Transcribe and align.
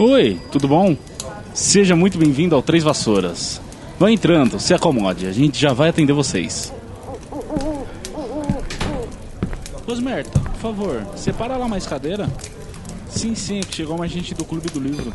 Oi, 0.00 0.40
tudo 0.52 0.68
bom? 0.68 0.96
Seja 1.52 1.96
muito 1.96 2.18
bem-vindo 2.18 2.54
ao 2.54 2.62
Três 2.62 2.84
Vassouras. 2.84 3.60
Vá 3.98 4.08
entrando, 4.12 4.60
se 4.60 4.72
acomode, 4.72 5.26
a 5.26 5.32
gente 5.32 5.60
já 5.60 5.72
vai 5.72 5.88
atender 5.88 6.12
vocês. 6.12 6.72
Rosmerta, 9.84 10.38
por 10.38 10.60
favor, 10.60 11.04
separa 11.16 11.56
lá 11.56 11.66
mais 11.66 11.84
cadeira. 11.84 12.30
Sim, 13.08 13.34
sim, 13.34 13.58
é 13.58 13.62
que 13.62 13.74
chegou 13.74 13.98
mais 13.98 14.12
gente 14.12 14.34
do 14.34 14.44
Clube 14.44 14.70
do 14.70 14.78
Livro. 14.78 15.12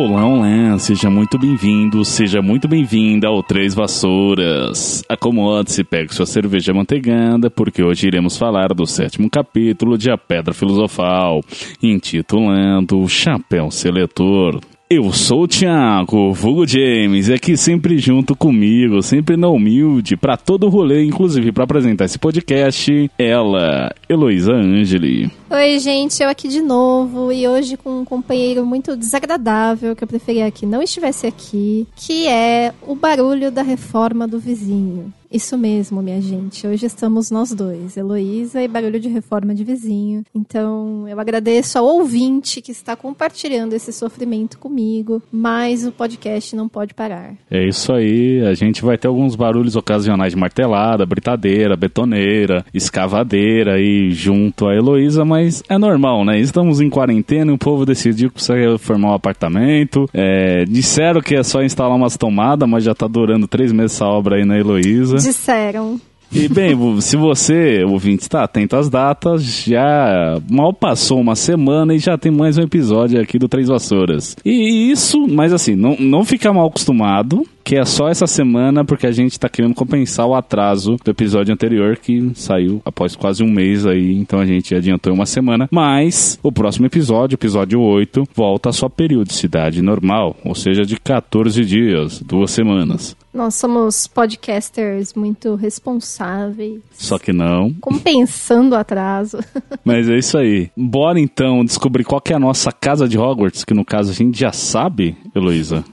Olá, 0.00 0.24
olá, 0.24 0.78
seja 0.78 1.10
muito 1.10 1.36
bem-vindo, 1.36 2.04
seja 2.04 2.40
muito 2.40 2.68
bem-vinda 2.68 3.26
ao 3.26 3.42
Três 3.42 3.74
Vassouras. 3.74 5.02
Acomode-se, 5.08 5.82
pegue 5.82 6.14
sua 6.14 6.24
cerveja 6.24 6.72
manteigada, 6.72 7.50
porque 7.50 7.82
hoje 7.82 8.06
iremos 8.06 8.38
falar 8.38 8.68
do 8.68 8.86
sétimo 8.86 9.28
capítulo 9.28 9.98
de 9.98 10.08
A 10.08 10.16
Pedra 10.16 10.54
Filosofal, 10.54 11.40
intitulando 11.82 13.08
Chapéu 13.08 13.72
Seletor. 13.72 14.60
Eu 14.90 15.12
sou 15.12 15.42
o 15.42 15.46
Thiago, 15.46 16.32
vulgo 16.32 16.66
James, 16.66 17.28
e 17.28 17.34
aqui 17.34 17.58
sempre 17.58 17.98
junto 17.98 18.34
comigo, 18.34 19.02
sempre 19.02 19.36
na 19.36 19.46
humilde, 19.46 20.16
para 20.16 20.34
todo 20.34 20.64
o 20.64 20.70
rolê, 20.70 21.04
inclusive 21.04 21.52
para 21.52 21.64
apresentar 21.64 22.06
esse 22.06 22.18
podcast, 22.18 23.10
ela, 23.18 23.94
Heloísa 24.08 24.54
Angeli. 24.54 25.30
Oi, 25.50 25.78
gente, 25.78 26.22
eu 26.22 26.30
aqui 26.30 26.48
de 26.48 26.62
novo 26.62 27.30
e 27.30 27.46
hoje 27.46 27.76
com 27.76 28.00
um 28.00 28.04
companheiro 28.04 28.64
muito 28.64 28.96
desagradável 28.96 29.94
que 29.94 30.04
eu 30.04 30.08
preferia 30.08 30.50
que 30.50 30.64
não 30.64 30.80
estivesse 30.82 31.26
aqui, 31.26 31.86
que 31.94 32.26
é 32.26 32.72
o 32.80 32.94
barulho 32.94 33.50
da 33.50 33.60
reforma 33.60 34.26
do 34.26 34.38
vizinho. 34.38 35.12
Isso 35.30 35.58
mesmo, 35.58 36.00
minha 36.00 36.20
gente. 36.22 36.66
Hoje 36.66 36.86
estamos 36.86 37.30
nós 37.30 37.52
dois, 37.52 37.98
Heloísa 37.98 38.62
e 38.62 38.68
Barulho 38.68 38.98
de 38.98 39.08
Reforma 39.08 39.54
de 39.54 39.62
Vizinho. 39.62 40.24
Então, 40.34 41.06
eu 41.06 41.20
agradeço 41.20 41.78
ao 41.78 41.84
ouvinte 41.84 42.62
que 42.62 42.72
está 42.72 42.96
compartilhando 42.96 43.74
esse 43.74 43.92
sofrimento 43.92 44.58
comigo, 44.58 45.22
mas 45.30 45.86
o 45.86 45.92
podcast 45.92 46.56
não 46.56 46.66
pode 46.66 46.94
parar. 46.94 47.34
É 47.50 47.68
isso 47.68 47.92
aí, 47.92 48.40
a 48.46 48.54
gente 48.54 48.82
vai 48.82 48.96
ter 48.96 49.06
alguns 49.06 49.36
barulhos 49.36 49.76
ocasionais 49.76 50.32
de 50.32 50.38
martelada, 50.38 51.04
britadeira, 51.04 51.76
betoneira, 51.76 52.64
escavadeira 52.72 53.74
aí 53.74 54.10
junto 54.10 54.66
a 54.66 54.74
Heloísa, 54.74 55.26
mas 55.26 55.62
é 55.68 55.76
normal, 55.76 56.24
né? 56.24 56.40
Estamos 56.40 56.80
em 56.80 56.88
quarentena 56.88 57.50
e 57.50 57.54
o 57.54 57.58
povo 57.58 57.84
decidiu 57.84 58.30
que 58.30 58.36
precisa 58.36 58.78
formar 58.78 59.10
um 59.10 59.14
apartamento. 59.14 60.08
É, 60.14 60.64
disseram 60.64 61.20
que 61.20 61.34
é 61.34 61.42
só 61.42 61.62
instalar 61.62 61.94
umas 61.94 62.16
tomadas, 62.16 62.66
mas 62.66 62.82
já 62.82 62.94
tá 62.94 63.06
durando 63.06 63.46
três 63.46 63.72
meses 63.72 63.88
essa 63.88 64.06
obra 64.06 64.36
aí 64.36 64.44
na 64.44 64.58
Heloísa. 64.58 65.17
Disseram. 65.24 66.00
E 66.32 66.48
bem, 66.48 66.76
se 67.00 67.16
você, 67.16 67.84
ouvinte, 67.84 68.22
está 68.22 68.44
atento 68.44 68.76
às 68.76 68.88
datas, 68.88 69.42
já 69.42 70.40
mal 70.50 70.72
passou 70.72 71.20
uma 71.20 71.34
semana 71.34 71.94
e 71.94 71.98
já 71.98 72.18
tem 72.18 72.30
mais 72.30 72.58
um 72.58 72.62
episódio 72.62 73.20
aqui 73.20 73.38
do 73.38 73.48
Três 73.48 73.68
Vassouras. 73.68 74.36
E 74.44 74.90
isso, 74.90 75.26
mas 75.26 75.52
assim, 75.52 75.74
não, 75.74 75.96
não 75.98 76.24
fica 76.24 76.52
mal 76.52 76.68
acostumado, 76.68 77.44
que 77.68 77.76
é 77.76 77.84
só 77.84 78.08
essa 78.08 78.26
semana 78.26 78.82
porque 78.82 79.06
a 79.06 79.12
gente 79.12 79.38
tá 79.38 79.46
querendo 79.46 79.74
compensar 79.74 80.26
o 80.26 80.34
atraso 80.34 80.96
do 81.04 81.10
episódio 81.10 81.52
anterior 81.52 81.98
que 81.98 82.32
saiu 82.34 82.80
após 82.82 83.14
quase 83.14 83.44
um 83.44 83.52
mês 83.52 83.84
aí, 83.84 84.16
então 84.16 84.40
a 84.40 84.46
gente 84.46 84.74
adiantou 84.74 85.12
uma 85.12 85.26
semana. 85.26 85.68
Mas 85.70 86.40
o 86.42 86.50
próximo 86.50 86.86
episódio, 86.86 87.34
episódio 87.34 87.78
8, 87.78 88.24
volta 88.34 88.70
à 88.70 88.72
sua 88.72 88.88
periodicidade 88.88 89.82
normal, 89.82 90.34
ou 90.46 90.54
seja, 90.54 90.86
de 90.86 90.98
14 90.98 91.62
dias, 91.62 92.22
duas 92.22 92.52
semanas. 92.52 93.14
Nós 93.34 93.54
somos 93.56 94.06
podcasters 94.06 95.12
muito 95.12 95.54
responsáveis. 95.54 96.80
Só 96.92 97.18
que 97.18 97.34
não. 97.34 97.74
Compensando 97.82 98.74
o 98.74 98.78
atraso. 98.78 99.40
Mas 99.84 100.08
é 100.08 100.16
isso 100.16 100.38
aí. 100.38 100.70
Bora 100.74 101.20
então 101.20 101.62
descobrir 101.66 102.04
qual 102.04 102.22
é 102.30 102.32
a 102.32 102.38
nossa 102.38 102.72
casa 102.72 103.06
de 103.06 103.18
Hogwarts, 103.18 103.62
que 103.62 103.74
no 103.74 103.84
caso 103.84 104.10
a 104.10 104.14
gente 104.14 104.40
já 104.40 104.52
sabe, 104.52 105.14
Heloísa. 105.36 105.84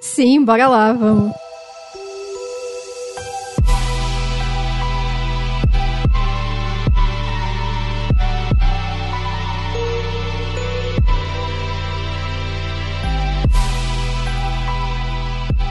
Sim, 0.00 0.44
bora 0.44 0.68
lá, 0.68 0.92
vamos. 0.92 1.32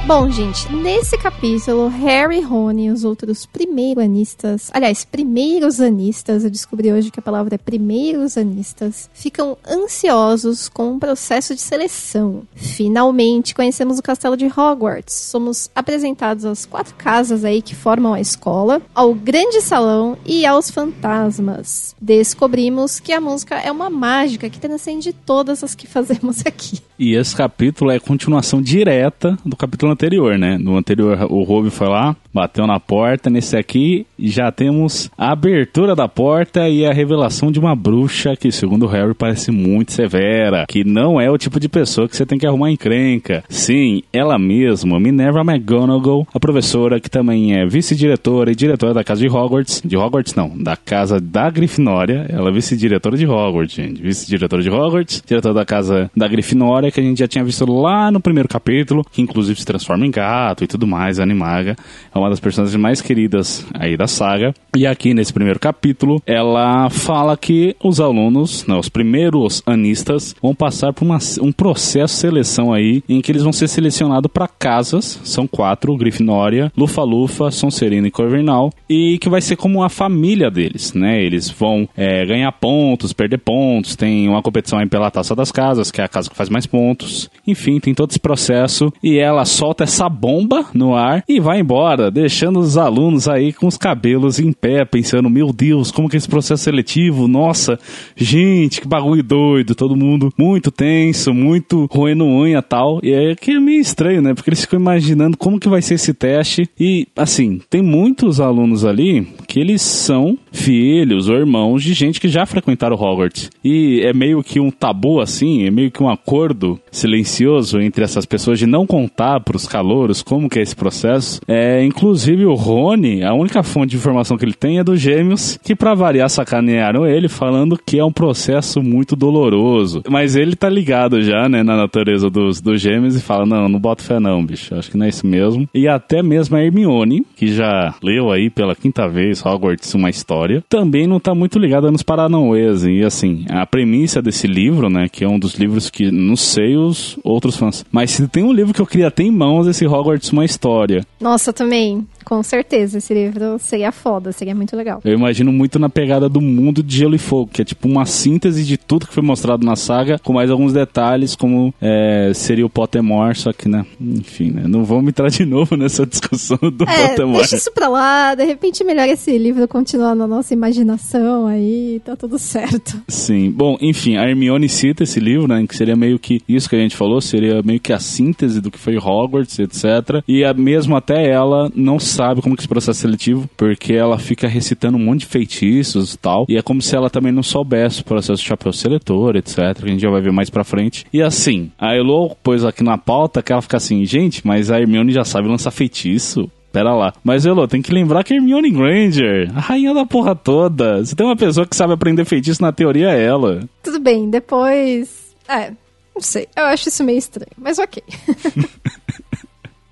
Bom, 0.10 0.28
gente, 0.32 0.74
nesse 0.74 1.16
capítulo, 1.20 1.88
Harry, 1.88 2.42
Rony 2.42 2.88
e 2.88 2.90
os 2.90 3.04
outros 3.04 3.46
primeiro-anistas, 3.46 4.72
aliás, 4.74 5.06
primeiros 5.06 5.80
anistas, 5.80 6.44
eu 6.44 6.50
descobri 6.50 6.92
hoje 6.92 7.12
que 7.12 7.20
a 7.20 7.22
palavra 7.22 7.54
é 7.54 7.58
primeiros 7.60 8.36
anistas, 8.36 9.08
ficam 9.14 9.56
ansiosos 9.70 10.68
com 10.68 10.96
o 10.96 11.00
processo 11.00 11.54
de 11.54 11.62
seleção. 11.62 12.42
Finalmente 12.56 13.54
conhecemos 13.54 14.00
o 14.00 14.02
castelo 14.02 14.36
de 14.36 14.48
Hogwarts. 14.48 15.14
Somos 15.14 15.70
apresentados 15.76 16.44
às 16.44 16.66
quatro 16.66 16.96
casas 16.96 17.46
aí 17.46 17.62
que 17.62 17.76
formam 17.76 18.16
a 18.16 18.20
escola, 18.20 18.82
ao 18.96 19.14
grande 19.14 19.62
salão 19.62 20.18
e 20.26 20.44
aos 20.44 20.72
fantasmas. 20.72 21.96
Descobrimos 22.02 23.00
que 23.00 23.14
a 23.14 23.22
música 23.22 23.60
é 23.60 23.72
uma 23.72 23.92
mágica 23.92 24.50
que 24.50 24.60
transcende 24.60 25.14
todas 25.14 25.64
as 25.64 25.76
que 25.76 25.86
fazemos 25.86 26.44
aqui. 26.44 26.80
E 26.98 27.14
esse 27.14 27.36
capítulo 27.36 27.92
é 27.92 28.00
continuação 28.00 28.60
direta 28.60 29.38
do 29.46 29.56
capítulo 29.56 29.99
anterior, 30.00 30.38
né? 30.38 30.58
No 30.58 30.78
anterior, 30.78 31.28
o 31.30 31.44
Ruby 31.44 31.70
foi 31.70 31.90
lá, 31.90 32.16
bateu 32.34 32.66
na 32.66 32.80
porta. 32.80 33.30
Nesse 33.30 33.58
aqui, 33.58 34.06
já 34.18 34.50
temos 34.50 35.12
a 35.18 35.34
abertura 35.34 35.94
da 35.94 36.08
porta 36.08 36.70
e 36.70 36.86
a 36.86 36.94
revelação 36.94 37.52
de 37.52 37.60
uma 37.60 37.76
bruxa 37.76 38.34
que, 38.36 38.50
segundo 38.50 38.86
o 38.86 38.88
Harry, 38.88 39.14
parece 39.14 39.52
muito 39.52 39.92
severa. 39.92 40.66
Que 40.70 40.86
não 40.86 41.20
é 41.20 41.30
o 41.30 41.38
tipo 41.38 41.60
de 41.60 41.68
pessoa 41.68 42.08
que 42.08 42.16
você 42.16 42.26
tem 42.26 42.40
que 42.40 42.48
arrumar 42.48 42.72
encrenca. 42.72 43.44
Sim, 43.50 44.02
ela 44.14 44.40
mesma, 44.40 45.00
Minerva 45.00 45.42
McGonagall, 45.42 46.26
a 46.34 46.40
professora 46.40 47.00
que 47.00 47.10
também 47.10 47.60
é 47.60 47.66
vice-diretora 47.66 48.52
e 48.52 48.56
diretora 48.56 48.94
da 48.94 49.04
casa 49.04 49.20
de 49.20 49.28
Hogwarts. 49.28 49.82
De 49.84 49.98
Hogwarts, 49.98 50.34
não, 50.34 50.58
da 50.58 50.78
casa 50.78 51.20
da 51.20 51.50
Grifinória. 51.50 52.26
Ela 52.30 52.50
é 52.50 52.54
vice-diretora 52.54 53.18
de 53.18 53.28
Hogwarts, 53.28 53.76
gente. 53.76 54.02
Vice-diretora 54.02 54.62
de 54.62 54.70
Hogwarts, 54.70 55.22
diretora 55.28 55.54
da 55.54 55.66
casa 55.66 56.10
da 56.16 56.28
Grifinória, 56.28 56.90
que 56.90 57.02
a 57.02 57.04
gente 57.04 57.20
já 57.20 57.28
tinha 57.28 57.44
visto 57.44 57.70
lá 57.70 58.10
no 58.10 58.22
primeiro 58.22 58.48
capítulo, 58.48 59.04
que 59.12 59.22
inclusive 59.22 59.60
se 59.60 59.66
transforma 59.66 59.89
em 59.98 60.12
gato 60.12 60.64
e 60.64 60.68
tudo 60.68 60.88
mais, 60.88 61.20
a 61.20 61.24
Animaga. 61.24 61.76
É 62.14 62.18
uma 62.18 62.30
das 62.30 62.40
personagens 62.40 62.80
mais 62.80 63.02
queridas 63.02 63.66
aí 63.74 63.96
da 63.96 64.08
saga. 64.08 64.54
E 64.76 64.86
aqui 64.86 65.14
nesse 65.14 65.34
primeiro 65.34 65.60
capítulo, 65.60 66.22
ela 66.26 66.90
fala 66.90 67.36
que 67.36 67.76
os 67.84 68.00
alunos, 68.00 68.66
né, 68.68 68.76
os 68.76 68.90
primeiros 68.90 69.64
anistas, 69.66 70.36
vão 70.42 70.54
passar 70.54 70.94
por 70.94 71.06
uma, 71.06 71.18
um 71.42 71.52
processo 71.52 72.14
de 72.14 72.20
seleção 72.20 72.74
aí, 72.74 73.04
em 73.08 73.22
que 73.22 73.32
eles 73.32 73.44
vão 73.44 73.54
ser 73.54 73.68
selecionados 73.68 74.30
para 74.32 74.48
casas, 74.48 75.20
são 75.24 75.48
quatro, 75.48 75.96
Grifinória, 75.98 76.72
Lufa-Lufa, 76.78 77.52
Sonserina 77.52 78.08
e 78.08 78.12
Corvinal, 78.12 78.72
e 78.90 79.18
que 79.20 79.30
vai 79.30 79.42
ser 79.42 79.56
como 79.56 79.84
a 79.84 79.90
família 79.90 80.50
deles, 80.50 80.94
né? 80.94 81.22
Eles 81.22 81.50
vão 81.50 81.88
é, 81.96 82.26
ganhar 82.26 82.52
pontos, 82.52 83.14
perder 83.14 83.40
pontos, 83.40 83.96
tem 83.96 84.28
uma 84.28 84.42
competição 84.42 84.80
aí 84.80 84.88
pela 84.88 85.12
Taça 85.12 85.36
das 85.36 85.52
Casas, 85.52 85.92
que 85.92 86.02
é 86.02 86.04
a 86.04 86.08
casa 86.08 86.30
que 86.30 86.36
faz 86.36 86.50
mais 86.50 86.66
pontos. 86.66 87.30
Enfim, 87.46 87.80
tem 87.80 87.94
todo 87.94 88.10
esse 88.10 88.20
processo, 88.20 88.92
e 89.04 89.18
ela 89.18 89.46
solta 89.46 89.79
essa 89.84 90.10
bomba 90.10 90.66
no 90.74 90.96
ar 90.96 91.24
e 91.28 91.40
vai 91.40 91.60
embora, 91.60 92.12
deixando 92.12 92.60
os 92.60 92.78
alunos 92.78 93.28
aí 93.28 93.54
com 93.54 93.68
os 93.68 93.78
cabelos 93.78 94.40
em 94.40 94.52
pé, 94.52 94.86
pensando, 94.86 95.30
meu 95.30 95.52
Deus, 95.52 95.92
como 95.92 96.10
que 96.10 96.16
é 96.16 96.20
esse 96.20 96.28
processo 96.28 96.64
seletivo? 96.64 97.28
Nossa, 97.28 97.80
gente, 98.16 98.82
que 98.82 98.88
bagulho 98.88 99.24
doido, 99.24 99.76
todo 99.76 99.96
mundo 99.96 100.34
muito 100.38 100.72
tenso, 100.72 101.34
muito 101.34 101.88
roendo 101.92 102.26
unha 102.26 102.62
tal. 102.62 103.00
E 103.04 103.12
é 103.12 103.36
que 103.36 103.52
é 103.52 103.60
meio 103.60 103.82
estranho, 103.82 104.22
né? 104.22 104.34
Porque 104.34 104.50
eles 104.50 104.62
ficam 104.62 104.80
imaginando 104.80 105.38
como 105.38 105.60
que 105.60 105.70
vai 105.70 105.82
ser 105.82 105.96
esse 105.96 106.14
teste. 106.14 106.70
E, 106.80 107.08
assim, 107.16 107.62
tem 107.70 107.82
muitos 107.82 108.40
alunos 108.40 108.86
ali 108.86 109.28
que 109.48 109.60
eles 109.60 109.82
são 109.82 110.38
filhos 110.52 111.30
ou 111.30 111.36
irmãos 111.36 111.84
de 111.84 111.94
gente 111.94 112.20
que 112.20 112.28
já 112.28 112.46
frequentaram 112.46 112.96
Hogwarts. 112.96 113.50
E 113.64 114.02
é 114.04 114.14
meio 114.14 114.44
que 114.44 114.60
um 114.60 114.72
tabu, 114.72 115.20
assim, 115.20 115.66
é 115.66 115.72
meio 115.72 115.92
que 115.92 116.02
um 116.02 116.10
acordo 116.10 116.80
silencioso 116.92 117.80
entre 117.80 118.04
essas 118.04 118.26
pessoas 118.26 118.60
de 118.60 118.66
não 118.66 118.86
contar 118.86 119.40
pros 119.42 119.68
calouros, 119.70 120.22
como 120.22 120.50
que 120.50 120.60
é 120.60 120.62
esse 120.62 120.76
processo. 120.76 121.40
É, 121.48 121.84
inclusive 121.84 122.46
o 122.46 122.54
Rony, 122.54 123.24
a 123.24 123.34
única 123.34 123.64
fonte 123.64 123.92
de 123.92 123.98
informação 123.98 124.38
que 124.38 124.46
ele 124.46 124.54
tem 124.54 124.80
é 124.80 124.84
dos 124.84 125.00
gêmeos, 125.00 125.58
que 125.64 125.76
para 125.76 125.94
variar 125.94 126.30
sacanearam 126.30 127.06
ele 127.06 127.30
falando 127.30 127.80
que 127.86 128.00
é 128.00 128.04
um 128.04 128.12
processo 128.12 128.82
muito 128.82 129.16
doloroso. 129.16 130.04
Mas 130.10 130.36
ele 130.36 130.56
tá 130.56 130.70
ligado 130.70 131.22
já, 131.22 131.48
né, 131.48 131.64
na 131.64 131.76
natureza 131.76 132.30
dos, 132.30 132.60
dos 132.60 132.82
gêmeos 132.82 133.16
e 133.16 133.22
fala, 133.22 133.46
não, 133.46 133.70
não 133.70 133.80
boto 133.80 134.04
fé 134.04 134.20
não, 134.20 134.44
bicho, 134.46 134.76
acho 134.76 134.92
que 134.92 134.98
não 134.98 135.06
é 135.06 135.10
isso 135.10 135.26
mesmo. 135.26 135.68
E 135.74 135.88
até 135.88 136.22
mesmo 136.22 136.56
a 136.56 136.64
Hermione, 136.64 137.26
que 137.36 137.48
já 137.48 137.94
leu 138.04 138.32
aí 138.32 138.50
pela 138.50 138.76
quinta 138.76 139.08
vez 139.08 139.46
Hogwarts 139.46 139.94
uma 139.94 140.10
história, 140.10 140.64
também 140.68 141.08
não 141.08 141.20
tá 141.20 141.34
muito 141.36 141.60
ligada 141.60 141.92
nos 141.92 142.04
Paranauês. 142.04 142.86
E 142.86 143.04
assim, 143.04 143.46
a 143.50 143.66
premissa 143.66 144.22
desse 144.22 144.48
livro, 144.48 144.90
né, 144.90 145.08
que 145.10 145.24
é 145.24 145.28
um 145.28 145.40
dos 145.40 145.56
livros 145.56 145.90
que 145.90 146.12
não 146.12 146.36
sei 146.36 146.76
os 146.76 147.18
outros 147.24 147.58
fãs, 147.58 147.86
mas 147.92 148.12
se 148.12 148.28
tem 148.28 148.44
um 148.44 148.54
livro 148.54 148.74
que 148.74 148.82
eu 148.82 148.86
queria 148.86 149.12
ter 149.12 149.24
em 149.24 149.32
mãos, 149.50 149.68
esse 149.68 149.86
Hogwarts 149.86 150.32
uma 150.32 150.46
história. 150.46 151.06
Nossa, 151.20 151.52
também. 151.52 152.08
Com 152.24 152.44
certeza, 152.44 152.98
esse 152.98 153.14
livro 153.14 153.58
seria 153.60 153.92
foda, 153.92 154.32
seria 154.32 154.54
muito 154.54 154.76
legal. 154.76 155.02
Eu 155.04 155.14
imagino 155.14 155.52
muito 155.52 155.80
na 155.80 155.90
pegada 155.90 156.30
do 156.30 156.42
mundo 156.42 156.84
de 156.84 156.98
Gelo 156.98 157.16
e 157.16 157.20
Fogo, 157.20 157.50
que 157.52 157.62
é 157.62 157.66
tipo 157.66 157.88
uma 157.88 158.06
síntese 158.06 158.64
de 158.64 158.78
tudo 158.78 159.08
que 159.08 159.14
foi 159.14 159.24
mostrado 159.24 159.66
na 159.66 159.76
saga, 159.76 160.20
com 160.20 160.34
mais 160.34 160.50
alguns 160.50 160.74
detalhes, 160.74 161.36
como 161.36 161.74
é, 161.82 162.32
seria 162.34 162.66
o 162.66 162.70
Pottermore, 162.70 163.36
só 163.36 163.52
que, 163.52 163.68
né, 163.68 163.86
enfim, 164.00 164.52
né, 164.52 164.64
não 164.68 164.84
vamos 164.84 165.10
entrar 165.10 165.30
de 165.30 165.46
novo 165.46 165.76
nessa 165.76 166.06
discussão 166.06 166.58
do 166.62 166.84
é, 166.84 167.08
Pottermore. 167.08 167.40
Deixa 167.40 167.56
isso 167.56 167.72
pra 167.72 167.88
lá, 167.88 168.36
de 168.36 168.44
repente 168.44 168.84
melhor 168.84 169.08
esse 169.08 169.38
livro 169.38 169.68
continuar 169.68 170.16
na 170.16 170.28
nossa 170.28 170.54
imaginação 170.54 171.48
aí, 171.48 172.02
tá 172.04 172.16
tudo 172.16 172.38
certo. 172.38 173.02
Sim, 173.08 173.52
bom, 173.52 173.78
enfim, 173.82 174.18
a 174.18 174.28
Hermione 174.28 174.70
cita 174.70 175.04
esse 175.04 175.20
livro, 175.20 175.48
né, 175.48 175.66
que 175.68 175.76
seria 175.76 175.96
meio 175.96 176.20
que 176.20 176.42
isso 176.48 176.70
que 176.70 176.76
a 176.76 176.80
gente 176.80 176.96
falou, 176.96 177.22
seria 177.22 177.62
meio 177.64 177.80
que 177.80 177.94
a 177.94 178.00
síntese 178.00 178.62
do 178.62 178.72
que 178.72 178.78
foi 178.78 178.98
Hogwarts, 178.98 179.60
etc. 179.60 180.24
E 180.28 180.44
a, 180.44 180.54
mesmo 180.54 180.96
até 180.96 181.30
ela 181.30 181.72
não 181.76 182.00
sabe 182.10 182.42
como 182.42 182.56
que 182.56 182.62
esse 182.62 182.68
processo 182.68 183.00
seletivo, 183.00 183.50
porque 183.56 183.94
ela 183.94 184.18
fica 184.18 184.48
recitando 184.48 184.98
um 184.98 185.02
monte 185.02 185.22
de 185.22 185.26
feitiços 185.28 186.14
e 186.14 186.18
tal, 186.18 186.46
e 186.50 186.58
é 186.58 186.62
como 186.62 186.82
se 186.82 186.96
ela 186.96 187.10
também 187.10 187.32
não 187.32 187.44
soubesse 187.44 188.02
o 188.02 188.06
processo 188.06 188.42
de 188.42 188.48
chapéu 188.48 188.74
seletor, 188.74 189.36
etc, 189.36 189.56
que 189.78 189.86
a 189.86 189.88
gente 189.88 190.02
já 190.02 190.10
vai 190.10 190.22
ver 190.22 190.32
mais 190.32 190.50
pra 190.50 190.64
frente. 190.64 191.06
E 191.12 191.22
assim, 191.22 191.72
a 191.78 191.96
Elo 191.96 192.36
pôs 192.44 192.64
aqui 192.66 192.84
na 192.84 192.98
pauta 192.98 193.42
que 193.42 193.52
ela 193.52 193.62
fica 193.62 193.78
assim, 193.78 194.06
gente, 194.06 194.46
mas 194.46 194.72
a 194.72 194.80
Hermione 194.80 195.12
já 195.12 195.24
sabe 195.24 195.48
lançar 195.48 195.72
feitiço? 195.72 196.50
Pera 196.72 196.94
lá. 196.94 197.14
Mas, 197.24 197.48
Elo, 197.48 197.68
tem 197.68 197.82
que 197.82 197.92
lembrar 197.92 198.24
que 198.24 198.34
Hermione 198.34 198.70
Granger, 198.70 199.52
a 199.56 199.60
rainha 199.60 199.94
da 199.94 200.06
porra 200.06 200.36
toda. 200.36 201.04
Se 201.04 201.16
tem 201.16 201.26
uma 201.26 201.36
pessoa 201.36 201.66
que 201.66 201.76
sabe 201.76 201.94
aprender 201.94 202.26
feitiço, 202.26 202.62
na 202.62 202.72
teoria 202.72 203.10
é 203.10 203.24
ela. 203.24 203.68
Tudo 203.82 204.00
bem, 204.00 204.30
depois... 204.30 205.36
É, 205.48 205.72
não 206.14 206.22
sei. 206.22 206.48
Eu 206.56 206.66
acho 206.66 206.90
isso 206.90 207.04
meio 207.04 207.18
estranho, 207.18 207.52
mas 207.58 207.80
ok. 207.80 208.04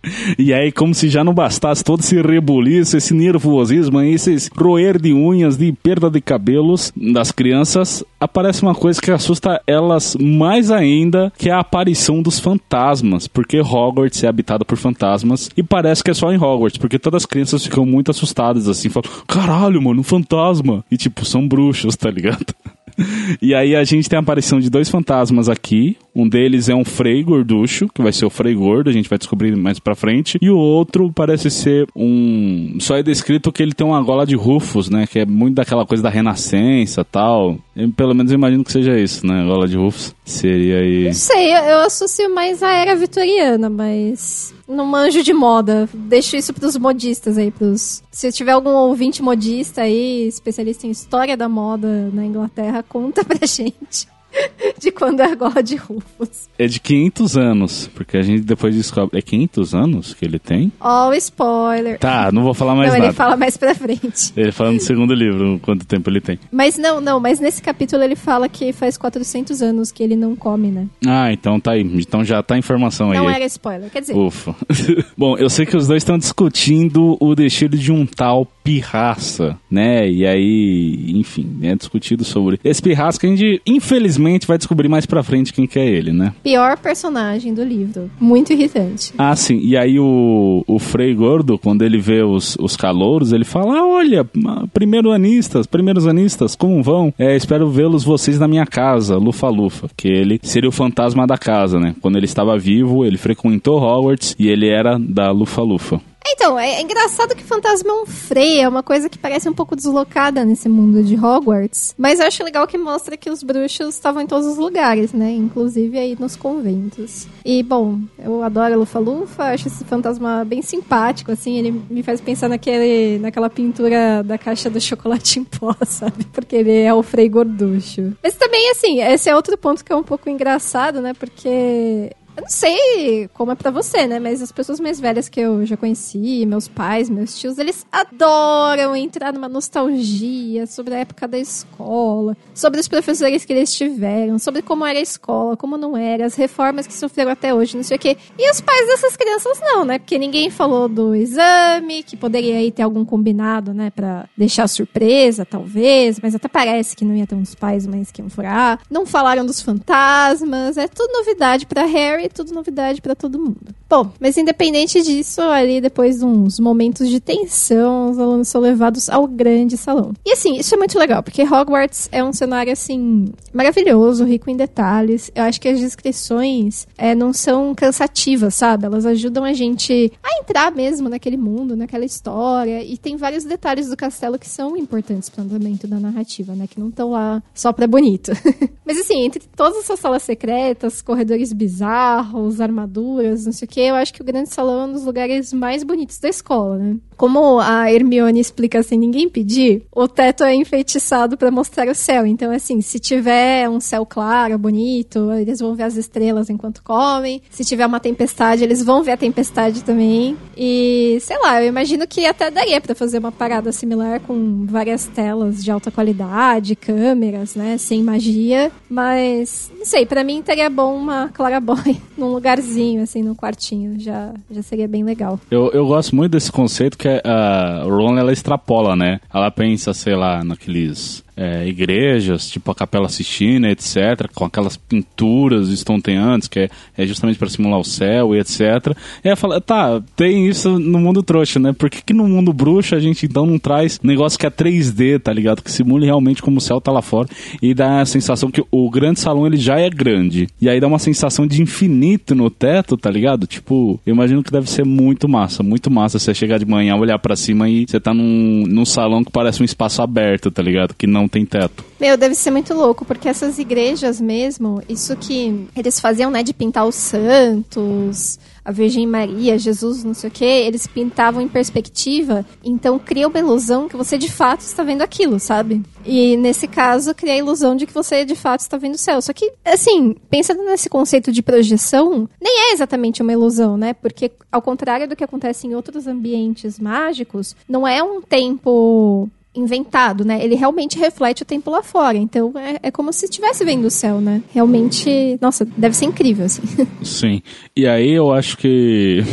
E 0.38 0.54
aí, 0.54 0.72
como 0.72 0.94
se 0.94 1.10
já 1.10 1.24
não 1.24 1.34
bastasse 1.34 1.84
todo 1.84 2.02
esse 2.02 2.22
rebuliço, 2.22 2.98
esse 2.98 3.14
nervosismo, 3.14 4.02
esses 4.02 4.50
roer 4.56 5.00
de 5.00 5.14
unhas, 5.14 5.58
de 5.58 5.72
perda 5.72 6.10
de 6.10 6.22
cabelos 6.22 6.94
das 6.96 7.32
crianças, 7.32 8.04
aparece 8.20 8.62
uma 8.62 8.76
coisa 8.76 9.02
que 9.02 9.12
assusta 9.12 9.62
elas 9.66 10.16
mais 10.20 10.72
ainda, 10.72 11.32
que 11.38 11.50
é 11.50 11.54
a 11.54 11.60
aparição 11.60 12.22
dos 12.22 12.40
fantasmas, 12.40 13.28
porque 13.28 13.60
Hogwarts 13.60 14.24
é 14.24 14.28
habitado 14.28 14.66
por 14.66 14.78
fantasmas 14.78 15.50
e 15.58 15.64
parece 15.64 16.04
que 16.04 16.12
é 16.12 16.14
só 16.14 16.32
em 16.32 16.38
Hogwarts, 16.38 16.78
porque 16.78 17.00
todas 17.00 17.24
as 17.24 17.26
crianças 17.26 17.64
ficam 17.64 17.86
muito 17.86 18.12
assustadas 18.12 18.68
assim, 18.68 18.90
falam: 18.90 19.10
"Caralho, 19.28 19.82
mano, 19.82 20.02
um 20.02 20.04
fantasma". 20.04 20.84
E 20.92 20.98
tipo, 20.98 21.26
são 21.26 21.48
bruxos, 21.48 21.96
tá 21.96 22.10
ligado? 22.10 22.46
E 23.42 23.54
aí 23.54 23.76
a 23.76 23.84
gente 23.84 24.10
tem 24.10 24.18
a 24.18 24.22
aparição 24.22 24.60
de 24.60 24.70
dois 24.70 24.90
fantasmas 24.90 25.50
aqui. 25.50 25.98
Um 26.16 26.28
deles 26.28 26.70
é 26.70 26.76
um 26.76 26.84
Frei 26.84 27.22
Gorducho, 27.24 27.88
que 27.94 28.02
vai 28.02 28.12
ser 28.12 28.26
o 28.26 28.30
Frei 28.30 28.56
Gordo, 28.56 28.90
a 28.90 28.94
gente 28.94 29.10
vai 29.10 29.18
descobrir 29.18 29.56
mais 29.56 29.80
pra 29.80 29.96
frente. 29.96 30.38
E 30.42 30.50
o 30.50 30.58
outro 30.58 31.12
parece 31.14 31.50
ser 31.52 31.88
um. 31.96 32.78
Só 32.80 32.98
é 32.98 33.04
descrito 33.04 33.52
que 33.52 33.62
ele 33.62 33.74
tem 33.74 33.86
uma 33.86 34.02
gola 34.02 34.26
de 34.26 34.36
rufos, 34.36 34.90
né? 34.90 35.06
Que 35.06 35.20
é 35.20 35.26
muito 35.26 35.56
daquela 35.56 35.86
coisa 35.86 36.02
da 36.02 36.10
renascença 36.10 37.04
tal. 37.04 37.58
Eu, 37.76 37.92
pelo 37.92 38.16
menos 38.16 38.32
imagino 38.32 38.64
que 38.64 38.72
seja 38.72 38.98
isso, 38.98 39.26
né? 39.28 39.46
Gola 39.46 39.68
de 39.68 39.78
rufos. 39.78 40.16
Seria 40.28 40.80
aí. 40.80 41.06
Não 41.06 41.14
sei, 41.14 41.54
eu 41.54 41.80
associo 41.80 42.34
mais 42.36 42.62
à 42.62 42.74
era 42.74 42.96
vitoriana, 42.96 43.70
mas 43.70 44.54
não 44.68 44.86
manjo 44.86 45.24
de 45.24 45.34
moda. 45.34 45.88
Deixo 45.94 46.36
isso 46.36 46.54
pros 46.54 46.76
modistas 46.76 47.38
aí, 47.38 47.50
pros... 47.50 48.04
Se 48.12 48.30
tiver 48.34 48.52
algum 48.52 48.72
ouvinte 48.72 49.24
modista 49.24 49.84
aí, 49.84 50.28
especialista 50.28 50.86
em 50.86 50.92
história 50.92 51.38
da 51.38 51.48
moda 51.48 52.10
na 52.12 52.26
Inglaterra, 52.26 52.84
conta 52.84 53.24
pra 53.24 53.40
gente. 53.48 54.08
de 54.80 54.92
quando 54.92 55.22
é 55.22 55.36
gola 55.36 55.62
de 55.62 55.76
Rufus. 55.76 56.48
É 56.58 56.68
de 56.68 56.80
500 56.80 57.38
anos, 57.38 57.90
porque 57.94 58.18
a 58.18 58.22
gente 58.22 58.42
depois 58.42 58.76
descobre. 58.76 59.18
É 59.18 59.22
500 59.22 59.76
anos 59.76 60.14
que 60.14 60.26
ele 60.26 60.40
tem? 60.40 60.72
Ó, 60.80 61.10
oh, 61.10 61.14
spoiler. 61.14 62.00
Tá, 62.00 62.32
não 62.32 62.44
vou 62.44 62.54
falar 62.54 62.76
mais 62.76 62.90
não, 62.90 62.98
nada. 62.98 63.10
ele 63.10 63.16
fala 63.16 63.36
mais 63.36 63.58
pra 63.58 63.74
frente. 63.76 64.34
Ele 64.36 64.52
fala 64.52 64.72
no 64.72 64.80
segundo 64.80 65.14
livro 65.14 65.60
quanto 65.62 65.86
tempo 65.86 66.10
ele 66.10 66.22
tem. 66.22 66.40
Mas 66.52 66.78
não, 66.78 67.02
não, 67.02 67.20
mas 67.20 67.40
nesse 67.40 67.62
capítulo 67.62 68.04
ele 68.04 68.16
fala 68.16 68.48
que 68.50 68.72
faz 68.74 68.98
400 68.98 69.62
anos 69.62 69.92
que 69.92 70.04
ele 70.04 70.16
não 70.16 70.36
come, 70.36 70.70
né? 70.70 70.88
Ah, 71.06 71.32
então 71.32 71.60
tá 71.60 71.72
aí. 71.72 71.82
Então 71.82 72.24
já 72.24 72.42
tá 72.44 72.56
a 72.56 72.58
informação 72.58 73.12
aí. 73.12 73.18
Não 73.18 73.30
era 73.30 73.46
spoiler, 73.46 73.90
quer 73.90 74.02
dizer. 74.02 74.16
Ufa. 74.16 74.56
Bom, 75.18 75.38
eu 75.38 75.50
sei 75.50 75.66
que 75.66 75.78
os 75.78 75.88
dois 75.88 76.02
estão 76.02 76.18
discutindo 76.18 77.18
o 77.20 77.36
destino 77.36 77.78
de 77.78 77.92
um 77.92 78.06
tal 78.06 78.48
pirraça, 78.64 79.58
né? 79.72 80.10
E 80.10 80.26
aí, 80.26 81.12
enfim, 81.16 81.60
é 81.62 81.76
discutido 81.76 82.24
sobre 82.26 82.60
esse 82.64 82.82
pirraça 82.82 83.20
que 83.20 83.26
a 83.26 83.30
gente, 83.30 83.62
infelizmente, 83.66 84.17
vai 84.48 84.58
descobrir 84.58 84.88
mais 84.88 85.06
pra 85.06 85.24
frente 85.24 85.54
quem 85.54 85.68
que 85.68 85.80
é 85.80 85.86
ele, 85.86 86.12
né? 86.12 86.34
Pior 86.44 86.78
personagem 86.78 87.54
do 87.54 87.64
livro. 87.64 88.10
Muito 88.20 88.54
irritante. 88.54 89.14
Ah, 89.18 89.36
sim. 89.36 89.60
E 89.64 89.78
aí 89.78 90.00
o, 90.00 90.64
o 90.68 90.80
Frei 90.80 91.14
Gordo, 91.14 91.58
quando 91.58 91.84
ele 91.84 91.98
vê 92.00 92.24
os, 92.24 92.56
os 92.60 92.76
calouros, 92.76 93.32
ele 93.32 93.46
fala, 93.46 93.80
ah, 93.80 93.86
olha, 93.86 94.26
primeiro 94.74 95.12
anistas, 95.12 95.68
primeiros 95.68 96.08
anistas, 96.08 96.56
como 96.56 96.82
vão? 96.82 97.14
É, 97.18 97.36
espero 97.36 97.70
vê-los 97.70 98.04
vocês 98.04 98.40
na 98.40 98.48
minha 98.48 98.66
casa, 98.66 99.18
Lufa-Lufa. 99.18 99.90
Que 99.96 100.08
ele 100.08 100.40
seria 100.44 100.70
o 100.70 100.72
fantasma 100.72 101.26
da 101.26 101.38
casa, 101.38 101.80
né? 101.80 101.96
Quando 102.02 102.18
ele 102.18 102.26
estava 102.26 102.58
vivo, 102.58 103.06
ele 103.06 103.18
frequentou 103.18 103.82
Hogwarts 103.82 104.36
e 104.40 104.48
ele 104.48 104.68
era 104.68 104.98
da 105.00 105.32
Lufa-Lufa. 105.32 106.02
Então, 106.26 106.60
é, 106.60 106.76
é 106.76 106.82
engraçado 106.82 107.36
que 107.36 107.44
fantasma 107.44 107.90
é 107.90 107.94
um 107.94 108.06
freio, 108.06 108.62
é 108.62 108.68
uma 108.68 108.84
coisa 108.84 109.10
que 109.10 109.18
parece 109.18 109.48
um 109.48 109.54
pouco 109.54 109.76
deslocada 109.76 110.44
nesse 110.44 110.68
mundo 110.68 111.04
de 111.04 111.16
Hogwarts. 111.16 111.96
Mas 111.98 112.20
eu 112.20 112.28
acho 112.28 112.44
legal 112.44 112.68
que 112.68 112.78
mostra 112.78 113.16
que 113.16 113.30
os 113.30 113.42
bruxos 113.42 113.96
estavam 113.96 114.22
em 114.22 114.28
todos 114.28 114.46
os 114.46 114.58
lugares, 114.58 115.14
né? 115.14 115.32
Inclusive 115.32 115.98
aí 115.98 116.18
nos 116.20 116.36
conventos. 116.36 117.28
E, 117.46 117.64
bom, 117.64 118.00
eu 118.20 118.44
adoro 118.44 118.74
a 118.74 118.78
Lufa-Lufa, 118.78 119.46
acho 119.54 119.68
esse 119.68 119.84
fantasma 119.86 120.44
bem 120.46 120.62
simpático, 120.62 121.32
assim. 121.32 121.58
Ele 121.58 121.82
me 121.90 122.04
faz 122.04 122.20
pensar 122.20 122.50
naquele, 122.50 123.20
naquela 123.20 123.50
pintura 123.50 124.22
da 124.24 124.38
caixa 124.38 124.70
do 124.70 124.82
chocolate 124.82 125.40
em 125.40 125.44
pó, 125.44 125.76
sabe? 125.86 126.26
Porque 126.34 126.58
ele 126.58 126.82
é 126.82 126.94
o 126.94 127.02
Frei 127.02 127.30
Gorducho. 127.30 128.14
Mas 128.22 128.36
também, 128.36 128.70
assim, 128.72 129.02
esse 129.02 129.30
é 129.30 129.36
outro 129.36 129.58
ponto 129.58 129.84
que 129.84 129.94
é 129.94 129.96
um 129.96 130.04
pouco 130.04 130.30
engraçado, 130.30 131.02
né? 131.02 131.14
Porque 131.14 132.12
eu 132.38 132.42
não 132.44 132.50
sei 132.50 133.28
como 133.34 133.52
é 133.52 133.56
pra 133.56 133.72
você, 133.72 134.06
né? 134.06 134.20
Mas 134.20 134.44
as 134.44 134.52
pessoas 134.52 134.80
mais 134.80 135.00
velhas 135.00 135.28
que 135.28 135.40
eu 135.40 135.66
já 135.66 135.76
conheci, 135.76 136.46
meus 136.46 136.68
pais, 136.68 137.10
meus 137.10 137.38
tios, 137.38 137.58
eles 137.58 137.84
adoram 137.92 138.96
entrar 138.96 139.34
numa 139.34 139.50
nostalgia 139.50 140.68
sobre 140.68 140.94
a 140.94 141.00
época 141.00 141.28
da 141.28 141.40
escola, 141.40 142.38
sobre 142.54 142.80
os 142.80 142.88
professores 142.88 143.44
que 143.44 143.52
eles 143.52 143.74
tiveram, 143.74 144.38
sobre 144.38 144.62
como 144.62 144.86
era 144.86 145.00
a 145.00 145.02
escola, 145.02 145.58
como 145.58 145.78
não 145.78 145.98
era, 145.98 146.28
as 146.28 146.36
reformas 146.36 146.86
que 146.86 146.94
sofreram 146.94 147.32
até 147.32 147.52
hoje, 147.56 147.76
não 147.76 147.84
sei 147.84 147.98
o 147.98 148.00
quê. 148.00 148.16
E 148.38 148.52
os 148.52 148.62
pais 148.62 148.86
dessas 148.86 149.18
crianças 149.18 149.60
não, 149.60 149.84
né? 149.84 149.98
Porque 149.98 150.20
ninguém 150.20 150.52
falou 150.52 150.88
do 150.88 151.16
exame, 151.16 152.04
que 152.04 152.16
poderia 152.16 152.58
aí 152.58 152.72
ter 152.72 152.84
algum 152.84 153.04
combinado, 153.04 153.74
né? 153.74 153.90
Pra 153.90 154.30
deixar 154.38 154.68
surpresa, 154.68 155.44
talvez, 155.44 156.20
mas 156.22 156.36
até 156.36 156.48
parece 156.48 156.96
que 156.96 157.04
não 157.04 157.16
ia 157.16 157.26
ter 157.26 157.34
uns 157.34 157.56
pais 157.56 157.88
mais 157.88 158.12
que 158.12 158.22
iam 158.22 158.30
furar. 158.30 158.80
Não 158.92 159.08
falaram 159.08 159.44
dos 159.44 159.60
fantasmas, 159.60 160.78
é 160.78 160.88
tudo 160.88 161.12
novidade 161.14 161.66
para 161.66 161.84
Harry 161.86 162.27
tudo 162.30 162.54
novidade 162.54 163.02
para 163.02 163.16
todo 163.16 163.40
mundo. 163.40 163.58
Bom, 163.90 164.12
mas 164.20 164.38
independente 164.38 165.02
disso, 165.02 165.42
ali 165.42 165.80
depois 165.80 166.20
de 166.20 166.26
uns 166.26 166.60
momentos 166.60 167.10
de 167.10 167.20
tensão, 167.20 168.12
os 168.12 168.20
alunos 168.20 168.48
são 168.48 168.60
levados 168.62 169.10
ao 169.10 169.26
grande 169.28 169.78
salão. 169.78 170.14
E 170.26 170.34
assim, 170.34 170.58
isso 170.58 170.76
é 170.76 170.78
muito 170.78 170.98
legal, 171.00 171.24
porque 171.24 171.44
Hogwarts 171.44 172.10
é 172.12 172.24
um 172.24 172.34
cenário 172.34 172.72
assim 172.72 173.26
maravilhoso, 173.54 174.26
rico 174.26 174.50
em 174.50 174.58
detalhes. 174.58 175.32
Eu 175.34 175.44
acho 175.44 175.62
que 175.62 175.70
as 175.70 175.80
descrições 175.80 176.88
é, 176.98 177.16
não 177.16 177.32
são 177.32 177.74
cansativas, 177.74 178.56
sabe? 178.56 178.86
Elas 178.86 179.06
ajudam 179.06 179.44
a 179.44 179.54
gente 179.54 180.12
a 180.22 180.42
entrar 180.42 180.72
mesmo 180.72 181.08
naquele 181.08 181.38
mundo, 181.38 181.76
naquela 181.76 182.06
história. 182.06 182.84
E 182.84 182.98
tem 182.98 183.16
vários 183.16 183.44
detalhes 183.44 183.88
do 183.88 183.96
castelo 183.96 184.38
que 184.38 184.48
são 184.48 184.76
importantes 184.76 185.30
para 185.30 185.42
o 185.42 185.46
andamento 185.46 185.88
da 185.88 186.00
narrativa, 186.00 186.54
né? 186.54 186.68
Que 186.68 186.80
não 186.80 186.90
estão 186.90 187.12
lá 187.12 187.42
só 187.54 187.72
pra 187.72 187.88
bonito. 187.88 188.32
mas 188.86 188.98
assim, 189.00 189.24
entre 189.24 189.44
todas 189.56 189.78
essas 189.78 190.00
salas 190.00 190.24
secretas, 190.24 191.02
corredores 191.02 191.54
bizarros 191.54 192.17
carros, 192.18 192.60
armaduras, 192.60 193.46
não 193.46 193.52
sei 193.52 193.68
o 193.68 193.70
que, 193.70 193.80
eu 193.80 193.96
acho 193.96 194.14
que 194.14 194.22
o 194.22 194.26
grande 194.26 194.50
salão 194.50 194.82
é 194.82 194.86
um 194.86 194.94
dos 194.94 195.06
lugares 195.06 195.54
mais 195.54 195.84
bonitos 195.84 196.18
da 196.18 196.30
escola, 196.30 196.78
né? 196.78 196.98
Como 197.16 197.60
a 197.60 197.92
Hermione 197.92 198.40
explica 198.40 198.82
sem 198.84 198.98
ninguém 198.98 199.30
pedir, 199.30 199.84
o 199.92 200.08
teto 200.08 200.44
é 200.44 200.54
enfeitiçado 200.54 201.38
para 201.38 201.52
mostrar 201.52 201.88
o 201.88 201.96
céu. 201.96 202.26
Então, 202.26 202.52
assim, 202.52 202.80
se 202.82 203.00
tiver 203.00 203.68
um 203.70 203.80
céu 203.80 204.06
claro, 204.06 204.58
bonito, 204.58 205.32
eles 205.34 205.60
vão 205.60 205.76
ver 205.76 205.84
as 205.84 205.96
estrelas 205.96 206.50
enquanto 206.50 206.84
comem. 206.84 207.42
Se 207.50 207.66
tiver 207.66 207.86
uma 207.86 208.00
tempestade, 208.00 208.64
eles 208.64 208.84
vão 208.84 209.02
ver 209.02 209.14
a 209.14 209.18
tempestade 209.18 209.84
também. 209.84 210.38
E, 210.56 211.18
sei 211.22 211.40
lá, 211.40 211.62
eu 211.62 211.68
imagino 211.68 212.08
que 212.08 212.26
até 212.26 212.52
daria 212.52 212.80
para 212.80 212.94
fazer 212.94 213.18
uma 213.18 213.32
parada 213.32 213.72
similar 213.72 214.20
com 214.22 214.66
várias 214.68 215.08
telas 215.08 215.64
de 215.64 215.72
alta 215.72 215.90
qualidade, 215.90 216.76
câmeras, 216.76 217.56
né, 217.56 217.78
sem 217.80 218.04
magia. 218.04 218.72
Mas, 218.88 219.72
não 219.76 219.86
sei, 219.86 220.06
para 220.06 220.24
mim 220.24 220.44
teria 220.44 220.70
bom 220.70 220.96
uma 220.96 221.30
claraboy 221.30 221.98
num 222.16 222.32
lugarzinho, 222.32 223.02
assim, 223.02 223.24
num 223.24 223.34
quartinho. 223.34 224.00
Já, 224.00 224.34
já 224.52 224.62
seria 224.62 224.88
bem 224.88 225.04
legal. 225.04 225.40
Eu, 225.50 225.72
eu 225.72 225.88
gosto 225.88 226.16
muito 226.16 226.34
desse 226.34 226.52
conceito 226.52 226.98
que 226.98 227.08
que 227.08 227.22
a 227.24 227.84
Ron 227.86 228.18
ela 228.18 228.34
extrapola, 228.34 228.96
né? 228.96 229.20
Ela 229.34 229.50
pensa, 229.50 229.94
sei 229.94 230.16
lá, 230.16 230.44
naqueles 230.44 231.24
é, 231.38 231.68
igrejas, 231.68 232.50
tipo 232.50 232.72
a 232.72 232.76
Capela 232.76 233.08
Sistina, 233.08 233.70
etc., 233.70 234.28
com 234.34 234.44
aquelas 234.44 234.76
pinturas 234.76 235.70
estonteantes, 235.70 236.48
que 236.48 236.62
é, 236.62 236.70
é 236.98 237.06
justamente 237.06 237.38
para 237.38 237.48
simular 237.48 237.80
o 237.80 237.84
céu 237.84 238.36
e 238.36 238.40
etc. 238.40 238.98
E 239.24 239.28
ela 239.28 239.36
fala, 239.36 239.62
tá, 239.62 240.02
tem 240.16 240.48
isso 240.48 240.80
no 240.80 241.00
mundo 241.00 241.22
trouxa, 241.22 241.60
né? 241.60 241.72
Por 241.74 241.90
que, 241.90 242.02
que 242.02 242.14
no 242.14 242.28
mundo 242.28 242.52
bruxo 242.52 242.96
a 242.96 243.00
gente 243.00 243.28
então 243.28 243.46
não 243.46 243.60
traz 243.60 244.00
negócio 244.02 244.40
que 244.40 244.48
é 244.48 244.50
3D, 244.50 245.20
tá 245.20 245.32
ligado? 245.32 245.62
Que 245.62 245.72
simule 245.72 246.06
realmente 246.06 246.42
como 246.42 246.58
o 246.58 246.62
céu 246.62 246.82
tá 246.82 246.92
lá 246.92 247.04
fora 247.04 247.30
e 247.62 247.74
dá 247.74 248.02
a 248.02 248.06
sensação 248.06 248.50
que 248.50 248.64
o 248.72 248.90
grande 248.90 249.20
salão 249.20 249.46
ele 249.46 249.58
já 249.58 249.80
é 249.80 249.90
grande. 249.90 250.48
E 250.60 250.68
aí 250.68 250.80
dá 250.80 250.88
uma 250.88 251.00
sensação 251.00 251.46
de 251.46 251.62
infinito 251.62 252.34
no 252.34 252.50
teto, 252.50 252.98
tá 252.98 253.12
ligado? 253.12 253.46
Tipo, 253.46 254.00
eu 254.06 254.14
imagino 254.16 254.42
que 254.42 254.52
deve 254.52 254.70
ser 254.70 254.84
muito 254.84 255.30
massa, 255.30 255.62
muito 255.62 255.92
massa 255.92 256.18
você 256.18 256.34
chegar 256.34 256.58
de 256.58 256.66
manhã, 256.66 256.96
olhar 256.96 257.20
para 257.20 257.36
cima 257.36 257.70
e 257.70 257.86
você 257.88 258.00
tá 258.00 258.14
num, 258.14 258.64
num 258.68 258.86
salão 258.86 259.24
que 259.24 259.32
parece 259.32 259.62
um 259.62 259.66
espaço 259.66 260.02
aberto, 260.02 260.50
tá 260.50 260.64
ligado? 260.64 260.96
Que 260.96 261.06
não 261.06 261.27
tem 261.28 261.46
teto. 261.46 261.84
Meu, 262.00 262.16
deve 262.16 262.36
ser 262.36 262.52
muito 262.52 262.74
louco, 262.74 263.04
porque 263.04 263.28
essas 263.28 263.58
igrejas 263.58 264.22
mesmo, 264.22 264.82
isso 264.88 265.16
que 265.16 265.68
eles 265.76 266.00
faziam, 266.00 266.30
né, 266.30 266.44
de 266.44 266.54
pintar 266.54 266.86
os 266.86 266.96
santos, 266.96 268.40
a 268.64 268.72
Virgem 268.72 269.08
Maria, 269.08 269.58
Jesus, 269.58 270.04
não 270.04 270.14
sei 270.14 270.30
o 270.30 270.32
que, 270.32 270.44
eles 270.44 270.86
pintavam 270.86 271.42
em 271.42 271.48
perspectiva, 271.48 272.46
então 272.64 273.00
cria 273.00 273.28
uma 273.28 273.40
ilusão 273.40 273.88
que 273.88 273.96
você 273.96 274.18
de 274.18 274.30
fato 274.30 274.60
está 274.60 274.84
vendo 274.84 275.02
aquilo, 275.02 275.40
sabe? 275.40 275.82
E 276.06 276.36
nesse 276.36 276.68
caso, 276.68 277.16
cria 277.16 277.34
a 277.34 277.38
ilusão 277.38 277.76
de 277.76 277.86
que 277.88 277.94
você 277.94 278.26
de 278.26 278.36
fato 278.36 278.60
está 278.60 278.78
vendo 278.78 278.96
o 278.96 278.98
céu. 278.98 279.22
Só 279.22 279.34
que, 279.34 279.54
assim, 279.66 280.16
pensando 280.30 280.64
nesse 280.64 280.90
conceito 280.90 281.32
de 281.32 281.42
projeção, 281.42 282.30
nem 282.42 282.70
é 282.70 282.74
exatamente 282.74 283.22
uma 283.22 283.32
ilusão, 283.32 283.78
né? 283.78 283.94
Porque, 283.94 284.32
ao 284.52 284.62
contrário 284.62 285.08
do 285.08 285.16
que 285.16 285.24
acontece 285.24 285.66
em 285.66 285.74
outros 285.74 286.06
ambientes 286.06 286.78
mágicos, 286.78 287.56
não 287.68 287.88
é 287.88 288.04
um 288.04 288.22
tempo 288.22 289.30
inventado, 289.58 290.24
né? 290.24 290.44
Ele 290.44 290.56
realmente 290.56 290.98
reflete 290.98 291.42
o 291.42 291.46
tempo 291.46 291.70
lá 291.70 291.82
fora. 291.84 292.18
Então 292.18 292.54
é, 292.56 292.80
é 292.84 292.92
como 292.92 293.12
se 293.12 293.26
estivesse 293.26 293.66
vendo 293.66 293.86
o 293.86 293.92
céu, 293.92 294.22
né? 294.22 294.42
Realmente, 294.54 295.38
nossa, 295.42 295.66
deve 295.66 295.96
ser 295.96 296.06
incrível, 296.06 296.46
assim. 296.46 296.62
Sim. 297.04 297.42
E 297.76 297.88
aí 297.88 298.12
eu 298.12 298.32
acho 298.32 298.58
que. 298.58 299.24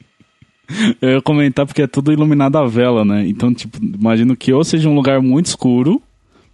eu 1.00 1.10
ia 1.10 1.22
comentar 1.22 1.66
porque 1.66 1.82
é 1.82 1.86
tudo 1.86 2.12
iluminado 2.12 2.56
a 2.56 2.66
vela, 2.66 3.04
né? 3.04 3.26
Então, 3.26 3.52
tipo, 3.52 3.78
imagino 3.82 4.36
que 4.36 4.52
ou 4.52 4.64
seja 4.64 4.88
um 4.88 4.94
lugar 4.94 5.20
muito 5.20 5.46
escuro 5.46 6.02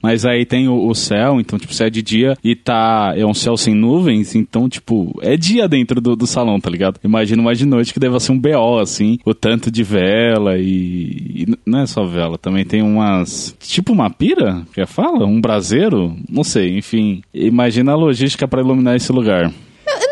mas 0.03 0.25
aí 0.25 0.45
tem 0.45 0.69
o, 0.69 0.89
o, 0.89 0.95
céu, 0.95 1.41
então, 1.41 1.59
tipo, 1.59 1.75
se 1.75 1.85
é 1.85 1.91
de 1.91 2.03
dia 2.03 2.37
e 2.43 2.55
tá. 2.55 3.13
É 3.17 3.25
um 3.25 3.35
céu 3.35 3.57
sem 3.57 3.75
nuvens, 3.75 4.35
então, 4.35 4.69
tipo, 4.69 5.19
é 5.23 5.37
dia 5.37 5.69
dentro 5.69 6.01
do, 6.01 6.17
do 6.17 6.27
salão, 6.27 6.61
tá 6.61 6.71
ligado? 6.71 6.99
Imagino 7.05 7.43
mais 7.43 7.59
de 7.59 7.67
noite 7.67 7.93
que 7.93 8.01
deve 8.01 8.19
ser 8.21 8.33
um 8.33 8.39
BO, 8.39 8.79
assim, 8.79 9.19
o 9.25 9.35
tanto 9.35 9.71
de 9.71 9.83
vela 9.83 10.59
e, 10.59 11.45
e. 11.45 11.47
Não 11.67 11.81
é 11.81 11.87
só 11.87 12.05
vela, 12.05 12.39
também 12.39 12.65
tem 12.65 12.83
umas. 12.83 13.57
Tipo 13.61 13.93
uma 13.93 14.11
pira, 14.11 14.63
que 14.73 14.85
fala? 14.87 15.27
Um 15.27 15.41
braseiro? 15.41 16.17
Não 16.29 16.45
sei, 16.45 16.77
enfim. 16.77 17.23
Imagina 17.33 17.93
a 17.93 17.97
logística 17.97 18.49
para 18.49 18.61
iluminar 18.61 18.97
esse 18.97 19.13
lugar 19.13 19.53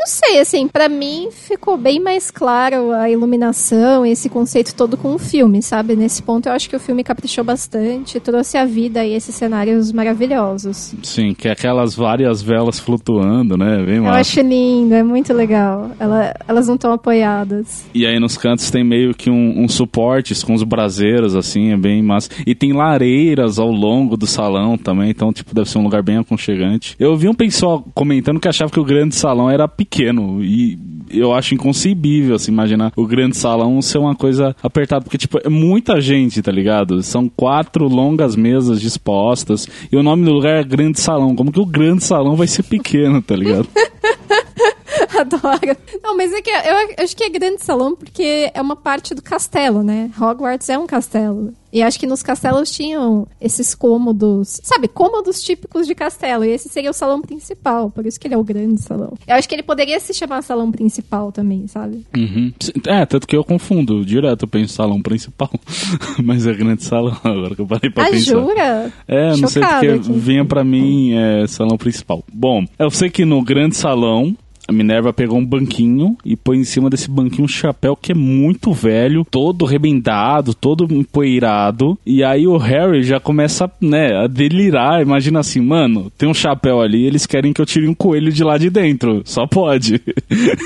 sei, 0.08 0.40
assim, 0.40 0.66
para 0.66 0.88
mim 0.88 1.28
ficou 1.30 1.76
bem 1.76 2.00
mais 2.00 2.30
claro 2.30 2.92
a 2.92 3.10
iluminação 3.10 4.04
e 4.04 4.10
esse 4.10 4.28
conceito 4.28 4.74
todo 4.74 4.96
com 4.96 5.14
o 5.14 5.18
filme, 5.18 5.62
sabe? 5.62 5.94
Nesse 5.94 6.22
ponto 6.22 6.48
eu 6.48 6.52
acho 6.52 6.68
que 6.68 6.74
o 6.74 6.80
filme 6.80 7.04
caprichou 7.04 7.44
bastante, 7.44 8.18
trouxe 8.18 8.56
à 8.56 8.64
vida 8.64 9.00
aí 9.00 9.12
esses 9.12 9.34
cenários 9.34 9.92
maravilhosos. 9.92 10.94
Sim, 11.02 11.34
que 11.34 11.46
é 11.46 11.52
aquelas 11.52 11.94
várias 11.94 12.42
velas 12.42 12.80
flutuando, 12.80 13.56
né? 13.56 13.84
Bem 13.84 14.00
massa. 14.00 14.14
Eu 14.14 14.20
acho 14.20 14.40
lindo, 14.40 14.94
é 14.94 15.02
muito 15.02 15.32
legal. 15.32 15.90
Ela, 16.00 16.34
elas 16.48 16.66
não 16.66 16.74
estão 16.74 16.92
apoiadas. 16.92 17.84
E 17.94 18.06
aí 18.06 18.18
nos 18.18 18.36
cantos 18.36 18.70
tem 18.70 18.82
meio 18.82 19.14
que 19.14 19.30
um, 19.30 19.62
um 19.62 19.68
suportes 19.68 20.42
com 20.42 20.54
os 20.54 20.62
braseiros, 20.62 21.36
assim, 21.36 21.72
é 21.72 21.76
bem 21.76 22.02
massa. 22.02 22.30
E 22.46 22.54
tem 22.54 22.72
lareiras 22.72 23.58
ao 23.58 23.70
longo 23.70 24.16
do 24.16 24.26
salão 24.26 24.78
também, 24.78 25.10
então, 25.10 25.32
tipo, 25.32 25.54
deve 25.54 25.68
ser 25.68 25.78
um 25.78 25.84
lugar 25.84 26.02
bem 26.02 26.16
aconchegante. 26.16 26.96
Eu 26.98 27.16
vi 27.16 27.28
um 27.28 27.34
pessoal 27.34 27.84
comentando 27.94 28.40
que 28.40 28.48
achava 28.48 28.70
que 28.70 28.80
o 28.80 28.84
grande 28.84 29.14
salão 29.14 29.50
era 29.50 29.68
pequeno 29.68 29.97
pequeno 29.98 30.42
e 30.42 30.78
eu 31.10 31.32
acho 31.34 31.54
inconcebível, 31.54 32.36
assim, 32.36 32.52
imaginar 32.52 32.92
o 32.94 33.06
grande 33.06 33.36
salão 33.36 33.80
ser 33.80 33.98
uma 33.98 34.14
coisa 34.14 34.54
apertada, 34.62 35.02
porque, 35.02 35.16
tipo, 35.16 35.38
é 35.42 35.48
muita 35.48 36.00
gente, 36.02 36.42
tá 36.42 36.52
ligado? 36.52 37.02
São 37.02 37.28
quatro 37.28 37.88
longas 37.88 38.36
mesas 38.36 38.78
dispostas 38.78 39.66
e 39.90 39.96
o 39.96 40.02
nome 40.02 40.24
do 40.26 40.32
lugar 40.32 40.60
é 40.60 40.64
Grande 40.64 41.00
Salão. 41.00 41.34
Como 41.34 41.50
que 41.50 41.60
o 41.60 41.64
grande 41.64 42.04
salão 42.04 42.36
vai 42.36 42.46
ser 42.46 42.62
pequeno, 42.62 43.22
tá 43.22 43.34
ligado? 43.34 43.66
Adoro. 45.20 45.76
Não, 46.02 46.16
mas 46.16 46.32
é 46.32 46.40
que 46.40 46.50
eu 46.50 47.04
acho 47.04 47.16
que 47.16 47.24
é 47.24 47.28
grande 47.28 47.64
salão 47.64 47.94
porque 47.94 48.50
é 48.54 48.60
uma 48.60 48.76
parte 48.76 49.14
do 49.14 49.22
castelo, 49.22 49.82
né? 49.82 50.10
Hogwarts 50.18 50.68
é 50.68 50.78
um 50.78 50.86
castelo. 50.86 51.52
E 51.72 51.82
acho 51.82 52.00
que 52.00 52.06
nos 52.06 52.22
castelos 52.22 52.70
tinham 52.70 53.26
esses 53.40 53.74
cômodos, 53.74 54.58
sabe, 54.62 54.88
cômodos 54.88 55.42
típicos 55.42 55.86
de 55.86 55.94
castelo. 55.94 56.44
E 56.44 56.50
esse 56.50 56.68
seria 56.68 56.90
o 56.90 56.94
salão 56.94 57.20
principal, 57.20 57.90
por 57.90 58.06
isso 58.06 58.18
que 58.18 58.26
ele 58.26 58.34
é 58.34 58.38
o 58.38 58.44
grande 58.44 58.80
salão. 58.80 59.12
Eu 59.26 59.34
acho 59.34 59.48
que 59.48 59.54
ele 59.54 59.62
poderia 59.62 60.00
se 60.00 60.14
chamar 60.14 60.42
salão 60.42 60.70
principal 60.70 61.30
também, 61.30 61.66
sabe? 61.66 62.06
Uhum. 62.16 62.52
É, 62.86 63.04
tanto 63.04 63.26
que 63.26 63.36
eu 63.36 63.44
confundo 63.44 64.04
direto, 64.04 64.44
eu 64.44 64.48
penso 64.48 64.72
salão 64.72 65.02
principal, 65.02 65.50
mas 66.24 66.46
é 66.46 66.54
grande 66.54 66.84
salão, 66.84 67.18
agora 67.22 67.54
que 67.54 67.60
eu 67.60 67.66
parei 67.66 67.90
pra 67.90 68.04
ah, 68.04 68.10
pensar. 68.10 68.30
jura? 68.32 68.92
É, 69.06 69.36
não 69.36 69.48
sei 69.48 69.62
porque 69.62 69.88
aqui. 69.88 70.12
vinha 70.12 70.44
pra 70.44 70.64
mim 70.64 71.12
é, 71.12 71.46
salão 71.46 71.76
principal. 71.76 72.24
Bom, 72.32 72.64
eu 72.78 72.90
sei 72.90 73.10
que 73.10 73.26
no 73.26 73.42
grande 73.42 73.76
salão 73.76 74.34
a 74.68 74.72
Minerva 74.72 75.14
pegou 75.14 75.38
um 75.38 75.44
banquinho 75.44 76.14
e 76.22 76.36
põe 76.36 76.58
em 76.58 76.64
cima 76.64 76.90
desse 76.90 77.10
banquinho 77.10 77.44
um 77.44 77.48
chapéu 77.48 77.96
que 77.96 78.12
é 78.12 78.14
muito 78.14 78.70
velho, 78.70 79.24
todo 79.24 79.64
rebendado, 79.64 80.52
todo 80.52 80.92
empoeirado. 80.92 81.98
E 82.04 82.22
aí 82.22 82.46
o 82.46 82.58
Harry 82.58 83.02
já 83.02 83.18
começa, 83.18 83.70
né, 83.80 84.14
a 84.14 84.26
delirar. 84.26 85.00
Imagina 85.00 85.40
assim, 85.40 85.62
mano, 85.62 86.12
tem 86.18 86.28
um 86.28 86.34
chapéu 86.34 86.82
ali, 86.82 87.06
eles 87.06 87.24
querem 87.24 87.54
que 87.54 87.62
eu 87.62 87.66
tire 87.66 87.88
um 87.88 87.94
coelho 87.94 88.30
de 88.30 88.44
lá 88.44 88.58
de 88.58 88.68
dentro. 88.68 89.22
Só 89.24 89.46
pode. 89.46 90.02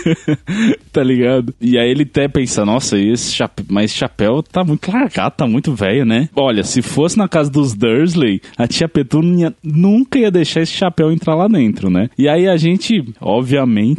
tá 0.92 1.02
ligado? 1.04 1.54
E 1.60 1.78
aí 1.78 1.88
ele 1.88 2.02
até 2.02 2.26
pensa, 2.26 2.64
nossa, 2.64 2.98
esse 2.98 3.32
chapéu, 3.32 3.64
mas 3.70 3.94
chapéu 3.94 4.42
tá 4.42 4.64
muito 4.64 4.90
largado, 4.90 5.36
tá 5.36 5.46
muito 5.46 5.72
velho, 5.74 6.04
né? 6.04 6.28
Olha, 6.34 6.64
se 6.64 6.82
fosse 6.82 7.16
na 7.16 7.28
casa 7.28 7.50
dos 7.50 7.72
Dursley, 7.72 8.42
a 8.58 8.66
tia 8.66 8.88
Petúnia 8.88 9.54
nunca 9.62 10.18
ia 10.18 10.30
deixar 10.30 10.62
esse 10.62 10.72
chapéu 10.72 11.12
entrar 11.12 11.36
lá 11.36 11.46
dentro, 11.46 11.88
né? 11.88 12.10
E 12.18 12.28
aí 12.28 12.48
a 12.48 12.56
gente, 12.56 13.04
obviamente, 13.20 13.91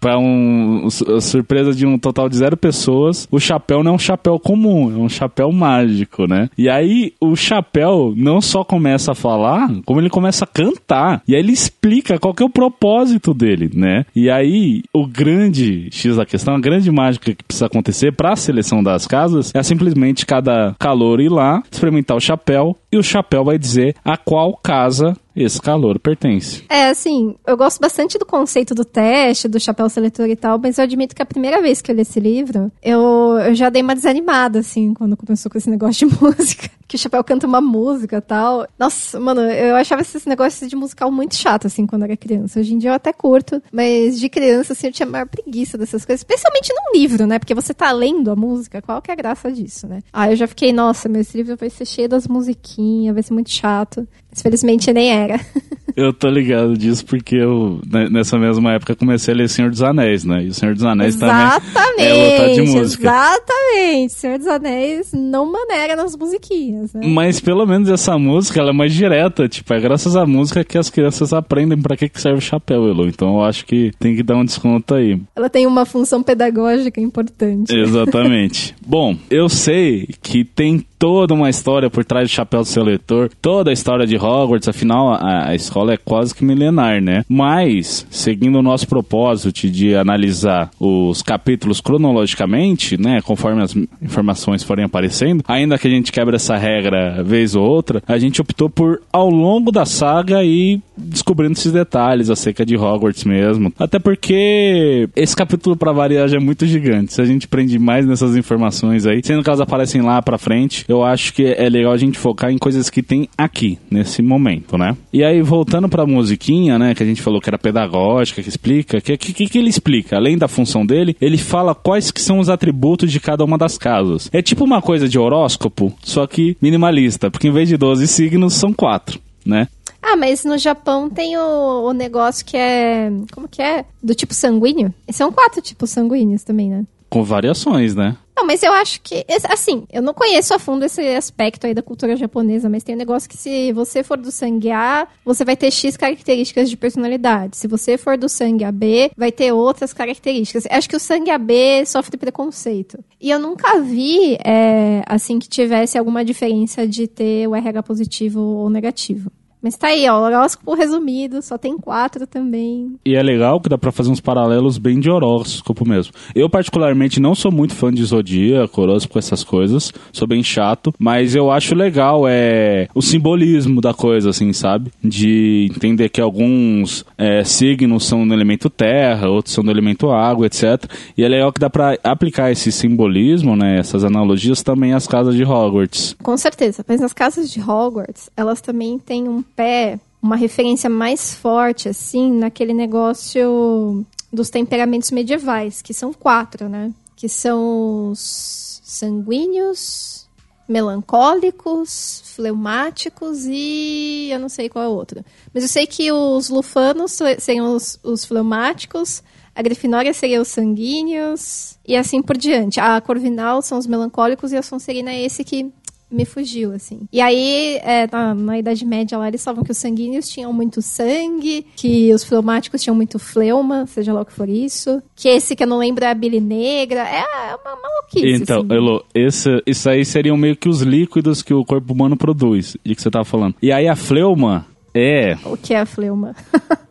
para 0.00 0.18
um, 0.18 0.88
surpresa 0.90 1.72
de 1.72 1.86
um 1.86 1.98
total 1.98 2.28
de 2.28 2.36
zero 2.36 2.56
pessoas, 2.56 3.26
o 3.30 3.38
chapéu 3.38 3.82
não 3.82 3.92
é 3.92 3.94
um 3.94 3.98
chapéu 3.98 4.38
comum, 4.38 4.92
é 4.92 4.98
um 4.98 5.08
chapéu 5.08 5.50
mágico, 5.52 6.26
né? 6.26 6.48
E 6.56 6.68
aí 6.68 7.12
o 7.20 7.34
chapéu 7.34 8.12
não 8.16 8.40
só 8.40 8.64
começa 8.64 9.12
a 9.12 9.14
falar, 9.14 9.68
como 9.84 10.00
ele 10.00 10.10
começa 10.10 10.44
a 10.44 10.48
cantar. 10.48 11.22
E 11.26 11.34
aí 11.34 11.40
ele 11.40 11.52
explica 11.52 12.18
qual 12.18 12.34
que 12.34 12.42
é 12.42 12.46
o 12.46 12.50
propósito 12.50 13.34
dele, 13.34 13.70
né? 13.74 14.04
E 14.14 14.30
aí 14.30 14.82
o 14.92 15.06
grande 15.06 15.88
X 15.90 16.16
da 16.16 16.26
questão, 16.26 16.54
a 16.54 16.60
grande 16.60 16.90
mágica 16.90 17.34
que 17.34 17.44
precisa 17.44 17.66
acontecer 17.66 18.12
para 18.12 18.32
a 18.32 18.36
seleção 18.36 18.82
das 18.82 19.06
casas 19.06 19.52
é 19.54 19.62
simplesmente 19.62 20.26
cada 20.26 20.74
calor 20.78 21.20
ir 21.20 21.28
lá, 21.28 21.62
experimentar 21.70 22.16
o 22.16 22.20
chapéu 22.20 22.76
e 22.90 22.96
o 22.96 23.02
chapéu 23.02 23.44
vai 23.44 23.58
dizer 23.58 23.94
a 24.04 24.16
qual 24.16 24.56
casa 24.56 25.14
esse 25.42 25.60
calor 25.60 25.98
pertence. 25.98 26.64
É, 26.68 26.88
assim, 26.88 27.34
eu 27.46 27.56
gosto 27.56 27.80
bastante 27.80 28.18
do 28.18 28.26
conceito 28.26 28.74
do 28.74 28.84
teste, 28.84 29.48
do 29.48 29.60
chapéu 29.60 29.88
seletor 29.88 30.28
e 30.28 30.36
tal, 30.36 30.58
mas 30.58 30.78
eu 30.78 30.84
admito 30.84 31.14
que 31.14 31.22
a 31.22 31.26
primeira 31.26 31.60
vez 31.62 31.80
que 31.80 31.90
eu 31.90 31.94
li 31.94 32.02
esse 32.02 32.18
livro, 32.18 32.70
eu, 32.82 33.38
eu 33.44 33.54
já 33.54 33.70
dei 33.70 33.82
uma 33.82 33.94
desanimada, 33.94 34.58
assim, 34.60 34.94
quando 34.94 35.16
começou 35.16 35.50
com 35.50 35.58
esse 35.58 35.70
negócio 35.70 36.08
de 36.08 36.14
música. 36.20 36.70
Que 36.86 36.96
o 36.96 36.98
chapéu 36.98 37.22
canta 37.22 37.46
uma 37.46 37.60
música 37.60 38.16
e 38.16 38.20
tal. 38.20 38.66
Nossa, 38.78 39.20
mano, 39.20 39.42
eu 39.42 39.76
achava 39.76 40.00
esses 40.00 40.24
negócios 40.24 40.68
de 40.68 40.74
musical 40.74 41.10
muito 41.10 41.34
chato, 41.36 41.66
assim, 41.66 41.86
quando 41.86 42.04
era 42.04 42.16
criança. 42.16 42.60
Hoje 42.60 42.74
em 42.74 42.78
dia 42.78 42.90
eu 42.90 42.94
até 42.94 43.12
curto, 43.12 43.62
mas 43.70 44.18
de 44.18 44.28
criança, 44.28 44.72
assim, 44.72 44.86
eu 44.86 44.92
tinha 44.92 45.06
maior 45.06 45.26
preguiça 45.26 45.76
dessas 45.76 46.04
coisas. 46.04 46.20
Especialmente 46.20 46.72
num 46.72 46.98
livro, 46.98 47.26
né? 47.26 47.38
Porque 47.38 47.54
você 47.54 47.74
tá 47.74 47.92
lendo 47.92 48.30
a 48.30 48.36
música, 48.36 48.80
qual 48.80 49.02
que 49.02 49.10
é 49.10 49.14
a 49.14 49.16
graça 49.16 49.52
disso, 49.52 49.86
né? 49.86 50.00
Aí 50.12 50.32
eu 50.32 50.36
já 50.36 50.46
fiquei, 50.46 50.72
nossa, 50.72 51.08
meu 51.08 51.20
esse 51.20 51.36
livro 51.36 51.56
vai 51.56 51.68
ser 51.68 51.84
cheio 51.84 52.08
das 52.08 52.26
musiquinhas, 52.26 53.14
vai 53.14 53.22
ser 53.22 53.34
muito 53.34 53.50
chato. 53.50 54.06
Mas 54.38 54.42
felizmente 54.42 54.92
nem 54.92 55.10
era. 55.10 55.40
Eu 55.96 56.12
tô 56.12 56.28
ligado 56.28 56.78
disso 56.78 57.04
porque 57.04 57.34
eu, 57.34 57.80
né, 57.84 58.08
nessa 58.08 58.38
mesma 58.38 58.72
época, 58.72 58.94
comecei 58.94 59.34
a 59.34 59.36
ler 59.36 59.48
Senhor 59.48 59.68
dos 59.68 59.82
Anéis, 59.82 60.24
né? 60.24 60.44
E 60.44 60.48
o 60.48 60.54
Senhor 60.54 60.72
dos 60.72 60.84
Anéis 60.84 61.16
exatamente, 61.16 61.72
também 61.72 62.06
é 62.06 62.52
de 62.52 62.62
música. 62.62 63.02
Exatamente. 63.02 64.12
Senhor 64.12 64.38
dos 64.38 64.46
Anéis 64.46 65.10
não 65.12 65.50
maneira 65.50 65.96
nas 65.96 66.14
musiquinhas, 66.14 66.94
né? 66.94 67.00
Mas 67.04 67.40
pelo 67.40 67.66
menos 67.66 67.88
essa 67.88 68.16
música, 68.16 68.60
ela 68.60 68.70
é 68.70 68.72
mais 68.72 68.94
direta. 68.94 69.48
Tipo, 69.48 69.74
é 69.74 69.80
graças 69.80 70.14
à 70.14 70.24
música 70.24 70.62
que 70.62 70.78
as 70.78 70.88
crianças 70.88 71.32
aprendem 71.32 71.76
pra 71.76 71.96
que, 71.96 72.08
que 72.08 72.20
serve 72.20 72.38
o 72.38 72.42
chapéu, 72.42 72.86
Elo. 72.86 73.08
Então 73.08 73.34
eu 73.34 73.42
acho 73.42 73.66
que 73.66 73.90
tem 73.98 74.14
que 74.14 74.22
dar 74.22 74.36
um 74.36 74.44
desconto 74.44 74.94
aí. 74.94 75.20
Ela 75.34 75.50
tem 75.50 75.66
uma 75.66 75.84
função 75.84 76.22
pedagógica 76.22 77.00
importante. 77.00 77.74
Exatamente. 77.76 78.72
Bom, 78.86 79.16
eu 79.28 79.48
sei 79.48 80.08
que 80.22 80.44
tem 80.44 80.84
toda 80.98 81.34
uma 81.34 81.48
história 81.48 81.88
por 81.88 82.04
trás 82.04 82.28
do 82.28 82.32
chapéu 82.32 82.60
do 82.60 82.66
seu 82.66 82.82
leitor, 82.82 83.30
toda 83.40 83.70
a 83.70 83.72
história 83.72 84.06
de 84.06 84.16
Hogwarts, 84.16 84.68
afinal 84.68 85.14
a, 85.14 85.48
a, 85.48 85.54
escola 85.54 85.94
é 85.94 85.96
quase 85.96 86.34
que 86.34 86.44
milenar, 86.44 87.00
né? 87.00 87.24
Mas, 87.28 88.06
seguindo 88.10 88.58
o 88.58 88.62
nosso 88.62 88.88
propósito 88.88 89.68
de 89.70 89.94
analisar 89.94 90.70
os 90.78 91.22
capítulos 91.22 91.80
cronologicamente, 91.80 93.00
né, 93.00 93.20
conforme 93.22 93.62
as 93.62 93.74
informações 94.02 94.62
forem 94.62 94.84
aparecendo, 94.84 95.44
ainda 95.46 95.78
que 95.78 95.86
a 95.86 95.90
gente 95.90 96.10
quebre 96.10 96.36
essa 96.36 96.56
regra 96.56 97.22
vez 97.22 97.54
ou 97.54 97.64
outra, 97.64 98.02
a 98.06 98.18
gente 98.18 98.40
optou 98.40 98.68
por, 98.68 99.00
ao 99.12 99.30
longo 99.30 99.70
da 99.70 99.84
saga, 99.84 100.42
ir 100.42 100.80
descobrindo 100.96 101.52
esses 101.52 101.72
detalhes 101.72 102.30
acerca 102.30 102.66
de 102.66 102.76
Hogwarts 102.76 103.24
mesmo. 103.24 103.72
Até 103.78 103.98
porque 103.98 105.08
esse 105.14 105.36
capítulo, 105.36 105.76
para 105.76 105.92
variar, 105.92 106.28
já 106.28 106.36
é 106.36 106.40
muito 106.40 106.66
gigante. 106.66 107.12
Se 107.12 107.22
a 107.22 107.24
gente 107.24 107.46
prende 107.46 107.78
mais 107.78 108.06
nessas 108.06 108.36
informações 108.36 109.06
aí, 109.06 109.20
sendo 109.22 109.42
que 109.42 109.48
elas 109.48 109.60
aparecem 109.60 110.02
lá 110.02 110.20
pra 110.20 110.38
frente, 110.38 110.84
eu 110.88 111.04
acho 111.04 111.34
que 111.34 111.44
é 111.44 111.68
legal 111.68 111.92
a 111.92 111.98
gente 111.98 112.18
focar 112.18 112.50
em 112.50 112.56
coisas 112.56 112.88
que 112.88 113.02
tem 113.02 113.28
aqui, 113.36 113.78
nesse 113.90 114.22
momento, 114.22 114.78
né? 114.78 114.96
E 115.12 115.22
aí, 115.22 115.42
voltando 115.42 115.88
pra 115.88 116.06
musiquinha, 116.06 116.78
né, 116.78 116.94
que 116.94 117.02
a 117.02 117.06
gente 117.06 117.20
falou 117.20 117.40
que 117.40 117.50
era 117.50 117.58
pedagógica, 117.58 118.42
que 118.42 118.48
explica, 118.48 118.98
o 118.98 119.02
que, 119.02 119.16
que, 119.16 119.48
que 119.48 119.58
ele 119.58 119.68
explica? 119.68 120.16
Além 120.16 120.38
da 120.38 120.48
função 120.48 120.86
dele, 120.86 121.14
ele 121.20 121.36
fala 121.36 121.74
quais 121.74 122.10
que 122.10 122.20
são 122.20 122.38
os 122.38 122.48
atributos 122.48 123.12
de 123.12 123.20
cada 123.20 123.44
uma 123.44 123.58
das 123.58 123.76
casas. 123.76 124.30
É 124.32 124.40
tipo 124.40 124.64
uma 124.64 124.80
coisa 124.80 125.08
de 125.08 125.18
horóscopo, 125.18 125.92
só 126.02 126.26
que 126.26 126.56
minimalista, 126.60 127.30
porque 127.30 127.48
em 127.48 127.52
vez 127.52 127.68
de 127.68 127.76
12 127.76 128.06
signos, 128.08 128.54
são 128.54 128.72
quatro, 128.72 129.20
né? 129.44 129.68
Ah, 130.02 130.16
mas 130.16 130.44
no 130.44 130.56
Japão 130.56 131.10
tem 131.10 131.36
o, 131.36 131.88
o, 131.88 131.92
negócio 131.92 132.46
que 132.46 132.56
é. 132.56 133.10
Como 133.32 133.48
que 133.48 133.60
é? 133.60 133.84
Do 134.02 134.14
tipo 134.14 134.32
sanguíneo? 134.32 134.94
São 135.10 135.30
quatro 135.30 135.60
tipos 135.60 135.90
sanguíneos 135.90 136.44
também, 136.44 136.70
né? 136.70 136.84
Com 137.10 137.22
variações, 137.24 137.94
né? 137.94 138.16
Não, 138.38 138.46
mas 138.46 138.62
eu 138.62 138.72
acho 138.72 139.00
que, 139.00 139.26
assim, 139.50 139.84
eu 139.92 140.00
não 140.00 140.14
conheço 140.14 140.54
a 140.54 140.60
fundo 140.60 140.84
esse 140.84 141.00
aspecto 141.16 141.66
aí 141.66 141.74
da 141.74 141.82
cultura 141.82 142.14
japonesa, 142.14 142.68
mas 142.68 142.84
tem 142.84 142.94
um 142.94 142.98
negócio 142.98 143.28
que 143.28 143.36
se 143.36 143.72
você 143.72 144.04
for 144.04 144.16
do 144.16 144.30
sangue 144.30 144.70
A, 144.70 145.08
você 145.24 145.44
vai 145.44 145.56
ter 145.56 145.72
X 145.72 145.96
características 145.96 146.70
de 146.70 146.76
personalidade. 146.76 147.56
Se 147.56 147.66
você 147.66 147.98
for 147.98 148.16
do 148.16 148.28
sangue 148.28 148.62
AB, 148.62 149.10
vai 149.16 149.32
ter 149.32 149.50
outras 149.50 149.92
características. 149.92 150.68
Acho 150.70 150.88
que 150.88 150.94
o 150.94 151.00
sangue 151.00 151.32
AB 151.32 151.84
sofre 151.84 152.16
preconceito. 152.16 153.04
E 153.20 153.28
eu 153.28 153.40
nunca 153.40 153.80
vi, 153.80 154.38
é, 154.44 155.02
assim, 155.08 155.40
que 155.40 155.48
tivesse 155.48 155.98
alguma 155.98 156.24
diferença 156.24 156.86
de 156.86 157.08
ter 157.08 157.48
o 157.48 157.56
RH 157.56 157.82
positivo 157.82 158.40
ou 158.40 158.70
negativo. 158.70 159.32
Mas 159.62 159.76
tá 159.76 159.88
aí, 159.88 160.08
ó, 160.08 160.20
horóscopo 160.20 160.74
resumido, 160.74 161.42
só 161.42 161.58
tem 161.58 161.76
quatro 161.76 162.26
também. 162.26 162.94
E 163.04 163.14
é 163.14 163.22
legal 163.22 163.60
que 163.60 163.68
dá 163.68 163.76
pra 163.76 163.92
fazer 163.92 164.10
uns 164.10 164.20
paralelos 164.20 164.78
bem 164.78 165.00
de 165.00 165.10
horóscopo 165.10 165.86
mesmo. 165.86 166.12
Eu, 166.34 166.48
particularmente, 166.48 167.20
não 167.20 167.34
sou 167.34 167.50
muito 167.50 167.74
fã 167.74 167.92
de 167.92 168.04
zodíaco, 168.04 168.80
horóscopo, 168.80 169.18
essas 169.18 169.42
coisas. 169.42 169.92
Sou 170.12 170.28
bem 170.28 170.42
chato, 170.42 170.94
mas 170.98 171.34
eu 171.34 171.50
acho 171.50 171.74
legal 171.74 172.22
é 172.28 172.88
o 172.94 173.02
simbolismo 173.02 173.80
da 173.80 173.92
coisa, 173.92 174.30
assim, 174.30 174.52
sabe? 174.52 174.92
De 175.02 175.68
entender 175.74 176.08
que 176.08 176.20
alguns 176.20 177.04
é, 177.16 177.42
signos 177.44 178.06
são 178.06 178.24
no 178.24 178.34
elemento 178.34 178.70
terra, 178.70 179.28
outros 179.28 179.54
são 179.54 179.64
no 179.64 179.70
elemento 179.70 180.10
água, 180.10 180.46
etc. 180.46 180.84
E 181.16 181.24
é 181.24 181.28
legal 181.28 181.52
que 181.52 181.60
dá 181.60 181.68
pra 181.68 181.98
aplicar 182.04 182.50
esse 182.50 182.70
simbolismo, 182.70 183.56
né, 183.56 183.78
essas 183.78 184.04
analogias 184.04 184.62
também 184.62 184.92
às 184.92 185.06
casas 185.06 185.34
de 185.34 185.44
Hogwarts. 185.44 186.16
Com 186.22 186.36
certeza, 186.36 186.84
mas 186.86 187.02
as 187.02 187.12
casas 187.12 187.50
de 187.50 187.60
Hogwarts, 187.60 188.30
elas 188.36 188.60
também 188.60 188.98
têm 188.98 189.28
um 189.28 189.42
pé, 189.58 189.98
uma 190.22 190.36
referência 190.36 190.88
mais 190.88 191.34
forte, 191.34 191.88
assim, 191.88 192.30
naquele 192.30 192.72
negócio 192.72 194.06
dos 194.32 194.50
temperamentos 194.50 195.10
medievais, 195.10 195.82
que 195.82 195.92
são 195.92 196.12
quatro, 196.12 196.68
né? 196.68 196.92
Que 197.16 197.28
são 197.28 198.10
os 198.10 198.80
sanguíneos, 198.84 200.28
melancólicos, 200.68 202.22
fleumáticos 202.36 203.46
e 203.46 204.28
eu 204.30 204.38
não 204.38 204.48
sei 204.48 204.68
qual 204.68 204.84
é 204.84 204.88
o 204.88 204.92
outro. 204.92 205.24
Mas 205.52 205.64
eu 205.64 205.68
sei 205.68 205.86
que 205.88 206.12
os 206.12 206.48
lufanos 206.48 207.18
seriam 207.40 207.74
os, 207.74 207.98
os 208.04 208.24
fleumáticos, 208.24 209.24
a 209.56 209.62
Grifinória 209.62 210.12
seria 210.14 210.40
os 210.40 210.48
sanguíneos 210.48 211.76
e 211.84 211.96
assim 211.96 212.22
por 212.22 212.36
diante. 212.36 212.78
A 212.78 213.00
Corvinal 213.00 213.60
são 213.60 213.76
os 213.76 213.88
melancólicos 213.88 214.52
e 214.52 214.56
a 214.56 214.62
Sonserina 214.62 215.10
é 215.10 215.24
esse 215.24 215.42
que 215.42 215.72
me 216.10 216.24
fugiu, 216.24 216.72
assim. 216.72 217.00
E 217.12 217.20
aí, 217.20 217.78
é, 217.82 218.08
na, 218.10 218.34
na, 218.34 218.58
Idade 218.58 218.84
Média 218.84 219.18
lá, 219.18 219.28
eles 219.28 219.42
falavam 219.44 219.64
que 219.64 219.70
os 219.70 219.78
sanguíneos 219.78 220.28
tinham 220.28 220.52
muito 220.52 220.80
sangue, 220.80 221.66
que 221.76 222.12
os 222.14 222.24
fleumáticos 222.24 222.82
tinham 222.82 222.96
muito 222.96 223.18
fleuma, 223.18 223.86
seja 223.86 224.12
lá 224.12 224.22
o 224.22 224.24
que 224.24 224.32
for 224.32 224.48
isso. 224.48 225.02
Que 225.14 225.28
esse 225.28 225.54
que 225.54 225.62
eu 225.62 225.66
não 225.66 225.78
lembro 225.78 226.04
é 226.04 226.10
a 226.10 226.14
bile 226.14 226.40
negra. 226.40 227.00
É, 227.00 227.20
é 227.20 227.56
uma 227.56 227.76
maluquice. 227.76 228.42
Então, 228.42 228.60
assim. 228.60 228.74
Elo, 228.74 229.04
esse, 229.14 229.62
isso 229.66 229.90
aí 229.90 230.04
seriam 230.04 230.36
meio 230.36 230.56
que 230.56 230.68
os 230.68 230.80
líquidos 230.80 231.42
que 231.42 231.52
o 231.52 231.64
corpo 231.64 231.92
humano 231.92 232.16
produz, 232.16 232.76
de 232.84 232.94
que 232.94 233.02
você 233.02 233.10
tava 233.10 233.24
falando. 233.24 233.54
E 233.62 233.70
aí 233.70 233.86
a 233.86 233.96
fleuma 233.96 234.66
é. 234.94 235.36
O 235.44 235.56
que 235.56 235.74
é 235.74 235.80
a 235.80 235.86
fleuma? 235.86 236.34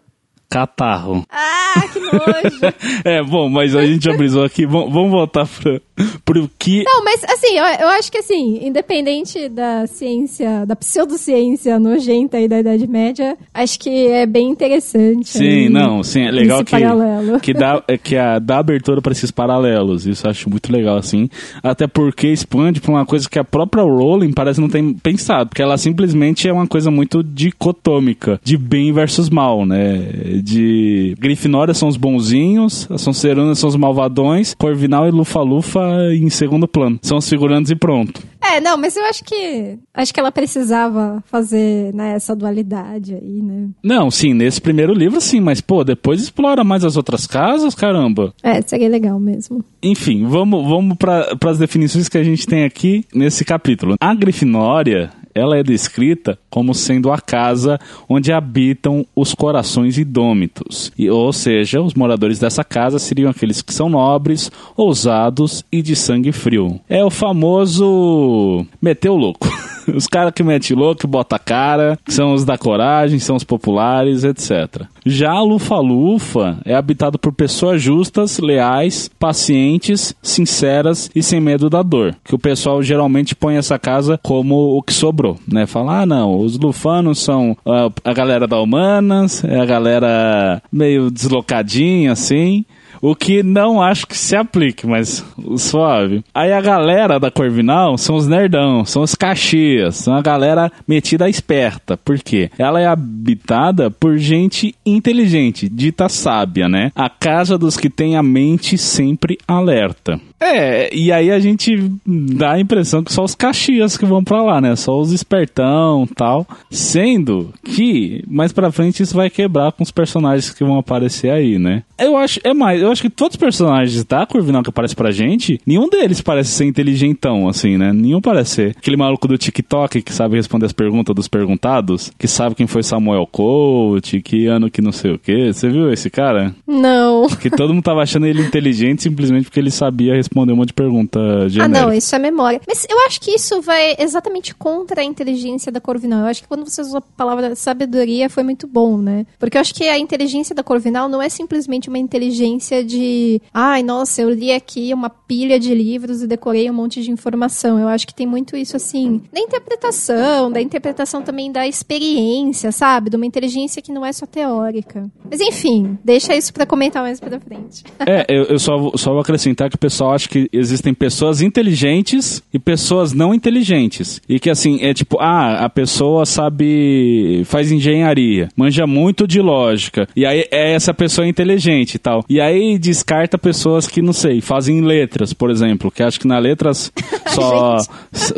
catarro. 0.50 1.26
Ah, 1.30 1.84
que 1.92 2.00
nojo! 2.00 2.74
é, 3.04 3.24
bom, 3.24 3.50
mas 3.50 3.76
a 3.76 3.86
gente 3.86 4.06
já 4.06 4.16
brisou 4.16 4.44
aqui. 4.44 4.66
Vamos, 4.66 4.94
vamos 4.94 5.12
voltar 5.12 5.46
para 5.46 5.82
pro 6.24 6.50
que. 6.60 6.84
Não, 6.84 7.04
mas 7.04 7.24
assim, 7.24 7.58
eu, 7.58 7.66
eu, 7.66 7.88
acho 7.90 8.12
que 8.12 8.20
assim, 8.20 8.66
independente 8.66 9.50
da 9.50 9.88
ciência, 9.88 10.66
da 10.66 10.76
pseudociência 10.76 11.80
nojenta 11.80 12.38
aí 12.38 12.48
da 12.48 12.60
Idade 12.60 12.88
Média, 12.88 13.36
acho 13.54 13.80
que 13.80 14.08
é 14.08 14.26
bem 14.26 14.50
interessante. 14.50 15.30
Sim, 15.30 15.46
aí, 15.46 15.70
não, 15.70 16.04
sim, 16.04 16.22
é 16.22 16.32
legal 16.32 16.64
que, 16.64 16.72
paralelo. 16.72 17.40
que 17.40 17.54
dá, 17.54 17.82
é, 17.88 17.98
que 17.98 18.16
a, 18.16 18.40
dá 18.40 18.60
abertura 18.60 19.02
para 19.02 19.12
esses 19.12 19.32
paralelos. 19.32 20.06
Isso 20.06 20.28
eu 20.28 20.32
acho 20.32 20.50
muito 20.50 20.72
legal, 20.72 20.98
assim. 20.98 21.30
Até 21.64 21.88
porque 21.88 22.28
expande 22.28 22.80
pra 22.80 22.92
uma 22.92 23.06
coisa 23.06 23.28
que 23.30 23.40
a 23.40 23.44
própria 23.44 23.84
Rowling 23.84 24.34
parece 24.34 24.62
não 24.62 24.70
ter 24.70 24.84
pensado, 25.02 25.50
porque 25.50 25.62
ela 25.62 25.78
simplesmente 25.78 26.48
é 26.48 26.54
uma 26.54 26.68
coisa 26.68 26.92
muito 26.92 27.24
dicotômica, 27.24 28.40
de 28.44 28.58
bem 28.58 28.92
versus 28.92 29.30
mal, 29.30 29.66
né? 29.66 30.37
De 30.42 31.16
Grifinória 31.20 31.74
são 31.74 31.88
os 31.88 31.98
bonzinhos, 31.98 32.88
a 32.90 32.98
Sonserina 32.98 33.56
são 33.56 33.70
os 33.70 33.76
malvadões, 33.76 34.54
Corvinal 34.54 35.08
e 35.08 35.12
Lufa-Lufa 35.12 35.80
em 36.14 36.30
segundo 36.30 36.68
plano. 36.68 37.00
São 37.02 37.18
os 37.18 37.30
figurantes 37.30 37.72
e 37.72 37.76
pronto. 37.76 38.22
É, 38.42 38.62
não, 38.62 38.78
mas 38.78 38.96
eu 38.96 39.04
acho 39.06 39.24
que 39.24 39.78
acho 39.94 40.14
que 40.14 40.20
ela 40.20 40.32
precisava 40.32 41.22
fazer 41.26 41.94
né, 41.94 42.14
essa 42.14 42.36
dualidade 42.36 43.14
aí, 43.14 43.42
né? 43.42 43.70
Não, 43.84 44.10
sim, 44.10 44.34
nesse 44.34 44.62
primeiro 44.62 44.94
livro 44.94 45.20
sim, 45.20 45.40
mas 45.40 45.60
pô, 45.60 45.84
depois 45.84 46.22
explora 46.22 46.64
mais 46.64 46.86
as 46.86 46.96
outras 46.96 47.28
casas, 47.28 47.76
caramba. 47.76 48.34
É, 48.42 48.62
seria 48.62 48.88
legal 48.88 49.20
mesmo. 49.20 49.64
Enfim, 49.84 50.26
vamos, 50.26 50.68
vamos 50.68 50.98
para 50.98 51.36
as 51.46 51.60
definições 51.60 52.08
que 52.08 52.18
a 52.18 52.24
gente 52.24 52.48
tem 52.48 52.64
aqui 52.64 53.06
nesse 53.14 53.44
capítulo. 53.44 53.96
A 54.00 54.14
Grifinória 54.14 55.12
ela 55.38 55.58
é 55.58 55.64
descrita 55.64 56.38
como 56.50 56.74
sendo 56.74 57.12
a 57.12 57.20
casa 57.20 57.80
onde 58.10 58.32
habitam 58.32 59.06
os 59.16 59.34
corações 59.34 59.98
idômitos. 59.98 60.92
E, 60.98 61.10
ou 61.10 61.32
seja, 61.32 61.82
os 61.82 61.94
moradores 61.94 62.40
dessa 62.40 62.64
casa 62.64 62.98
seriam 62.98 63.30
aqueles 63.30 63.62
que 63.62 63.74
são 63.74 63.90
nobres, 63.90 64.52
ousados 64.76 65.64
e 65.72 65.82
de 65.82 65.96
sangue 65.96 66.32
frio. 66.32 66.80
É 66.90 67.04
o 67.04 67.10
famoso 67.10 68.66
meteu 68.82 69.16
louco. 69.16 69.48
Os 69.96 70.08
caras 70.08 70.34
que 70.34 70.44
metem 70.44 70.76
louco, 70.76 71.08
bota 71.08 71.36
a 71.36 71.40
cara, 71.40 71.98
são 72.08 72.34
os 72.34 72.44
da 72.44 72.58
coragem, 72.58 73.20
são 73.20 73.36
os 73.36 73.44
populares, 73.44 74.24
etc. 74.24 74.84
Já 75.06 75.32
a 75.32 75.42
Lufa-Lufa 75.42 76.58
é 76.66 76.76
habitado 76.76 77.18
por 77.18 77.32
pessoas 77.32 77.82
justas, 77.82 78.40
leais, 78.40 79.10
pacientes, 79.20 80.14
sinceras 80.22 81.10
e 81.16 81.24
sem 81.24 81.40
medo 81.40 81.70
da 81.70 81.82
dor. 81.82 82.16
Que 82.24 82.36
o 82.36 82.40
pessoal 82.40 82.82
geralmente 82.84 83.36
põe 83.36 83.56
essa 83.56 83.80
casa 83.80 84.20
como 84.22 84.78
o 84.78 84.82
que 84.82 84.94
sobrou, 84.94 85.38
né? 85.48 85.66
Fala, 85.66 86.02
ah, 86.02 86.06
não, 86.06 86.40
os 86.40 86.58
lufanos 86.58 87.20
são 87.20 87.56
a, 87.66 87.90
a 88.04 88.14
galera 88.14 88.48
da 88.48 88.60
humanas, 88.60 89.44
é 89.44 89.60
a 89.60 89.66
galera 89.66 90.62
meio 90.72 91.10
deslocadinha, 91.10 92.12
assim. 92.12 92.66
O 93.02 93.16
que 93.16 93.44
não 93.44 93.82
acho 93.82 94.08
que 94.08 94.18
se 94.18 94.36
aplique, 94.36 94.86
mas 94.86 95.24
suave. 95.58 96.24
Aí 96.34 96.52
a 96.52 96.62
galera 96.62 97.20
da 97.20 97.32
Corvinal 97.32 97.98
são 97.98 98.16
os 98.16 98.28
nerdão, 98.28 98.86
são 98.86 99.02
os 99.02 99.16
caxias, 99.16 99.96
são 99.98 100.16
a 100.16 100.22
galera 100.22 100.72
metida 100.88 101.30
esperta. 101.30 101.98
Por 101.98 102.20
quê? 102.20 102.50
Ela 102.58 102.82
é 102.82 102.88
habitada 102.88 103.90
por 103.90 104.18
gente 104.18 104.76
inteligente, 104.86 105.70
dita 105.70 106.10
sábia, 106.10 106.68
né? 106.68 106.92
A 106.96 107.10
casa 107.10 107.58
dos 107.58 107.78
que 107.78 107.90
têm 107.90 108.16
a 108.16 108.24
mente 108.24 108.78
sempre 108.78 109.38
alerta. 109.48 110.20
É, 110.40 110.94
e 110.96 111.12
aí 111.12 111.32
a 111.32 111.40
gente 111.40 111.92
dá 112.06 112.54
a 112.54 112.60
impressão 112.60 113.04
que 113.04 113.12
só 113.12 113.24
os 113.24 113.34
caxias 113.34 113.98
que 113.98 114.06
vão 114.06 114.24
para 114.24 114.42
lá, 114.42 114.62
né? 114.62 114.76
Só 114.76 115.00
os 115.00 115.12
espertão 115.12 116.08
tal. 116.16 116.48
Sendo 116.70 117.54
que 117.64 118.24
mais 118.28 118.52
pra 118.52 118.72
frente 118.72 119.02
isso 119.02 119.16
vai 119.16 119.30
quebrar 119.30 119.72
com 119.72 119.84
os 119.84 119.92
personagens 119.92 120.52
que 120.52 120.64
vão 120.64 120.78
aparecer 120.78 121.32
aí, 121.32 121.58
né? 121.58 121.84
Eu 121.98 122.16
acho, 122.16 122.40
é 122.44 122.54
mais, 122.54 122.82
eu 122.82 122.92
acho 122.92 123.02
que 123.02 123.10
todos 123.10 123.34
os 123.34 123.40
personagens 123.40 124.04
da 124.04 124.26
Corvinal 124.26 124.62
que 124.62 124.70
aparecem 124.70 124.96
pra 124.96 125.10
gente, 125.10 125.60
nenhum 125.66 125.90
deles 125.90 126.22
parece 126.22 126.52
ser 126.52 126.66
inteligentão, 126.66 127.50
assim, 127.50 127.78
né? 127.78 127.92
Nenhum 127.92 128.22
parece 128.22 128.52
ser. 128.52 128.76
Aquele 128.78 128.98
maluco 128.98 129.28
do 129.28 129.38
TikTok 129.38 130.02
que 130.04 130.14
sabe 130.14 130.36
responder 130.36 130.68
as 130.68 130.74
perguntas 130.74 131.16
dos 131.16 131.28
perguntados, 131.28 132.12
que 132.18 132.28
sabe 132.28 132.56
quem 132.56 132.68
foi 132.68 132.84
Samuel 132.84 133.26
Coach, 133.26 134.22
que 134.22 134.46
ano 134.46 134.70
que 134.70 134.82
não 134.82 134.92
sei 134.92 135.12
o 135.12 135.20
que. 135.20 135.52
Você 135.52 135.70
viu 135.70 135.92
esse 135.92 136.10
cara? 136.10 136.54
Não. 136.68 137.28
Que 137.28 137.50
todo 137.50 137.74
mundo 137.74 137.84
tava 137.84 138.02
achando 138.02 138.28
ele 138.28 138.42
inteligente 138.42 139.04
simplesmente 139.04 139.46
porque 139.46 139.60
ele 139.60 139.72
sabia 139.72 140.14
responder 140.14 140.27
um 140.36 140.56
monte 140.56 140.68
de 140.68 140.74
pergunta 140.74 141.20
genérica. 141.50 141.64
Ah, 141.64 141.86
não, 141.86 141.94
isso 141.94 142.16
é 142.16 142.20
memória. 142.20 142.62
Mas 142.68 142.86
eu 142.90 142.98
acho 143.06 143.20
que 143.22 143.32
isso 143.32 143.62
vai 143.62 143.96
exatamente 143.98 144.54
contra 144.56 145.02
a 145.02 145.04
inteligência 145.04 145.72
da 145.72 145.80
Corvinal. 145.80 146.22
Eu 146.22 146.28
acho 146.28 146.42
que 146.42 146.48
quando 146.48 146.68
você 146.68 146.82
usou 146.82 146.98
a 146.98 147.02
palavra 147.02 147.56
sabedoria 147.56 148.30
foi 148.30 148.44
muito 148.44 148.68
bom, 148.68 148.98
né? 148.98 149.26
Porque 149.40 149.58
eu 149.58 149.62
acho 149.62 149.74
que 149.74 149.88
a 149.88 149.98
inteligência 149.98 150.56
da 150.56 150.64
Corvinal 150.64 151.10
não 151.10 151.22
é 151.22 151.30
simplesmente 151.30 151.90
uma 151.90 151.98
inteligência 151.98 152.84
de, 152.84 153.42
ai, 153.54 153.84
nossa, 153.84 154.22
eu 154.22 154.30
li 154.30 154.52
aqui 154.52 154.94
uma 154.94 155.10
pilha 155.10 155.60
de 155.60 155.74
livros 155.74 156.22
e 156.22 156.28
decorei 156.28 156.70
um 156.70 156.74
monte 156.74 157.02
de 157.02 157.12
informação. 157.12 157.80
Eu 157.80 157.88
acho 157.88 158.08
que 158.08 158.14
tem 158.14 158.28
muito 158.28 158.56
isso 158.56 158.76
assim, 158.76 159.22
da 159.32 159.40
interpretação, 159.40 160.52
da 160.52 160.62
interpretação 160.62 161.22
também 161.22 161.52
da 161.52 161.68
experiência, 161.68 162.72
sabe? 162.72 163.10
De 163.10 163.16
uma 163.16 163.26
inteligência 163.26 163.82
que 163.82 163.92
não 163.92 164.06
é 164.06 164.12
só 164.12 164.26
teórica. 164.26 165.10
Mas 165.30 165.40
enfim, 165.42 165.98
deixa 166.04 166.36
isso 166.36 166.54
para 166.54 166.66
comentar 166.66 167.02
mais 167.04 167.20
pra 167.20 167.40
frente. 167.40 167.84
É, 168.00 168.26
eu, 168.30 168.44
eu 168.46 168.60
só, 168.60 168.92
só 168.96 169.12
vou 169.12 169.22
acrescentar 169.22 169.70
que 169.70 169.76
o 169.76 169.80
pessoal 169.80 170.14
acha 170.18 170.28
que 170.28 170.50
existem 170.52 170.94
pessoas 170.94 171.42
inteligentes 171.42 172.44
e 172.54 172.60
pessoas 172.60 173.14
não 173.14 173.34
inteligentes. 173.34 174.22
E 174.28 174.40
que 174.40 174.50
assim, 174.50 174.80
é 174.82 174.94
tipo, 174.94 175.18
ah, 175.20 175.66
a 175.66 175.70
pessoa 175.70 176.26
sabe. 176.26 177.44
faz 177.46 177.72
engenharia, 177.72 178.50
manja 178.56 178.86
muito 178.86 179.26
de 179.26 179.40
lógica. 179.40 180.08
E 180.16 180.26
aí 180.26 180.44
é 180.52 180.74
essa 180.74 180.94
pessoa 180.94 181.28
inteligente 181.28 181.96
e 181.96 182.00
tal. 182.00 182.26
E 182.30 182.42
aí 182.42 182.78
descarta 182.78 183.38
pessoas 183.38 183.88
que, 183.88 184.02
não 184.02 184.14
sei, 184.14 184.42
fazem 184.42 184.82
letras, 184.82 185.34
por 185.34 185.50
exemplo, 185.50 185.92
que 185.92 186.04
acho 186.04 186.20
que 186.20 186.28
na 186.28 186.40
letras 186.40 186.92
só. 187.34 187.78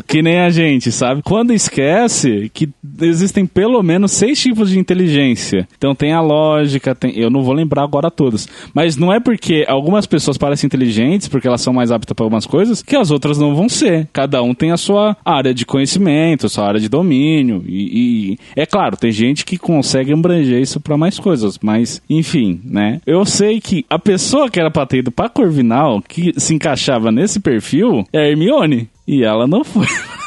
que 0.06 0.22
nem 0.22 0.39
a 0.39 0.50
gente, 0.50 0.92
sabe? 0.92 1.22
Quando 1.24 1.54
esquece 1.54 2.52
que 2.54 2.70
existem 3.02 3.46
pelo 3.46 3.82
menos 3.82 4.12
seis 4.12 4.39
tipos 4.39 4.70
de 4.70 4.80
inteligência. 4.80 5.68
Então 5.78 5.96
tem 5.96 6.13
a 6.13 6.22
lógica, 6.22 6.94
tem. 6.94 7.18
Eu 7.18 7.30
não 7.30 7.42
vou 7.42 7.54
lembrar 7.54 7.84
agora 7.84 8.12
todas. 8.12 8.48
Mas 8.74 8.98
não 8.98 9.13
é 9.13 9.20
porque 9.20 9.65
algumas 9.68 10.06
pessoas 10.06 10.38
parecem 10.38 10.68
inteligentes, 10.68 11.28
porque 11.28 11.48
elas 11.48 11.62
são 11.62 11.68
mais 11.73 11.91
aptas 11.91 12.13
para 12.13 12.23
algumas 12.25 12.45
coisas, 12.45 12.82
que 12.82 12.95
as 12.95 13.12
outras 13.12 13.38
não 13.38 13.55
vão 13.55 13.67
ser. 13.69 14.08
Cada 14.13 14.41
um 14.41 14.53
tem 14.53 14.71
a 14.71 14.77
sua 14.77 15.15
área 15.23 15.53
de 15.53 15.65
conhecimento, 15.65 16.45
a 16.45 16.49
sua 16.49 16.67
área 16.67 16.79
de 16.79 16.89
domínio. 16.89 17.63
E, 17.67 18.32
e- 18.34 18.38
é 18.55 18.65
claro, 18.65 18.97
tem 18.97 19.12
gente 19.12 19.45
que 19.45 19.58
consegue 19.58 20.13
abranger 20.13 20.62
isso 20.62 20.79
para 20.79 20.97
mais 20.97 21.17
coisas. 21.19 21.58
Mas, 21.62 22.01
enfim, 22.10 22.60
né? 22.63 23.01
Eu 23.05 23.25
sei 23.25 23.60
que 23.62 23.86
a 23.89 23.99
pessoa 23.99 24.49
que 24.49 24.60
era 24.60 24.71
pra 24.71 24.86
ter 24.86 24.97
ido 24.99 25.12
pra 25.12 25.29
Corvinal, 25.29 26.01
que 26.01 26.34
se 26.38 26.53
encaixava 26.53 27.12
nesse 27.12 27.39
perfil, 27.39 28.03
é 28.13 28.19
a 28.19 28.29
Hermione. 28.29 28.89
E 29.08 29.23
ela 29.23 29.47
não 29.47 29.63
foi. 29.63 29.88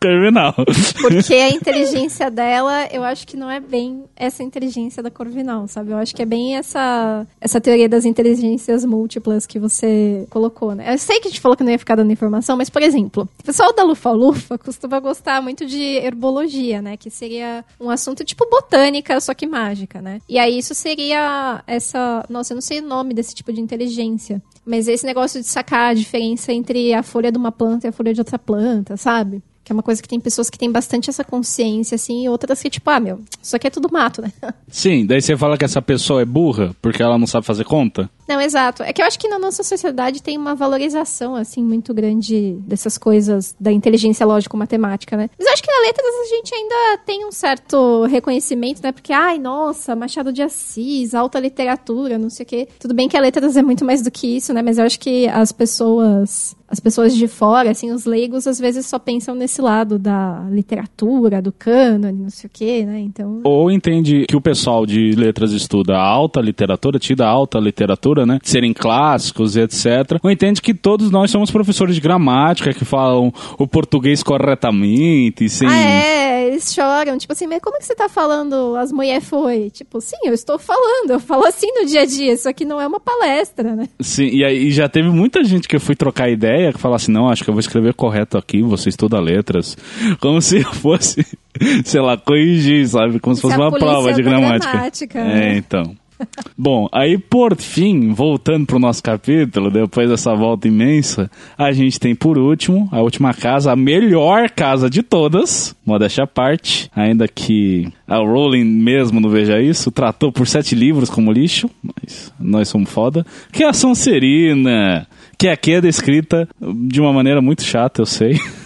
Corvinal. 0.00 0.54
Porque 1.00 1.34
a 1.34 1.50
inteligência 1.50 2.30
dela, 2.30 2.86
eu 2.92 3.02
acho 3.02 3.26
que 3.26 3.36
não 3.36 3.50
é 3.50 3.60
bem 3.60 4.04
essa 4.16 4.42
inteligência 4.42 5.02
da 5.02 5.10
Corvinal, 5.10 5.66
sabe? 5.68 5.90
Eu 5.90 5.96
acho 5.96 6.14
que 6.14 6.22
é 6.22 6.26
bem 6.26 6.56
essa, 6.56 7.26
essa 7.40 7.60
teoria 7.60 7.88
das 7.88 8.04
inteligências 8.04 8.84
múltiplas 8.84 9.46
que 9.46 9.58
você 9.58 10.26
colocou, 10.30 10.74
né? 10.74 10.92
Eu 10.92 10.98
sei 10.98 11.20
que 11.20 11.28
a 11.28 11.30
gente 11.30 11.40
falou 11.40 11.56
que 11.56 11.64
não 11.64 11.72
ia 11.72 11.78
ficar 11.78 11.96
dando 11.96 12.12
informação, 12.12 12.56
mas, 12.56 12.68
por 12.68 12.82
exemplo, 12.82 13.28
o 13.40 13.44
pessoal 13.44 13.74
da 13.74 13.82
Lufa-Lufa 13.82 14.58
costuma 14.58 15.00
gostar 15.00 15.40
muito 15.42 15.66
de 15.66 15.80
herbologia, 15.80 16.82
né? 16.82 16.96
Que 16.96 17.10
seria 17.10 17.64
um 17.80 17.90
assunto 17.90 18.24
tipo 18.24 18.48
botânica, 18.48 19.18
só 19.20 19.34
que 19.34 19.46
mágica, 19.46 20.00
né? 20.00 20.20
E 20.28 20.38
aí 20.38 20.58
isso 20.58 20.74
seria 20.74 21.62
essa... 21.66 22.24
Nossa, 22.28 22.52
eu 22.52 22.56
não 22.56 22.62
sei 22.62 22.80
o 22.80 22.86
nome 22.86 23.14
desse 23.14 23.34
tipo 23.34 23.52
de 23.52 23.60
inteligência. 23.60 24.42
Mas 24.64 24.88
esse 24.88 25.04
negócio 25.04 25.40
de 25.40 25.46
sacar 25.46 25.90
a 25.90 25.94
diferença 25.94 26.52
entre 26.52 26.94
a 26.94 27.02
folha 27.02 27.30
de 27.30 27.38
uma 27.38 27.52
planta 27.52 27.86
e 27.86 27.90
a 27.90 27.92
folha 27.92 28.14
de 28.14 28.20
outra 28.20 28.38
planta, 28.38 28.96
sabe? 28.96 29.42
Que 29.64 29.72
é 29.72 29.74
uma 29.74 29.82
coisa 29.82 30.02
que 30.02 30.08
tem 30.08 30.20
pessoas 30.20 30.50
que 30.50 30.58
têm 30.58 30.70
bastante 30.70 31.08
essa 31.08 31.24
consciência, 31.24 31.94
assim, 31.94 32.24
e 32.24 32.28
outras 32.28 32.60
que, 32.60 32.68
tipo, 32.68 32.88
ah, 32.90 33.00
meu, 33.00 33.22
isso 33.42 33.56
aqui 33.56 33.66
é 33.66 33.70
tudo 33.70 33.88
mato, 33.90 34.20
né? 34.20 34.30
Sim, 34.68 35.06
daí 35.06 35.22
você 35.22 35.36
fala 35.36 35.56
que 35.56 35.64
essa 35.64 35.80
pessoa 35.80 36.20
é 36.20 36.24
burra 36.24 36.76
porque 36.82 37.02
ela 37.02 37.18
não 37.18 37.26
sabe 37.26 37.46
fazer 37.46 37.64
conta? 37.64 38.10
Não, 38.28 38.40
exato. 38.40 38.82
É 38.82 38.92
que 38.92 39.02
eu 39.02 39.06
acho 39.06 39.18
que 39.18 39.28
na 39.28 39.38
nossa 39.38 39.62
sociedade 39.62 40.22
tem 40.22 40.36
uma 40.36 40.54
valorização, 40.54 41.34
assim, 41.34 41.62
muito 41.62 41.92
grande 41.92 42.56
dessas 42.60 42.96
coisas 42.96 43.54
da 43.60 43.70
inteligência 43.70 44.24
lógico-matemática, 44.26 45.16
né? 45.16 45.28
Mas 45.38 45.46
eu 45.46 45.52
acho 45.52 45.62
que 45.62 45.70
na 45.70 45.86
letras 45.86 46.06
a 46.06 46.34
gente 46.36 46.54
ainda 46.54 46.98
tem 47.04 47.26
um 47.26 47.32
certo 47.32 48.04
reconhecimento, 48.04 48.82
né? 48.82 48.92
Porque, 48.92 49.12
ai, 49.12 49.38
nossa, 49.38 49.94
Machado 49.94 50.32
de 50.32 50.42
Assis, 50.42 51.14
alta 51.14 51.38
literatura, 51.38 52.18
não 52.18 52.30
sei 52.30 52.44
o 52.44 52.46
quê. 52.46 52.68
Tudo 52.78 52.94
bem 52.94 53.08
que 53.08 53.16
a 53.16 53.20
letras 53.20 53.56
é 53.56 53.62
muito 53.62 53.84
mais 53.84 54.02
do 54.02 54.10
que 54.10 54.36
isso, 54.36 54.52
né? 54.52 54.62
Mas 54.62 54.78
eu 54.78 54.84
acho 54.84 54.98
que 54.98 55.28
as 55.28 55.52
pessoas... 55.52 56.56
As 56.66 56.80
pessoas 56.80 57.14
de 57.14 57.28
fora, 57.28 57.70
assim, 57.70 57.92
os 57.92 58.04
leigos, 58.04 58.48
às 58.48 58.58
vezes 58.58 58.86
só 58.86 58.98
pensam 58.98 59.32
nesse 59.34 59.62
lado 59.62 59.96
da 59.96 60.44
literatura, 60.50 61.40
do 61.40 61.52
cânone, 61.52 62.18
não 62.18 62.30
sei 62.30 62.48
o 62.48 62.50
quê, 62.52 62.84
né? 62.84 62.98
Então... 62.98 63.42
Ou 63.44 63.70
entende 63.70 64.24
que 64.26 64.34
o 64.34 64.40
pessoal 64.40 64.84
de 64.84 65.12
letras 65.12 65.52
estuda 65.52 65.96
alta 65.96 66.40
literatura, 66.40 66.98
tida 66.98 67.26
alta 67.26 67.60
literatura, 67.60 68.13
né? 68.24 68.38
Serem 68.42 68.72
clássicos 68.72 69.56
e 69.56 69.60
etc. 69.60 70.18
Ou 70.22 70.30
entende 70.30 70.60
que 70.62 70.72
todos 70.74 71.10
nós 71.10 71.30
somos 71.30 71.50
professores 71.50 71.94
de 71.94 72.00
gramática 72.00 72.72
que 72.72 72.84
falam 72.84 73.32
o 73.58 73.66
português 73.66 74.22
corretamente, 74.22 75.48
sem. 75.48 75.68
Ah, 75.68 75.76
é, 75.76 76.48
eles 76.48 76.72
choram. 76.72 77.18
Tipo 77.18 77.32
assim, 77.32 77.46
mas 77.46 77.60
como 77.60 77.78
que 77.78 77.84
você 77.84 77.94
tá 77.94 78.08
falando 78.08 78.76
as 78.76 78.92
mulher 78.92 79.20
foi? 79.20 79.70
Tipo, 79.70 80.00
sim, 80.00 80.16
eu 80.24 80.32
estou 80.34 80.58
falando, 80.58 81.10
eu 81.10 81.20
falo 81.20 81.46
assim 81.46 81.66
no 81.80 81.86
dia 81.86 82.02
a 82.02 82.06
dia, 82.06 82.32
isso 82.32 82.48
aqui 82.48 82.64
não 82.64 82.80
é 82.80 82.86
uma 82.86 83.00
palestra, 83.00 83.74
né? 83.74 83.88
Sim, 84.00 84.26
e 84.26 84.44
aí 84.44 84.70
já 84.70 84.88
teve 84.88 85.08
muita 85.08 85.42
gente 85.44 85.66
que 85.68 85.76
eu 85.76 85.80
fui 85.80 85.94
trocar 85.96 86.28
ideia 86.30 86.72
que 86.72 86.78
falava 86.78 86.96
assim, 86.96 87.12
não, 87.12 87.28
acho 87.28 87.42
que 87.44 87.50
eu 87.50 87.54
vou 87.54 87.60
escrever 87.60 87.94
correto 87.94 88.38
aqui, 88.38 88.62
você 88.62 88.88
estuda 88.88 89.20
letras. 89.20 89.76
Como 90.20 90.40
se 90.40 90.58
eu 90.58 90.72
fosse, 90.74 91.26
sei 91.84 92.00
lá, 92.00 92.16
corrigir, 92.16 92.86
sabe? 92.88 93.18
Como 93.20 93.34
se 93.34 93.42
fosse 93.42 93.54
é 93.54 93.58
uma 93.58 93.70
prova 93.70 94.12
de 94.12 94.22
da 94.22 94.30
gramática. 94.30 94.70
gramática, 94.72 95.18
É, 95.20 95.24
né? 95.24 95.56
então. 95.56 95.96
Bom, 96.56 96.88
aí 96.92 97.18
por 97.18 97.56
fim, 97.56 98.12
voltando 98.12 98.66
pro 98.66 98.78
nosso 98.78 99.02
capítulo, 99.02 99.70
depois 99.70 100.08
dessa 100.08 100.34
volta 100.34 100.68
imensa, 100.68 101.30
a 101.56 101.72
gente 101.72 101.98
tem 101.98 102.14
por 102.14 102.38
último, 102.38 102.88
a 102.92 103.00
última 103.00 103.34
casa, 103.34 103.72
a 103.72 103.76
melhor 103.76 104.50
casa 104.50 104.88
de 104.88 105.02
todas, 105.02 105.74
modéstia 105.84 106.24
à 106.24 106.26
parte, 106.26 106.90
ainda 106.94 107.26
que 107.26 107.88
a 108.06 108.16
Rowling 108.16 108.64
mesmo 108.64 109.20
não 109.20 109.28
veja 109.28 109.60
isso, 109.60 109.90
tratou 109.90 110.30
por 110.30 110.46
sete 110.46 110.74
livros 110.74 111.10
como 111.10 111.32
lixo, 111.32 111.68
mas 111.82 112.32
nós 112.38 112.68
somos 112.68 112.90
foda, 112.90 113.24
que 113.52 113.64
é 113.64 113.68
a 113.68 113.72
Sonserina, 113.72 115.06
que 115.38 115.48
aqui 115.48 115.72
é 115.72 115.80
descrita 115.80 116.48
de 116.60 117.00
uma 117.00 117.12
maneira 117.12 117.40
muito 117.40 117.62
chata, 117.62 118.02
eu 118.02 118.06
sei. 118.06 118.38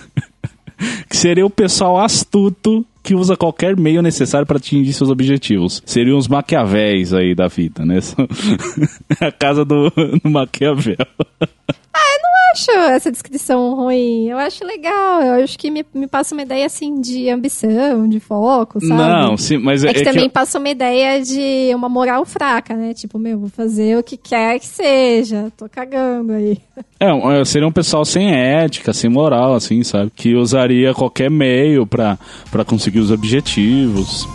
que 1.09 1.17
seria 1.17 1.45
o 1.45 1.51
pessoal 1.51 1.99
astuto 1.99 2.85
que 3.03 3.15
usa 3.15 3.37
qualquer 3.37 3.75
meio 3.77 4.03
necessário 4.03 4.47
para 4.47 4.59
atingir 4.59 4.93
seus 4.93 5.09
objetivos. 5.09 5.83
Seriam 5.87 6.19
os 6.19 6.29
maquiavéis 6.29 7.15
aí 7.15 7.35
da 7.35 7.49
vida, 7.49 7.85
né? 7.85 8.01
a 9.21 9.33
casa 9.33 9.65
do, 9.65 9.91
do 9.91 10.31
Maquiavel. 10.31 10.97
Eu 12.49 12.53
acho 12.53 12.71
essa 12.93 13.11
descrição 13.13 13.75
ruim. 13.75 14.29
Eu 14.29 14.39
acho 14.39 14.65
legal. 14.65 15.21
Eu 15.23 15.45
acho 15.45 15.59
que 15.59 15.71
me, 15.71 15.85
me 15.95 16.07
passa 16.07 16.35
uma 16.35 16.43
ideia, 16.43 16.67
assim, 16.67 17.01
de 17.01 17.29
ambição, 17.29 18.09
de 18.09 18.19
foco, 18.21 18.81
sabe? 18.81 18.95
Não, 18.95 19.37
sim, 19.37 19.59
mas 19.59 19.85
É 19.85 19.93
que 19.93 20.03
também 20.03 20.25
eu- 20.25 20.31
passa 20.31 20.59
uma 20.59 20.69
ideia 20.69 21.23
de 21.23 21.71
uma 21.75 21.89
moral 21.89 22.25
fraca, 22.25 22.75
né? 22.75 22.95
Tipo, 22.95 23.19
meu, 23.19 23.39
vou 23.39 23.49
fazer 23.51 23.99
o 23.99 24.03
que 24.03 24.17
quer 24.17 24.59
que 24.59 24.67
seja. 24.67 25.53
Tô 25.57 25.69
cagando 25.69 26.33
aí. 26.33 26.59
É, 26.99 27.41
é, 27.41 27.45
seria 27.45 27.69
um 27.69 27.73
pessoal 27.73 28.05
sem 28.05 28.33
ética, 28.35 28.93
sem 28.93 29.11
moral, 29.11 29.55
assim, 29.55 29.83
sabe? 29.85 30.11
Que 30.15 30.35
usaria 30.35 30.95
qualquer 30.95 31.31
meio 31.31 31.87
pra, 31.87 32.19
pra 32.51 32.65
conseguir 32.65 33.01
os 33.01 33.11
objetivos. 33.11 34.27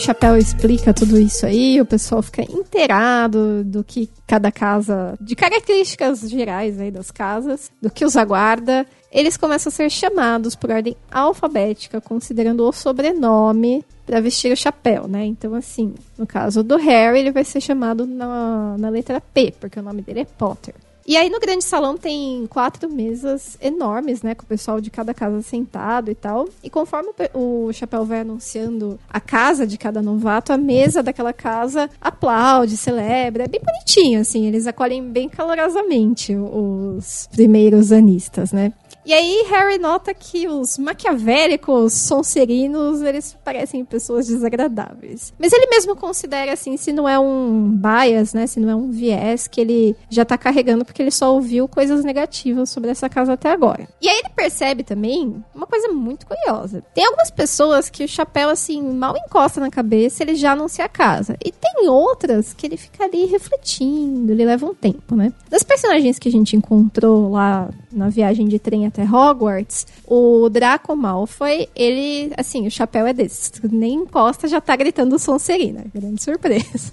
Chapéu 0.00 0.34
explica 0.38 0.94
tudo 0.94 1.20
isso 1.20 1.44
aí, 1.44 1.78
o 1.78 1.84
pessoal 1.84 2.22
fica 2.22 2.40
inteirado 2.40 3.62
do 3.62 3.84
que 3.84 4.08
cada 4.26 4.50
casa, 4.50 5.14
de 5.20 5.36
características 5.36 6.20
gerais 6.20 6.80
aí 6.80 6.90
das 6.90 7.10
casas, 7.10 7.70
do 7.82 7.90
que 7.90 8.02
os 8.02 8.16
aguarda. 8.16 8.86
Eles 9.12 9.36
começam 9.36 9.68
a 9.68 9.72
ser 9.72 9.90
chamados 9.90 10.54
por 10.54 10.70
ordem 10.70 10.96
alfabética, 11.12 12.00
considerando 12.00 12.66
o 12.66 12.72
sobrenome 12.72 13.84
para 14.06 14.22
vestir 14.22 14.50
o 14.50 14.56
chapéu, 14.56 15.06
né? 15.06 15.26
Então, 15.26 15.54
assim, 15.54 15.92
no 16.16 16.26
caso 16.26 16.62
do 16.62 16.78
Harry, 16.78 17.18
ele 17.18 17.30
vai 17.30 17.44
ser 17.44 17.60
chamado 17.60 18.06
na, 18.06 18.78
na 18.78 18.88
letra 18.88 19.20
P, 19.20 19.52
porque 19.60 19.78
o 19.78 19.82
nome 19.82 20.00
dele 20.00 20.20
é 20.20 20.24
Potter. 20.24 20.74
E 21.06 21.16
aí 21.16 21.28
no 21.28 21.40
grande 21.40 21.64
salão 21.64 21.96
tem 21.96 22.46
quatro 22.46 22.88
mesas 22.88 23.56
enormes, 23.60 24.22
né? 24.22 24.34
Com 24.34 24.44
o 24.44 24.46
pessoal 24.46 24.80
de 24.80 24.90
cada 24.90 25.12
casa 25.12 25.42
sentado 25.42 26.10
e 26.10 26.14
tal. 26.14 26.48
E 26.62 26.70
conforme 26.70 27.10
o 27.34 27.72
Chapéu 27.72 28.04
vai 28.04 28.20
anunciando 28.20 28.98
a 29.08 29.20
casa 29.20 29.66
de 29.66 29.76
cada 29.76 30.02
novato, 30.02 30.52
a 30.52 30.56
mesa 30.56 31.02
daquela 31.02 31.32
casa 31.32 31.90
aplaude, 32.00 32.76
celebra. 32.76 33.44
É 33.44 33.48
bem 33.48 33.60
bonitinho, 33.64 34.20
assim. 34.20 34.46
Eles 34.46 34.66
acolhem 34.66 35.02
bem 35.10 35.28
calorosamente 35.28 36.36
os 36.36 37.28
primeiros 37.32 37.92
anistas, 37.92 38.52
né? 38.52 38.72
E 39.04 39.14
aí 39.14 39.46
Harry 39.48 39.78
nota 39.78 40.12
que 40.12 40.46
os 40.46 40.78
maquiavélicos 40.78 41.92
sonserinos, 41.92 43.00
eles 43.00 43.36
parecem 43.44 43.84
pessoas 43.84 44.26
desagradáveis. 44.26 45.32
Mas 45.38 45.52
ele 45.52 45.66
mesmo 45.66 45.96
considera 45.96 46.52
assim, 46.52 46.76
se 46.76 46.92
não 46.92 47.08
é 47.08 47.18
um 47.18 47.70
bias, 47.70 48.34
né, 48.34 48.46
se 48.46 48.60
não 48.60 48.70
é 48.70 48.74
um 48.74 48.90
viés 48.90 49.46
que 49.46 49.60
ele 49.60 49.96
já 50.08 50.24
tá 50.24 50.36
carregando 50.36 50.84
porque 50.84 51.02
ele 51.02 51.10
só 51.10 51.34
ouviu 51.34 51.66
coisas 51.66 52.04
negativas 52.04 52.70
sobre 52.70 52.90
essa 52.90 53.08
casa 53.08 53.32
até 53.32 53.50
agora. 53.50 53.88
E 54.00 54.08
aí 54.08 54.18
ele 54.18 54.28
percebe 54.34 54.82
também 54.82 55.42
uma 55.54 55.66
coisa 55.66 55.88
muito 55.88 56.26
curiosa. 56.26 56.82
Tem 56.94 57.04
algumas 57.04 57.30
pessoas 57.30 57.88
que 57.88 58.04
o 58.04 58.08
chapéu 58.08 58.50
assim 58.50 58.82
mal 58.82 59.16
encosta 59.16 59.60
na 59.60 59.70
cabeça, 59.70 60.22
ele 60.22 60.34
já 60.34 60.52
anuncia 60.52 60.84
a 60.84 60.88
casa. 60.88 61.36
E 61.44 61.50
tem 61.50 61.88
outras 61.88 62.52
que 62.52 62.66
ele 62.66 62.76
fica 62.76 63.04
ali 63.04 63.26
refletindo, 63.26 64.32
ele 64.32 64.44
leva 64.44 64.66
um 64.66 64.74
tempo, 64.74 65.16
né? 65.16 65.32
Das 65.48 65.62
personagens 65.62 66.18
que 66.18 66.28
a 66.28 66.32
gente 66.32 66.56
encontrou 66.56 67.30
lá 67.30 67.70
na 67.90 68.08
viagem 68.08 68.46
de 68.46 68.58
trem 68.58 68.86
até 68.90 69.04
Hogwarts, 69.04 69.86
o 70.06 70.48
Draco 70.50 70.94
Malfoy, 70.94 71.68
ele, 71.74 72.32
assim, 72.36 72.66
o 72.66 72.70
chapéu 72.70 73.06
é 73.06 73.12
desse. 73.12 73.52
Nem 73.66 73.94
encosta, 73.94 74.46
já 74.46 74.60
tá 74.60 74.76
gritando 74.76 75.18
Sonserina. 75.18 75.84
Grande 75.94 76.22
surpresa. 76.22 76.92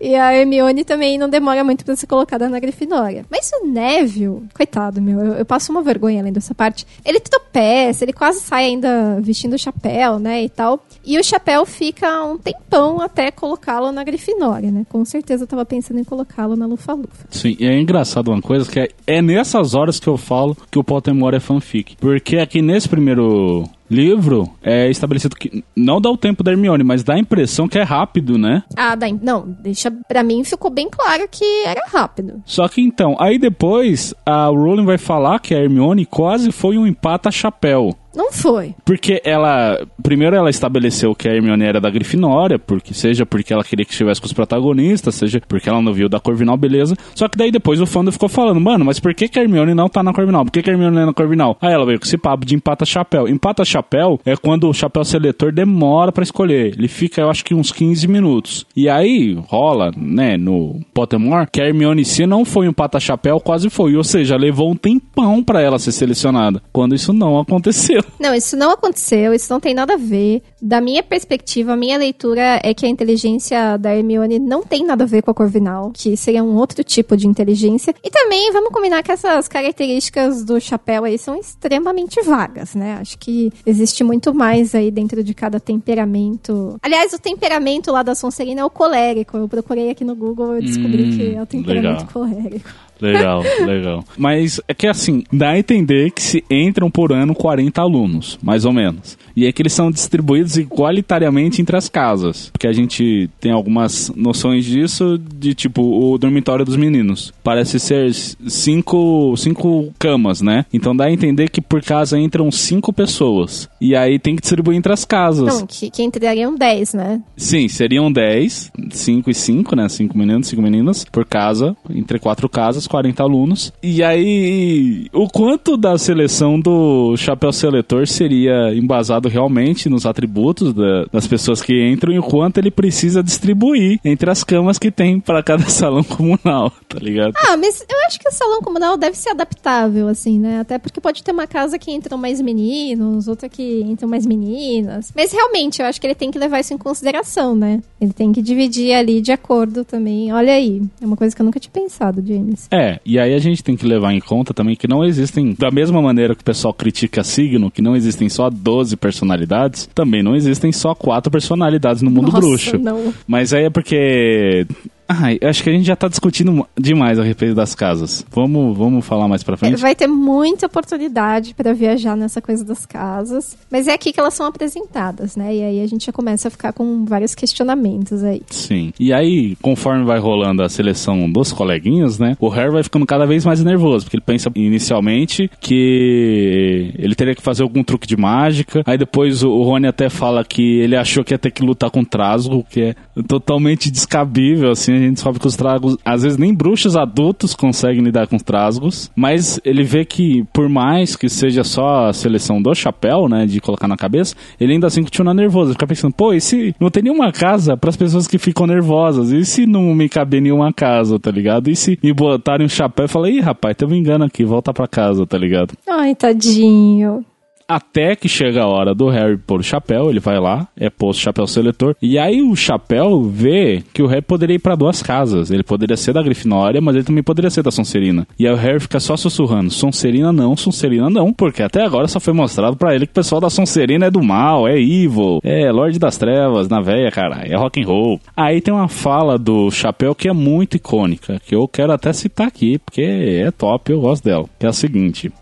E 0.00 0.14
a 0.14 0.34
Hermione 0.34 0.84
também 0.84 1.18
não 1.18 1.28
demora 1.28 1.62
muito 1.64 1.84
para 1.84 1.96
ser 1.96 2.06
colocada 2.06 2.48
na 2.48 2.58
Grifinória. 2.58 3.24
Mas 3.30 3.50
o 3.52 3.66
Neville, 3.66 4.42
coitado, 4.54 5.00
meu, 5.00 5.20
eu, 5.20 5.32
eu, 5.34 5.44
passo 5.44 5.72
uma 5.72 5.82
vergonha 5.82 6.22
lendo 6.22 6.38
essa 6.38 6.54
parte. 6.54 6.86
Ele 7.04 7.20
tropeça, 7.20 8.04
ele 8.04 8.12
quase 8.12 8.40
sai 8.40 8.66
ainda 8.66 9.20
vestindo 9.20 9.54
o 9.54 9.58
chapéu, 9.58 10.18
né, 10.18 10.42
e 10.42 10.48
tal. 10.48 10.84
E 11.04 11.18
o 11.18 11.24
chapéu 11.24 11.66
fica 11.66 12.24
um 12.24 12.38
tempão 12.38 13.00
até 13.00 13.30
colocá-lo 13.30 13.92
na 13.92 14.04
Grifinória, 14.04 14.70
né? 14.70 14.86
Com 14.88 15.04
certeza 15.04 15.44
eu 15.44 15.48
tava 15.48 15.64
pensando 15.64 16.00
em 16.00 16.04
colocá-lo 16.04 16.56
na 16.56 16.66
Lufa-Lufa. 16.66 17.26
Sim, 17.30 17.56
e 17.58 17.66
é 17.66 17.78
engraçado 17.80 18.28
uma 18.28 18.40
coisa 18.40 18.70
que 18.70 18.80
é, 18.80 18.88
é 19.06 19.22
nessas 19.22 19.74
horas 19.74 19.98
que 19.98 20.08
eu 20.08 20.16
falo 20.16 20.56
que 20.70 20.78
o 20.78 20.84
Pottermore 20.84 21.36
é 21.36 21.40
fanfic. 21.40 21.96
Porque 21.96 22.38
aqui 22.38 22.62
nesse 22.62 22.88
primeiro 22.88 23.68
livro 23.92 24.48
é 24.62 24.90
estabelecido 24.90 25.36
que 25.36 25.62
não 25.76 26.00
dá 26.00 26.10
o 26.10 26.16
tempo 26.16 26.42
da 26.42 26.50
Hermione, 26.50 26.82
mas 26.82 27.04
dá 27.04 27.14
a 27.14 27.18
impressão 27.18 27.68
que 27.68 27.78
é 27.78 27.82
rápido, 27.82 28.38
né? 28.38 28.62
Ah, 28.76 28.94
dá, 28.94 29.06
não, 29.20 29.46
deixa 29.60 29.92
para 30.08 30.22
mim 30.22 30.42
ficou 30.44 30.70
bem 30.70 30.88
claro 30.90 31.28
que 31.30 31.44
era 31.64 31.82
rápido. 31.86 32.42
Só 32.44 32.66
que 32.68 32.80
então, 32.80 33.16
aí 33.20 33.38
depois 33.38 34.14
a 34.24 34.46
Rowling 34.46 34.84
vai 34.84 34.98
falar 34.98 35.38
que 35.38 35.54
a 35.54 35.58
Hermione 35.58 36.06
quase 36.06 36.50
foi 36.50 36.78
um 36.78 36.86
empata 36.86 37.30
chapéu. 37.30 37.96
Não 38.14 38.32
foi. 38.32 38.74
Porque 38.84 39.20
ela. 39.24 39.86
Primeiro 40.02 40.36
ela 40.36 40.50
estabeleceu 40.50 41.14
que 41.14 41.28
a 41.28 41.34
Hermione 41.34 41.64
era 41.64 41.80
da 41.80 41.90
Grifinória, 41.90 42.58
porque 42.58 42.92
seja 42.92 43.24
porque 43.24 43.52
ela 43.52 43.64
queria 43.64 43.84
que 43.84 43.92
estivesse 43.92 44.20
com 44.20 44.26
os 44.26 44.32
protagonistas, 44.32 45.14
seja 45.14 45.40
porque 45.46 45.68
ela 45.68 45.80
não 45.80 45.92
viu 45.92 46.08
da 46.08 46.20
Corvinal, 46.20 46.56
beleza. 46.56 46.96
Só 47.14 47.28
que 47.28 47.38
daí 47.38 47.50
depois 47.50 47.80
o 47.80 47.86
fã 47.86 48.02
ficou 48.10 48.28
falando, 48.28 48.60
mano, 48.60 48.84
mas 48.84 48.98
por 48.98 49.14
que, 49.14 49.28
que 49.28 49.38
a 49.38 49.42
Hermione 49.42 49.74
não 49.74 49.88
tá 49.88 50.02
na 50.02 50.12
Corvinal? 50.12 50.44
Por 50.44 50.50
que, 50.50 50.62
que 50.62 50.70
a 50.70 50.72
Hermione 50.72 50.94
não 50.94 51.02
é 51.02 51.06
na 51.06 51.14
Corvinal? 51.14 51.56
Aí 51.60 51.72
ela 51.72 51.86
veio 51.86 51.98
com 51.98 52.04
esse 52.04 52.18
papo 52.18 52.44
de 52.44 52.54
empata 52.54 52.84
chapéu. 52.84 53.28
Empata 53.28 53.64
chapéu 53.64 54.20
é 54.24 54.36
quando 54.36 54.68
o 54.68 54.74
chapéu 54.74 55.04
seletor 55.04 55.52
demora 55.52 56.12
para 56.12 56.22
escolher. 56.22 56.74
Ele 56.76 56.88
fica, 56.88 57.20
eu 57.20 57.30
acho 57.30 57.44
que 57.44 57.54
uns 57.54 57.72
15 57.72 58.08
minutos. 58.08 58.66
E 58.76 58.88
aí 58.88 59.38
rola, 59.48 59.90
né, 59.96 60.36
no 60.36 60.80
Pottermore, 60.92 61.48
que 61.50 61.60
a 61.60 61.66
Hermione 61.66 62.04
se 62.04 62.26
não 62.26 62.44
foi 62.44 62.66
um 62.66 62.70
empata 62.70 63.00
chapéu, 63.00 63.40
quase 63.40 63.70
foi. 63.70 63.96
Ou 63.96 64.04
seja, 64.04 64.36
levou 64.36 64.70
um 64.70 64.76
tempão 64.76 65.42
para 65.42 65.60
ela 65.60 65.78
ser 65.78 65.92
selecionada. 65.92 66.62
Quando 66.72 66.94
isso 66.94 67.12
não 67.12 67.38
aconteceu. 67.38 68.01
Não, 68.18 68.34
isso 68.34 68.56
não 68.56 68.70
aconteceu, 68.70 69.34
isso 69.34 69.52
não 69.52 69.60
tem 69.60 69.74
nada 69.74 69.94
a 69.94 69.96
ver. 69.96 70.42
Da 70.60 70.80
minha 70.80 71.02
perspectiva, 71.02 71.72
a 71.72 71.76
minha 71.76 71.98
leitura 71.98 72.60
é 72.62 72.72
que 72.72 72.86
a 72.86 72.88
inteligência 72.88 73.76
da 73.76 73.94
Hermione 73.94 74.38
não 74.38 74.62
tem 74.62 74.84
nada 74.84 75.04
a 75.04 75.06
ver 75.06 75.22
com 75.22 75.30
a 75.30 75.34
Corvinal, 75.34 75.90
que 75.92 76.16
seria 76.16 76.42
um 76.42 76.56
outro 76.56 76.84
tipo 76.84 77.16
de 77.16 77.26
inteligência. 77.26 77.94
E 78.02 78.10
também 78.10 78.52
vamos 78.52 78.70
combinar 78.70 79.02
que 79.02 79.12
essas 79.12 79.48
características 79.48 80.44
do 80.44 80.60
chapéu 80.60 81.04
aí 81.04 81.18
são 81.18 81.36
extremamente 81.36 82.22
vagas, 82.22 82.74
né? 82.74 82.98
Acho 83.00 83.18
que 83.18 83.52
existe 83.66 84.04
muito 84.04 84.34
mais 84.34 84.74
aí 84.74 84.90
dentro 84.90 85.22
de 85.22 85.34
cada 85.34 85.58
temperamento. 85.58 86.78
Aliás, 86.82 87.12
o 87.12 87.18
temperamento 87.18 87.90
lá 87.90 88.02
da 88.02 88.14
Sonserina 88.14 88.60
é 88.60 88.64
o 88.64 88.70
colérico. 88.70 89.36
Eu 89.36 89.48
procurei 89.48 89.90
aqui 89.90 90.04
no 90.04 90.14
Google 90.14 90.58
e 90.58 90.62
descobri 90.62 91.04
hum, 91.04 91.16
que 91.16 91.34
é 91.34 91.42
o 91.42 91.46
temperamento 91.46 92.06
legal. 92.06 92.12
colérico. 92.12 92.70
Legal, 93.02 93.42
legal. 93.66 94.04
Mas 94.16 94.60
é 94.68 94.72
que 94.72 94.86
assim, 94.86 95.24
dá 95.32 95.50
a 95.50 95.58
entender 95.58 96.10
que 96.12 96.22
se 96.22 96.44
entram 96.48 96.90
por 96.90 97.12
ano 97.12 97.34
40 97.34 97.80
alunos, 97.80 98.38
mais 98.42 98.64
ou 98.64 98.72
menos. 98.72 99.18
E 99.34 99.46
é 99.46 99.52
que 99.52 99.62
eles 99.62 99.72
são 99.72 99.90
distribuídos 99.90 100.56
igualitariamente 100.56 101.60
entre 101.60 101.76
as 101.76 101.88
casas. 101.88 102.50
Porque 102.52 102.66
a 102.66 102.72
gente 102.72 103.28
tem 103.40 103.50
algumas 103.50 104.12
noções 104.14 104.64
disso, 104.64 105.18
de 105.18 105.54
tipo, 105.54 105.82
o 105.82 106.18
dormitório 106.18 106.64
dos 106.64 106.76
meninos. 106.76 107.32
Parece 107.42 107.80
ser 107.80 108.12
cinco, 108.14 109.34
cinco 109.36 109.92
camas, 109.98 110.40
né? 110.40 110.66
Então 110.72 110.94
dá 110.94 111.06
a 111.06 111.12
entender 111.12 111.48
que 111.48 111.60
por 111.60 111.82
casa 111.82 112.18
entram 112.18 112.50
cinco 112.50 112.92
pessoas. 112.92 113.68
E 113.80 113.96
aí 113.96 114.18
tem 114.18 114.36
que 114.36 114.42
distribuir 114.42 114.76
entre 114.76 114.92
as 114.92 115.04
casas. 115.04 115.60
Não, 115.60 115.66
que, 115.66 115.90
que 115.90 116.02
entrariam 116.02 116.54
10, 116.54 116.94
né? 116.94 117.22
Sim, 117.36 117.68
seriam 117.68 118.12
10, 118.12 118.70
5 118.90 119.30
e 119.30 119.34
5, 119.34 119.74
né? 119.74 119.88
5 119.88 120.16
meninos, 120.16 120.46
5 120.48 120.62
meninas 120.62 121.04
por 121.04 121.24
casa, 121.24 121.76
entre 121.90 122.18
quatro 122.18 122.48
casas 122.48 122.86
40 122.92 123.22
alunos. 123.22 123.72
E 123.82 124.02
aí, 124.02 125.06
o 125.14 125.26
quanto 125.26 125.78
da 125.78 125.96
seleção 125.96 126.60
do 126.60 127.16
chapéu 127.16 127.50
seletor 127.50 128.06
seria 128.06 128.74
embasado 128.74 129.30
realmente 129.30 129.88
nos 129.88 130.04
atributos 130.04 130.74
da, 130.74 131.06
das 131.10 131.26
pessoas 131.26 131.62
que 131.62 131.72
entram 131.90 132.12
e 132.12 132.18
o 132.18 132.22
quanto 132.22 132.58
ele 132.58 132.70
precisa 132.70 133.22
distribuir 133.22 133.98
entre 134.04 134.30
as 134.30 134.44
camas 134.44 134.78
que 134.78 134.90
tem 134.90 135.18
para 135.18 135.42
cada 135.42 135.64
salão 135.70 136.04
comunal, 136.04 136.70
tá 136.86 136.98
ligado? 136.98 137.32
Ah, 137.34 137.56
mas 137.56 137.80
eu 137.80 137.96
acho 138.06 138.20
que 138.20 138.28
o 138.28 138.32
salão 138.32 138.60
comunal 138.60 138.98
deve 138.98 139.16
ser 139.16 139.30
adaptável, 139.30 140.06
assim, 140.08 140.38
né? 140.38 140.60
Até 140.60 140.78
porque 140.78 141.00
pode 141.00 141.22
ter 141.22 141.32
uma 141.32 141.46
casa 141.46 141.78
que 141.78 141.90
entram 141.90 142.18
mais 142.18 142.42
meninos, 142.42 143.26
outra 143.26 143.48
que 143.48 143.80
entram 143.80 144.06
mais 144.06 144.26
meninas. 144.26 145.10
Mas 145.16 145.32
realmente, 145.32 145.80
eu 145.80 145.86
acho 145.86 145.98
que 145.98 146.06
ele 146.06 146.14
tem 146.14 146.30
que 146.30 146.38
levar 146.38 146.60
isso 146.60 146.74
em 146.74 146.78
consideração, 146.78 147.56
né? 147.56 147.80
Ele 147.98 148.12
tem 148.12 148.32
que 148.32 148.42
dividir 148.42 148.92
ali 148.92 149.22
de 149.22 149.32
acordo 149.32 149.82
também. 149.82 150.30
Olha 150.30 150.52
aí, 150.52 150.82
é 151.00 151.06
uma 151.06 151.16
coisa 151.16 151.34
que 151.34 151.40
eu 151.40 151.46
nunca 151.46 151.58
tinha 151.58 151.72
pensado, 151.72 152.22
James. 152.26 152.68
É, 152.70 152.81
é, 152.82 153.00
e 153.04 153.18
aí 153.18 153.34
a 153.34 153.38
gente 153.38 153.62
tem 153.62 153.76
que 153.76 153.86
levar 153.86 154.12
em 154.12 154.20
conta 154.20 154.52
também 154.52 154.74
que 154.74 154.88
não 154.88 155.04
existem, 155.04 155.54
da 155.56 155.70
mesma 155.70 156.02
maneira 156.02 156.34
que 156.34 156.42
o 156.42 156.44
pessoal 156.44 156.74
critica 156.74 157.22
signo, 157.22 157.70
que 157.70 157.80
não 157.80 157.94
existem 157.94 158.28
só 158.28 158.50
12 158.50 158.96
personalidades, 158.96 159.88
também 159.94 160.22
não 160.22 160.34
existem 160.34 160.72
só 160.72 160.94
quatro 160.94 161.30
personalidades 161.30 162.02
no 162.02 162.10
mundo 162.10 162.32
Nossa, 162.32 162.40
bruxo. 162.40 162.78
Não. 162.78 163.14
Mas 163.26 163.52
aí 163.52 163.64
é 163.64 163.70
porque 163.70 164.66
Ai, 165.14 165.38
acho 165.42 165.62
que 165.62 165.68
a 165.68 165.72
gente 165.72 165.84
já 165.84 165.94
tá 165.94 166.08
discutindo 166.08 166.66
demais 166.78 167.18
a 167.18 167.22
respeito 167.22 167.54
das 167.54 167.74
casas. 167.74 168.24
Vamos, 168.30 168.76
vamos 168.76 169.04
falar 169.04 169.28
mais 169.28 169.42
pra 169.42 169.58
frente? 169.58 169.80
Vai 169.80 169.94
ter 169.94 170.06
muita 170.06 170.66
oportunidade 170.66 171.54
para 171.54 171.74
viajar 171.74 172.16
nessa 172.16 172.40
coisa 172.40 172.64
das 172.64 172.86
casas, 172.86 173.56
mas 173.70 173.88
é 173.88 173.92
aqui 173.92 174.12
que 174.12 174.18
elas 174.18 174.32
são 174.32 174.46
apresentadas, 174.46 175.36
né? 175.36 175.54
E 175.54 175.62
aí 175.62 175.80
a 175.82 175.86
gente 175.86 176.06
já 176.06 176.12
começa 176.12 176.48
a 176.48 176.50
ficar 176.50 176.72
com 176.72 177.04
vários 177.04 177.34
questionamentos 177.34 178.24
aí. 178.24 178.42
Sim. 178.48 178.92
E 178.98 179.12
aí, 179.12 179.54
conforme 179.60 180.04
vai 180.04 180.18
rolando 180.18 180.62
a 180.62 180.68
seleção 180.68 181.30
dos 181.30 181.52
coleguinhas, 181.52 182.18
né? 182.18 182.34
O 182.40 182.48
Harry 182.48 182.72
vai 182.72 182.82
ficando 182.82 183.04
cada 183.04 183.26
vez 183.26 183.44
mais 183.44 183.62
nervoso, 183.62 184.06
porque 184.06 184.16
ele 184.16 184.24
pensa 184.24 184.50
inicialmente 184.54 185.50
que 185.60 186.94
ele 186.98 187.14
teria 187.14 187.34
que 187.34 187.42
fazer 187.42 187.62
algum 187.62 187.84
truque 187.84 188.06
de 188.06 188.16
mágica. 188.16 188.82
Aí 188.86 188.96
depois 188.96 189.42
o 189.42 189.62
Rony 189.62 189.88
até 189.88 190.08
fala 190.08 190.42
que 190.42 190.80
ele 190.80 190.96
achou 190.96 191.22
que 191.22 191.34
ia 191.34 191.38
ter 191.38 191.50
que 191.50 191.62
lutar 191.62 191.90
com 191.90 192.00
o 192.00 192.06
Trasgo, 192.06 192.64
que 192.68 192.80
é 192.80 192.94
totalmente 193.28 193.90
descabível, 193.90 194.70
assim 194.70 195.01
a 195.04 195.08
gente 195.08 195.16
descobre 195.16 195.40
que 195.40 195.46
os 195.46 195.56
tragos, 195.56 195.96
às 196.04 196.22
vezes 196.22 196.38
nem 196.38 196.54
bruxos 196.54 196.96
adultos 196.96 197.54
conseguem 197.54 198.02
lidar 198.02 198.26
com 198.26 198.36
os 198.36 198.42
trasgos, 198.42 199.10
mas 199.14 199.60
ele 199.64 199.82
vê 199.82 200.04
que 200.04 200.44
por 200.52 200.68
mais 200.68 201.16
que 201.16 201.28
seja 201.28 201.64
só 201.64 202.08
a 202.08 202.12
seleção 202.12 202.60
do 202.60 202.74
chapéu, 202.74 203.28
né, 203.28 203.46
de 203.46 203.60
colocar 203.60 203.88
na 203.88 203.96
cabeça, 203.96 204.34
ele 204.60 204.74
ainda 204.74 204.86
assim 204.86 205.02
continua 205.02 205.34
nervoso, 205.34 205.72
fica 205.72 205.86
pensando, 205.86 206.14
pô, 206.14 206.32
e 206.32 206.40
se 206.40 206.74
não 206.80 206.90
tem 206.90 207.02
nenhuma 207.02 207.32
casa 207.32 207.76
para 207.76 207.90
as 207.90 207.96
pessoas 207.96 208.26
que 208.26 208.38
ficam 208.38 208.66
nervosas? 208.66 209.30
E 209.30 209.44
se 209.44 209.66
não 209.66 209.94
me 209.94 210.08
caber 210.08 210.40
nenhuma 210.40 210.72
casa, 210.72 211.18
tá 211.18 211.30
ligado? 211.30 211.70
E 211.70 211.76
se 211.76 211.98
me 212.02 212.12
botarem 212.12 212.66
um 212.66 212.68
chapéu 212.68 213.06
e 213.06 213.08
falar, 213.08 213.30
ih, 213.30 213.40
rapaz, 213.40 213.76
teve 213.76 213.92
um 213.92 213.96
engano 213.96 214.24
aqui, 214.24 214.44
volta 214.44 214.72
para 214.72 214.86
casa, 214.86 215.26
tá 215.26 215.38
ligado? 215.38 215.74
Ai, 215.88 216.14
tadinho. 216.14 217.24
Até 217.72 218.14
que 218.14 218.28
chega 218.28 218.62
a 218.62 218.66
hora 218.66 218.94
do 218.94 219.08
Harry 219.08 219.38
pôr 219.38 219.60
o 219.60 219.62
chapéu, 219.62 220.10
ele 220.10 220.20
vai 220.20 220.38
lá, 220.38 220.68
é 220.76 220.90
posto 220.90 221.22
chapéu 221.22 221.46
seletor, 221.46 221.96
e 222.02 222.18
aí 222.18 222.42
o 222.42 222.54
chapéu 222.54 223.22
vê 223.22 223.82
que 223.94 224.02
o 224.02 224.06
Harry 224.06 224.20
poderia 224.20 224.56
ir 224.56 224.58
para 224.58 224.76
duas 224.76 225.02
casas. 225.02 225.50
Ele 225.50 225.62
poderia 225.62 225.96
ser 225.96 226.12
da 226.12 226.22
Grifinória, 226.22 226.82
mas 226.82 226.94
ele 226.94 227.04
também 227.04 227.22
poderia 227.22 227.48
ser 227.48 227.62
da 227.62 227.70
Sonserina. 227.70 228.26
E 228.38 228.46
aí 228.46 228.52
o 228.52 228.56
Harry 228.56 228.78
fica 228.78 229.00
só 229.00 229.16
sussurrando: 229.16 229.70
Sonserina 229.70 230.30
não, 230.30 230.54
Sonserina 230.54 231.08
não, 231.08 231.32
porque 231.32 231.62
até 231.62 231.82
agora 231.82 232.06
só 232.08 232.20
foi 232.20 232.34
mostrado 232.34 232.76
para 232.76 232.94
ele 232.94 233.06
que 233.06 233.12
o 233.12 233.14
pessoal 233.14 233.40
da 233.40 233.48
Sonserina 233.48 234.04
é 234.04 234.10
do 234.10 234.22
mal, 234.22 234.68
é 234.68 234.78
evil, 234.78 235.40
é 235.42 235.72
Lorde 235.72 235.98
das 235.98 236.18
Trevas, 236.18 236.68
na 236.68 236.82
véia, 236.82 237.10
cara, 237.10 237.42
é 237.46 237.56
rock 237.56 237.82
and 237.82 237.86
roll. 237.86 238.20
Aí 238.36 238.60
tem 238.60 238.74
uma 238.74 238.88
fala 238.88 239.38
do 239.38 239.70
chapéu 239.70 240.14
que 240.14 240.28
é 240.28 240.32
muito 240.34 240.76
icônica, 240.76 241.40
que 241.46 241.54
eu 241.54 241.66
quero 241.66 241.92
até 241.92 242.12
citar 242.12 242.48
aqui, 242.48 242.78
porque 242.78 243.00
é 243.00 243.50
top, 243.50 243.90
eu 243.90 244.00
gosto 244.02 244.24
dela. 244.24 244.44
Que 244.58 244.66
é 244.66 244.68
a 244.68 244.74
seguinte: 244.74 245.32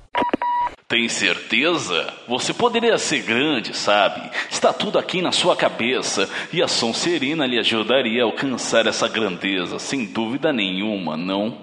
tem 0.91 1.09
certeza? 1.09 2.13
Você 2.27 2.53
poderia 2.53 2.99
ser 2.99 3.23
grande, 3.23 3.77
sabe? 3.77 4.29
Está 4.51 4.73
tudo 4.73 4.99
aqui 4.99 5.23
na 5.23 5.31
sua 5.31 5.55
cabeça 5.55 6.29
e 6.53 6.61
a 6.61 6.67
Sonserina 6.67 7.47
lhe 7.47 7.61
ajudaria 7.61 8.23
a 8.23 8.27
alcançar 8.27 8.89
essa 8.89 9.07
grandeza, 9.07 9.79
sem 9.79 10.05
dúvida 10.05 10.53
nenhuma, 10.53 11.17
não? 11.17 11.59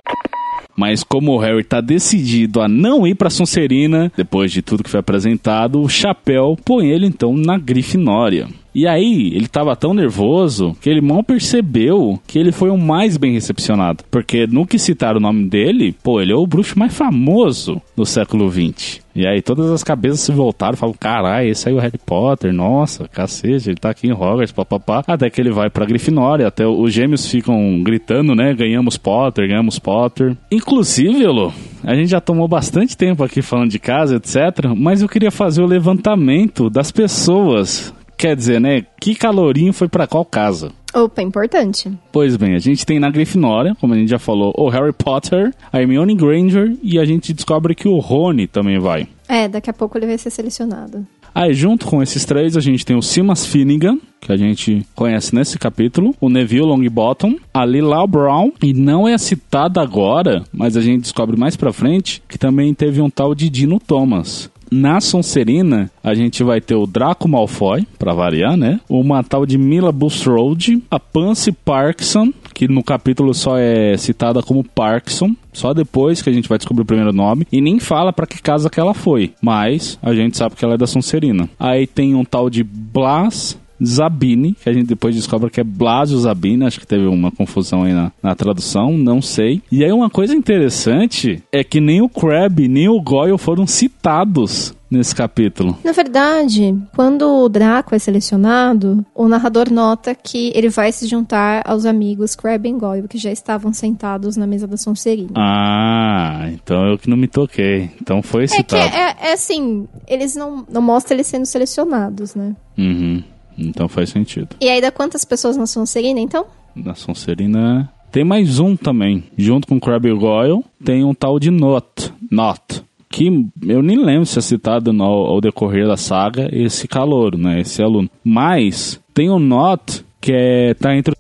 Mas 0.73 1.03
como 1.03 1.33
o 1.33 1.39
Harry 1.39 1.63
tá 1.63 1.81
decidido 1.81 2.61
a 2.61 2.69
não 2.69 3.05
ir 3.05 3.15
pra 3.15 3.29
Sonserina, 3.29 4.09
depois 4.15 4.49
de 4.49 4.61
tudo 4.61 4.83
que 4.83 4.89
foi 4.89 5.01
apresentado, 5.01 5.81
o 5.81 5.89
chapéu 5.89 6.55
põe 6.63 6.87
ele 6.89 7.05
então 7.05 7.33
na 7.35 7.57
Grifinória. 7.57 8.47
E 8.77 8.85
aí, 8.85 9.31
ele 9.33 9.47
tava 9.47 9.75
tão 9.75 9.91
nervoso 9.91 10.77
que 10.79 10.87
ele 10.87 11.01
mal 11.01 11.23
percebeu 11.23 12.19
que 12.27 12.37
ele 12.37 12.51
foi 12.51 12.69
o 12.69 12.77
mais 12.77 13.17
bem 13.17 13.33
recepcionado. 13.33 14.03
Porque 14.11 14.45
no 14.45 14.67
que 14.67 14.77
citaram 14.77 15.17
o 15.17 15.19
nome 15.19 15.49
dele, 15.49 15.95
pô, 16.03 16.21
ele 16.21 16.31
é 16.31 16.35
o 16.35 16.45
bruxo 16.45 16.77
mais 16.77 16.95
famoso 16.95 17.81
do 17.95 18.05
século 18.05 18.47
XX. 18.51 18.99
E 19.15 19.25
aí 19.25 19.41
todas 19.41 19.71
as 19.71 19.83
cabeças 19.83 20.19
se 20.19 20.31
voltaram 20.31 20.77
falaram, 20.77 20.95
caralho, 20.99 21.49
esse 21.49 21.67
aí 21.67 21.73
é 21.73 21.77
o 21.79 21.81
Harry 21.81 21.97
Potter, 21.97 22.53
nossa, 22.53 23.07
cacete, 23.07 23.67
ele 23.67 23.77
tá 23.77 23.89
aqui 23.89 24.05
em 24.05 24.13
Hogwarts, 24.13 24.51
papapá. 24.51 25.03
Até 25.07 25.27
que 25.31 25.41
ele 25.41 25.49
vai 25.49 25.71
pra 25.71 25.87
Grifinória, 25.87 26.45
até 26.45 26.67
os 26.67 26.93
gêmeos 26.93 27.25
ficam 27.25 27.81
gritando, 27.81 28.35
né, 28.35 28.53
ganhamos 28.53 28.95
Potter, 28.95 29.47
ganhamos 29.47 29.79
Potter. 29.79 30.37
Inclusive, 30.51 31.23
Elo, 31.23 31.51
a 31.83 31.95
gente 31.95 32.09
já 32.09 32.21
tomou 32.21 32.47
bastante 32.47 32.95
tempo 32.95 33.23
aqui 33.23 33.41
falando 33.41 33.71
de 33.71 33.79
casa, 33.79 34.17
etc. 34.17 34.67
Mas 34.77 35.01
eu 35.01 35.09
queria 35.09 35.31
fazer 35.31 35.63
o 35.63 35.65
levantamento 35.65 36.69
das 36.69 36.91
pessoas 36.91 37.91
Quer 38.17 38.35
dizer, 38.35 38.59
né? 38.59 38.83
Que 38.99 39.13
calorinho 39.13 39.71
foi 39.71 39.87
para 39.87 40.07
qual 40.07 40.25
casa? 40.25 40.71
Opa, 40.93 41.21
importante. 41.21 41.91
Pois 42.11 42.35
bem, 42.35 42.55
a 42.55 42.59
gente 42.59 42.83
tem 42.83 42.99
na 42.99 43.11
Grifinória, 43.11 43.75
como 43.79 43.93
a 43.93 43.97
gente 43.97 44.09
já 44.09 44.17
falou, 44.17 44.51
o 44.57 44.69
Harry 44.69 44.91
Potter, 44.91 45.53
a 45.71 45.79
Hermione 45.79 46.15
Granger 46.15 46.75
e 46.81 46.97
a 46.97 47.05
gente 47.05 47.33
descobre 47.33 47.75
que 47.75 47.87
o 47.87 47.99
Rony 47.99 48.47
também 48.47 48.79
vai. 48.79 49.07
É, 49.27 49.47
daqui 49.47 49.69
a 49.69 49.73
pouco 49.73 49.97
ele 49.97 50.07
vai 50.07 50.17
ser 50.17 50.31
selecionado. 50.31 51.05
Aí, 51.35 51.53
junto 51.53 51.85
com 51.85 52.01
esses 52.01 52.25
três, 52.25 52.57
a 52.57 52.59
gente 52.59 52.83
tem 52.83 52.95
o 52.95 53.01
Simas 53.03 53.45
Finnegan, 53.45 53.99
que 54.19 54.31
a 54.31 54.37
gente 54.37 54.83
conhece 54.95 55.35
nesse 55.35 55.59
capítulo, 55.59 56.15
o 56.19 56.29
Neville 56.29 56.65
Longbottom, 56.65 57.35
a 57.53 57.63
Lila 57.63 58.07
Brown, 58.07 58.51
e 58.63 58.73
não 58.73 59.07
é 59.07 59.15
citada 59.19 59.79
agora, 59.79 60.43
mas 60.51 60.75
a 60.75 60.81
gente 60.81 61.01
descobre 61.01 61.37
mais 61.37 61.55
pra 61.55 61.71
frente 61.71 62.23
que 62.27 62.39
também 62.39 62.73
teve 62.73 63.01
um 63.01 63.09
tal 63.09 63.35
de 63.35 63.51
Dino 63.51 63.79
Thomas. 63.79 64.49
Na 64.71 64.99
Sonserina, 64.99 65.89
a 66.03 66.13
gente 66.13 66.43
vai 66.43 66.59
ter 66.59 66.75
o 66.75 66.85
Draco 66.85 67.27
Malfoy, 67.27 67.85
para 67.97 68.13
variar, 68.13 68.57
né? 68.57 68.79
Uma 68.89 69.23
tal 69.23 69.45
de 69.45 69.57
Mila 69.57 69.91
Busroad, 69.91 70.81
a 70.91 70.99
Pansy 70.99 71.51
Parkinson, 71.51 72.33
que 72.53 72.67
no 72.67 72.83
capítulo 72.83 73.33
só 73.33 73.57
é 73.57 73.95
citada 73.97 74.41
como 74.41 74.63
Parkinson, 74.63 75.35
só 75.53 75.73
depois 75.73 76.21
que 76.21 76.29
a 76.29 76.33
gente 76.33 76.49
vai 76.49 76.57
descobrir 76.57 76.83
o 76.83 76.85
primeiro 76.85 77.13
nome, 77.13 77.47
e 77.51 77.61
nem 77.61 77.79
fala 77.79 78.11
para 78.11 78.27
que 78.27 78.41
casa 78.41 78.69
que 78.69 78.79
ela 78.79 78.93
foi, 78.93 79.33
mas 79.41 79.97
a 80.01 80.13
gente 80.13 80.37
sabe 80.37 80.55
que 80.55 80.65
ela 80.65 80.73
é 80.73 80.77
da 80.77 80.87
Sonserina. 80.87 81.49
Aí 81.59 81.87
tem 81.87 82.15
um 82.15 82.25
tal 82.25 82.49
de 82.49 82.63
Blas 82.63 83.57
Zabini, 83.83 84.53
que 84.53 84.69
a 84.69 84.73
gente 84.73 84.87
depois 84.87 85.15
descobre 85.15 85.49
que 85.49 85.59
é 85.59 85.63
Blasio 85.63 86.17
Zabini, 86.17 86.65
acho 86.65 86.79
que 86.79 86.87
teve 86.87 87.05
uma 87.05 87.31
confusão 87.31 87.83
aí 87.83 87.93
na, 87.93 88.11
na, 88.21 88.35
tradução, 88.35 88.97
não 88.97 89.21
sei. 89.21 89.61
E 89.71 89.83
aí 89.83 89.91
uma 89.91 90.09
coisa 90.09 90.35
interessante 90.35 91.43
é 91.51 91.63
que 91.63 91.79
nem 91.79 92.01
o 92.01 92.09
Crab 92.09 92.67
nem 92.67 92.89
o 92.89 93.01
Goyle 93.01 93.37
foram 93.37 93.67
citados 93.67 94.75
nesse 94.89 95.13
capítulo. 95.13 95.77
Na 95.83 95.91
verdade, 95.91 96.75
quando 96.95 97.43
o 97.43 97.49
Draco 97.49 97.93
é 97.93 97.99
selecionado, 97.99 99.05
o 99.13 99.27
narrador 99.27 99.71
nota 99.71 100.15
que 100.15 100.51
ele 100.55 100.69
vai 100.69 100.91
se 100.91 101.07
juntar 101.07 101.61
aos 101.65 101.85
amigos 101.85 102.35
Crab 102.35 102.67
e 102.67 102.73
Goyle, 102.73 103.07
que 103.07 103.17
já 103.17 103.31
estavam 103.31 103.73
sentados 103.73 104.37
na 104.37 104.47
mesa 104.47 104.65
da 104.65 104.77
Sonserina. 104.77 105.31
Ah, 105.35 106.49
então 106.53 106.87
eu 106.87 106.97
que 106.97 107.09
não 107.09 107.17
me 107.17 107.27
toquei. 107.27 107.91
Então 108.01 108.21
foi 108.21 108.47
citado. 108.47 108.81
É 108.81 108.89
que 108.89 108.97
é, 108.97 109.29
é 109.29 109.33
assim, 109.33 109.87
eles 110.07 110.35
não, 110.35 110.65
não 110.69 110.81
mostram 110.81 111.17
eles 111.17 111.27
sendo 111.27 111.45
selecionados, 111.45 112.33
né? 112.33 112.55
Uhum. 112.77 113.23
Então 113.57 113.87
faz 113.87 114.09
sentido. 114.09 114.55
E 114.61 114.69
aí 114.69 114.79
dá 114.79 114.91
quantas 114.91 115.25
pessoas 115.25 115.57
na 115.57 115.65
Sonserina, 115.65 116.19
então? 116.19 116.45
Na 116.75 116.93
Sonserina 116.93 117.91
tem 118.11 118.23
mais 118.23 118.59
um 118.59 118.75
também. 118.75 119.23
Junto 119.37 119.67
com 119.67 119.79
Crabbe 119.79 120.11
Goyle, 120.13 120.63
tem 120.83 121.03
um 121.03 121.13
tal 121.13 121.39
de 121.39 121.51
Not. 121.51 122.13
Not. 122.31 122.83
Que 123.09 123.27
eu 123.65 123.81
nem 123.81 123.97
lembro 124.03 124.25
se 124.25 124.37
é 124.37 124.41
citado 124.41 124.91
no, 124.91 125.03
ao 125.03 125.41
decorrer 125.41 125.87
da 125.87 125.97
saga 125.97 126.49
esse 126.51 126.87
calouro, 126.87 127.37
né? 127.37 127.61
Esse 127.61 127.81
aluno. 127.81 128.09
Mas 128.23 128.99
tem 129.13 129.29
o 129.29 129.39
Not 129.39 130.05
que 130.21 130.31
é, 130.33 130.73
tá 130.73 130.95
entre 130.95 131.13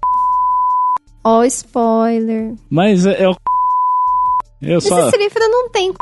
Ó, 1.23 1.39
oh, 1.39 1.43
spoiler. 1.43 2.53
Mas 2.69 3.05
é, 3.05 3.23
é 3.23 3.29
o. 3.29 3.35
Eu 4.61 4.79
só... 4.79 5.07
Esse 5.07 5.17
livro 5.17 5.39
não 5.39 5.69
tem. 5.69 5.93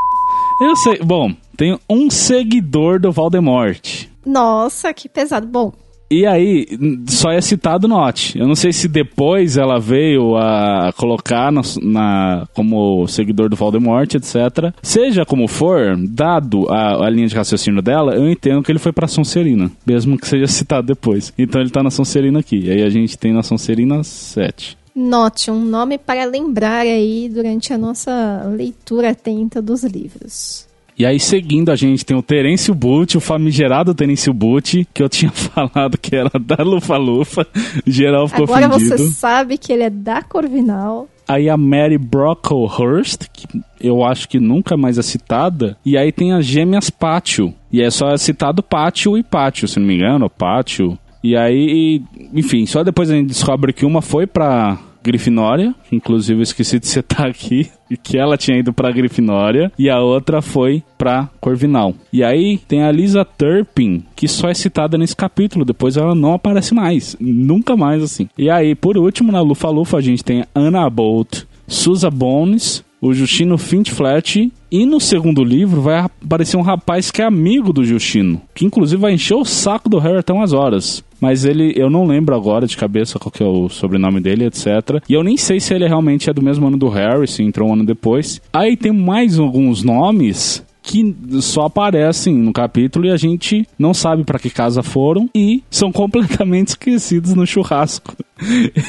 Eu 0.62 0.76
sei. 0.76 1.00
Bom, 1.00 1.34
tem 1.58 1.80
um 1.90 2.10
seguidor 2.10 3.00
do 3.00 3.12
Voldemort. 3.12 4.06
Nossa, 4.26 4.94
que 4.94 5.10
pesado. 5.10 5.48
Bom, 5.48 5.74
e 6.10 6.26
aí, 6.26 6.68
só 7.08 7.32
é 7.32 7.42
citado 7.42 7.88
Not. 7.88 8.38
Eu 8.38 8.48
não 8.48 8.56
sei 8.56 8.72
se 8.72 8.88
depois 8.88 9.58
ela 9.58 9.80
veio 9.80 10.36
a 10.38 10.94
colocar 10.96 11.52
na, 11.52 11.62
na 11.82 12.48
como 12.54 13.08
seguidor 13.08 13.50
do 13.50 13.56
Voldemort, 13.56 14.14
etc. 14.14 14.74
Seja 14.82 15.26
como 15.26 15.48
for, 15.48 15.98
dado 15.98 16.70
a, 16.70 17.06
a, 17.06 17.10
linha 17.10 17.28
de 17.28 17.36
raciocínio 17.36 17.82
dela, 17.82 18.14
eu 18.16 18.30
entendo 18.30 18.62
que 18.62 18.72
ele 18.72 18.80
foi 18.80 18.92
pra 18.92 19.08
Sonserina, 19.08 19.72
mesmo 19.86 20.18
que 20.18 20.28
seja 20.28 20.48
citado 20.48 20.88
depois. 20.88 21.34
Então 21.38 21.60
ele 21.60 21.72
tá 21.72 21.82
na 21.82 21.90
Sonserina 21.90 22.40
aqui. 22.40 22.66
E 22.66 22.72
aí 22.72 22.84
a 22.84 22.90
gente 22.90 23.18
tem 23.18 23.34
na 23.34 23.42
Sonserina 23.42 24.04
7. 24.04 24.78
Note, 24.96 25.52
um 25.52 25.60
nome 25.60 25.98
para 25.98 26.24
lembrar 26.24 26.82
aí 26.82 27.28
durante 27.28 27.74
a 27.74 27.78
nossa 27.78 28.50
leitura 28.56 29.10
atenta 29.10 29.62
dos 29.62 29.84
livros. 29.84 30.66
E 30.98 31.06
aí, 31.06 31.20
seguindo, 31.20 31.72
a 31.72 31.76
gente 31.76 32.06
tem 32.06 32.16
o 32.16 32.22
Terêncio 32.22 32.74
Butt, 32.74 33.18
o 33.18 33.22
famigerado 33.22 33.94
Terêncio 33.94 34.34
Butt, 34.34 34.88
que 34.94 35.04
eu 35.04 35.10
tinha 35.10 35.32
falado 35.34 35.98
que 35.98 36.16
era 36.16 36.32
da 36.40 36.64
Lufa 36.64 36.96
Lufa. 36.96 37.46
Geral 37.86 38.28
ficou 38.30 38.46
Agora 38.46 38.70
ofendido. 38.70 38.98
você 38.98 39.10
sabe 39.10 39.58
que 39.58 39.74
ele 39.74 39.84
é 39.84 39.90
da 39.90 40.22
Corvinal. 40.22 41.10
Aí 41.28 41.50
a 41.50 41.58
Mary 41.58 41.98
Brocklehurst, 41.98 43.26
que 43.34 43.48
eu 43.82 44.04
acho 44.06 44.30
que 44.30 44.40
nunca 44.40 44.78
mais 44.78 44.98
é 44.98 45.02
citada. 45.02 45.76
E 45.86 45.98
aí 45.98 46.12
tem 46.12 46.32
as 46.32 46.46
gêmeas 46.46 46.90
Pátio. 46.90 47.54
E 47.72 47.82
é 47.82 47.90
só 47.90 48.16
citado 48.16 48.64
Pátio 48.64 49.18
e 49.18 49.24
Pátio, 49.24 49.68
se 49.68 49.80
não 49.80 49.88
me 49.88 49.96
engano, 49.96 50.30
Pátio. 50.30 50.98
E 51.24 51.36
aí, 51.36 52.02
enfim, 52.34 52.66
só 52.66 52.84
depois 52.84 53.10
a 53.10 53.16
gente 53.16 53.28
descobre 53.28 53.74
que 53.74 53.86
uma 53.86 54.02
foi 54.02 54.28
pra 54.28 54.78
Grifinória, 55.06 55.76
inclusive 55.92 56.40
eu 56.40 56.44
esqueci 56.44 56.80
de 56.80 56.88
citar 56.88 57.28
aqui, 57.28 57.70
que 58.02 58.18
ela 58.18 58.38
tinha 58.38 58.58
ido 58.58 58.74
pra 58.74 58.92
Grifinória, 58.92 59.72
e 59.78 59.88
a 59.88 60.00
outra 60.00 60.42
foi 60.42 60.82
pra 60.98 61.30
Corvinal. 61.40 61.94
E 62.12 62.24
aí 62.24 62.58
tem 62.68 62.84
a 62.84 62.92
Lisa 62.92 63.24
Turpin, 63.24 64.04
que 64.16 64.28
só 64.28 64.50
é 64.50 64.54
citada 64.56 64.98
nesse 64.98 65.16
capítulo, 65.16 65.64
depois 65.64 65.96
ela 65.96 66.16
não 66.16 66.34
aparece 66.34 66.74
mais, 66.74 67.16
nunca 67.20 67.78
mais 67.78 68.02
assim. 68.02 68.28
E 68.36 68.50
aí, 68.50 68.74
por 68.74 68.98
último, 68.98 69.32
na 69.32 69.42
Lufa 69.42 69.70
Lufa 69.70 69.98
a 69.98 70.02
gente 70.02 70.24
tem 70.24 70.44
Anna 70.56 70.90
Bolt, 70.90 71.44
Susa 71.68 72.10
Bones, 72.10 72.84
o 73.06 73.14
Justino 73.14 73.56
Fintflat 73.56 74.52
e 74.72 74.86
no 74.86 75.00
segundo 75.00 75.44
livro 75.44 75.80
vai 75.80 76.00
aparecer 76.00 76.58
um 76.58 76.64
rapaz 76.64 77.12
que 77.12 77.22
é 77.22 77.26
amigo 77.26 77.72
do 77.72 77.86
Justino, 77.86 78.42
que 78.56 78.66
inclusive 78.66 79.00
vai 79.00 79.14
encher 79.14 79.36
o 79.36 79.46
saco 79.46 79.88
do 79.88 80.00
Harry 80.00 80.18
até 80.18 80.34
umas 80.34 80.54
horas. 80.54 81.04
Mas 81.22 81.46
ele, 81.46 81.72
eu 81.76 81.88
não 81.88 82.08
lembro 82.08 82.36
agora 82.36 82.66
de 82.66 82.76
cabeça 82.76 83.20
qual 83.20 83.32
que 83.32 83.44
é 83.44 83.46
o 83.46 83.70
sobrenome 83.70 84.20
dele, 84.20 84.46
etc. 84.46 85.02
E 85.08 85.14
eu 85.14 85.24
nem 85.24 85.38
sei 85.38 85.60
se 85.60 85.74
ele 85.74 85.88
realmente 85.88 86.32
é 86.32 86.34
do 86.34 86.42
mesmo 86.42 86.68
ano 86.68 86.78
do 86.78 86.90
Harry, 86.90 87.28
se 87.28 87.44
entrou 87.44 87.70
um 87.70 87.74
ano 87.74 87.86
depois. 87.86 88.42
Aí 88.52 88.76
tem 88.76 88.92
mais 88.92 89.38
alguns 89.38 89.84
nomes 89.84 90.66
que 90.86 91.16
só 91.42 91.66
aparecem 91.66 92.36
no 92.36 92.54
capítulo 92.54 93.08
e 93.08 93.12
a 93.12 93.18
gente 93.18 93.68
não 93.78 93.94
sabe 93.94 94.24
para 94.24 94.38
que 94.38 94.52
casa 94.52 94.84
foram 94.84 95.28
e 95.34 95.64
são 95.70 95.92
completamente 95.92 96.70
esquecidos 96.78 97.34
no 97.34 97.46
churrasco. 97.46 98.16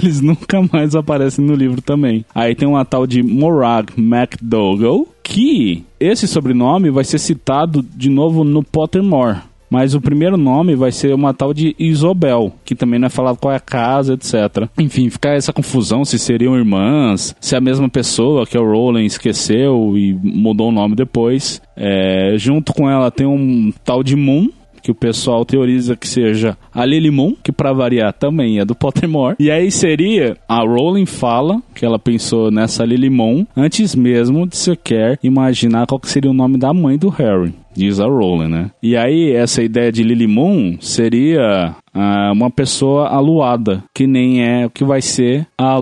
Eles 0.02 0.20
nunca 0.20 0.60
mais 0.70 0.94
aparecem 0.94 1.44
no 1.44 1.54
livro 1.54 1.80
também. 1.80 2.24
Aí 2.34 2.54
tem 2.54 2.68
uma 2.68 2.84
tal 2.84 3.06
de 3.06 3.22
Morag 3.22 3.92
MacDougall, 3.96 5.08
que 5.22 5.84
esse 5.98 6.28
sobrenome 6.28 6.90
vai 6.90 7.04
ser 7.04 7.18
citado 7.18 7.82
de 7.82 8.10
novo 8.10 8.44
no 8.44 8.62
Pottermore 8.62 9.38
Mas 9.76 9.92
o 9.92 10.00
primeiro 10.00 10.38
nome 10.38 10.74
vai 10.74 10.90
ser 10.90 11.14
uma 11.14 11.34
tal 11.34 11.52
de 11.52 11.76
Isobel, 11.78 12.50
que 12.64 12.74
também 12.74 12.98
não 12.98 13.08
é 13.08 13.10
falado 13.10 13.36
qual 13.36 13.52
é 13.52 13.56
a 13.56 13.60
casa, 13.60 14.14
etc. 14.14 14.70
Enfim, 14.78 15.10
fica 15.10 15.34
essa 15.34 15.52
confusão 15.52 16.02
se 16.02 16.18
seriam 16.18 16.56
irmãs, 16.56 17.36
se 17.38 17.54
é 17.54 17.58
a 17.58 17.60
mesma 17.60 17.86
pessoa 17.86 18.46
que 18.46 18.56
o 18.56 18.64
Rowling 18.64 19.04
esqueceu 19.04 19.92
e 19.94 20.14
mudou 20.14 20.70
o 20.70 20.72
nome 20.72 20.96
depois. 20.96 21.60
É, 21.76 22.36
junto 22.38 22.72
com 22.72 22.88
ela 22.88 23.10
tem 23.10 23.26
um 23.26 23.70
tal 23.84 24.02
de 24.02 24.16
Moon, 24.16 24.48
que 24.86 24.92
o 24.92 24.94
pessoal 24.94 25.44
teoriza 25.44 25.96
que 25.96 26.06
seja 26.06 26.56
a 26.72 26.84
Lily 26.84 27.10
Moon, 27.10 27.34
que 27.42 27.50
para 27.50 27.72
variar 27.72 28.12
também 28.12 28.60
é 28.60 28.64
do 28.64 28.72
Pottermore. 28.72 29.34
E 29.36 29.50
aí 29.50 29.68
seria 29.68 30.36
a 30.48 30.60
Rowling 30.60 31.06
fala 31.06 31.60
que 31.74 31.84
ela 31.84 31.98
pensou 31.98 32.52
nessa 32.52 32.84
Lily 32.84 33.10
Moon 33.10 33.44
antes 33.56 33.96
mesmo 33.96 34.46
de 34.46 34.56
sequer 34.56 35.18
imaginar 35.24 35.88
qual 35.88 36.00
seria 36.04 36.30
o 36.30 36.34
nome 36.34 36.56
da 36.56 36.72
mãe 36.72 36.96
do 36.96 37.08
Harry. 37.08 37.52
Diz 37.74 37.98
a 37.98 38.06
Rowling, 38.06 38.48
né? 38.48 38.70
E 38.80 38.96
aí, 38.96 39.32
essa 39.32 39.60
ideia 39.60 39.90
de 39.90 40.04
Lily 40.04 40.28
Moon 40.28 40.76
seria 40.80 41.74
ah, 41.92 42.30
uma 42.32 42.48
pessoa 42.48 43.08
aluada, 43.08 43.82
que 43.92 44.06
nem 44.06 44.42
é 44.42 44.66
o 44.66 44.70
que 44.70 44.84
vai 44.84 45.02
ser 45.02 45.48
a 45.58 45.80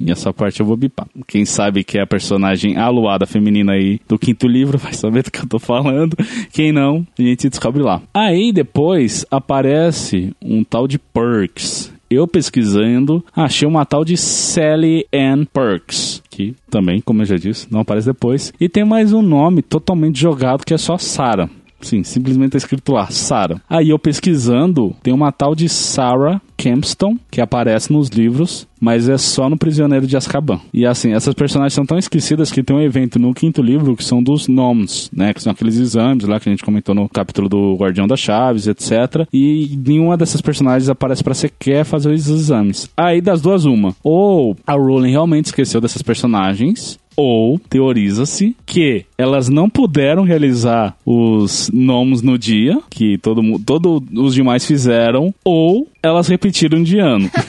e 0.00 0.10
essa 0.10 0.32
parte 0.32 0.60
eu 0.60 0.66
vou 0.66 0.76
bipar. 0.76 1.06
Quem 1.26 1.44
sabe 1.44 1.84
que 1.84 1.98
é 1.98 2.02
a 2.02 2.06
personagem 2.06 2.76
aluada 2.76 3.26
feminina 3.26 3.72
aí 3.72 4.00
do 4.08 4.18
quinto 4.18 4.48
livro 4.48 4.78
vai 4.78 4.92
saber 4.92 5.22
do 5.22 5.30
que 5.30 5.40
eu 5.40 5.48
tô 5.48 5.58
falando. 5.58 6.16
Quem 6.52 6.72
não, 6.72 7.06
a 7.18 7.22
gente 7.22 7.48
descobre 7.48 7.82
lá. 7.82 8.00
Aí 8.14 8.52
depois 8.52 9.26
aparece 9.30 10.34
um 10.40 10.64
tal 10.64 10.88
de 10.88 10.98
Perks. 10.98 11.92
Eu 12.10 12.26
pesquisando, 12.26 13.24
achei 13.36 13.68
uma 13.68 13.84
tal 13.84 14.04
de 14.04 14.16
Sally 14.16 15.06
Ann 15.14 15.44
Perks. 15.44 16.20
Que 16.28 16.56
também, 16.68 17.00
como 17.00 17.22
eu 17.22 17.26
já 17.26 17.36
disse, 17.36 17.68
não 17.70 17.80
aparece 17.80 18.08
depois. 18.08 18.52
E 18.60 18.68
tem 18.68 18.84
mais 18.84 19.12
um 19.12 19.22
nome 19.22 19.62
totalmente 19.62 20.18
jogado 20.18 20.64
que 20.64 20.74
é 20.74 20.78
só 20.78 20.98
Sarah. 20.98 21.48
Sim, 21.80 22.02
simplesmente 22.02 22.52
tá 22.52 22.58
escrito 22.58 22.92
lá, 22.92 23.06
Sarah. 23.10 23.60
Aí 23.68 23.90
eu 23.90 23.98
pesquisando, 23.98 24.94
tem 25.02 25.12
uma 25.12 25.32
tal 25.32 25.54
de 25.54 25.68
Sarah 25.68 26.40
Kempston, 26.60 27.16
que 27.30 27.40
aparece 27.40 27.90
nos 27.90 28.10
livros, 28.10 28.68
mas 28.78 29.08
é 29.08 29.16
só 29.16 29.48
no 29.48 29.56
Prisioneiro 29.56 30.06
de 30.06 30.14
Azkaban. 30.14 30.60
E 30.74 30.84
assim, 30.84 31.12
essas 31.12 31.32
personagens 31.32 31.72
são 31.72 31.86
tão 31.86 31.96
esquecidas 31.96 32.52
que 32.52 32.62
tem 32.62 32.76
um 32.76 32.82
evento 32.82 33.18
no 33.18 33.32
quinto 33.32 33.62
livro 33.62 33.96
que 33.96 34.04
são 34.04 34.22
dos 34.22 34.46
nomes, 34.46 35.10
né? 35.10 35.32
Que 35.32 35.42
são 35.42 35.52
aqueles 35.52 35.78
exames 35.78 36.24
lá 36.24 36.38
que 36.38 36.50
a 36.50 36.52
gente 36.52 36.64
comentou 36.64 36.94
no 36.94 37.08
capítulo 37.08 37.48
do 37.48 37.76
Guardião 37.76 38.06
das 38.06 38.20
Chaves, 38.20 38.66
etc. 38.66 39.26
E 39.32 39.78
nenhuma 39.86 40.18
dessas 40.18 40.42
personagens 40.42 40.90
aparece 40.90 41.24
para 41.24 41.32
sequer 41.32 41.84
fazer 41.84 42.12
os 42.12 42.28
exames. 42.28 42.90
Aí 42.94 43.22
das 43.22 43.40
duas, 43.40 43.64
uma. 43.64 43.96
Ou 44.02 44.54
a 44.66 44.74
Rowling 44.74 45.12
realmente 45.12 45.46
esqueceu 45.46 45.80
dessas 45.80 46.02
personagens, 46.02 46.98
ou 47.16 47.58
teoriza-se 47.58 48.56
que 48.64 49.04
elas 49.16 49.48
não 49.48 49.68
puderam 49.68 50.22
realizar 50.22 50.96
os 51.04 51.70
nomos 51.72 52.22
no 52.22 52.38
dia, 52.38 52.80
que 52.88 53.18
todo, 53.18 53.42
todo 53.60 54.02
os 54.14 54.34
demais 54.34 54.64
fizeram, 54.64 55.34
ou 55.44 55.86
elas 56.02 56.28
repetiram 56.28 56.82
de 56.82 56.98
ano. 56.98 57.30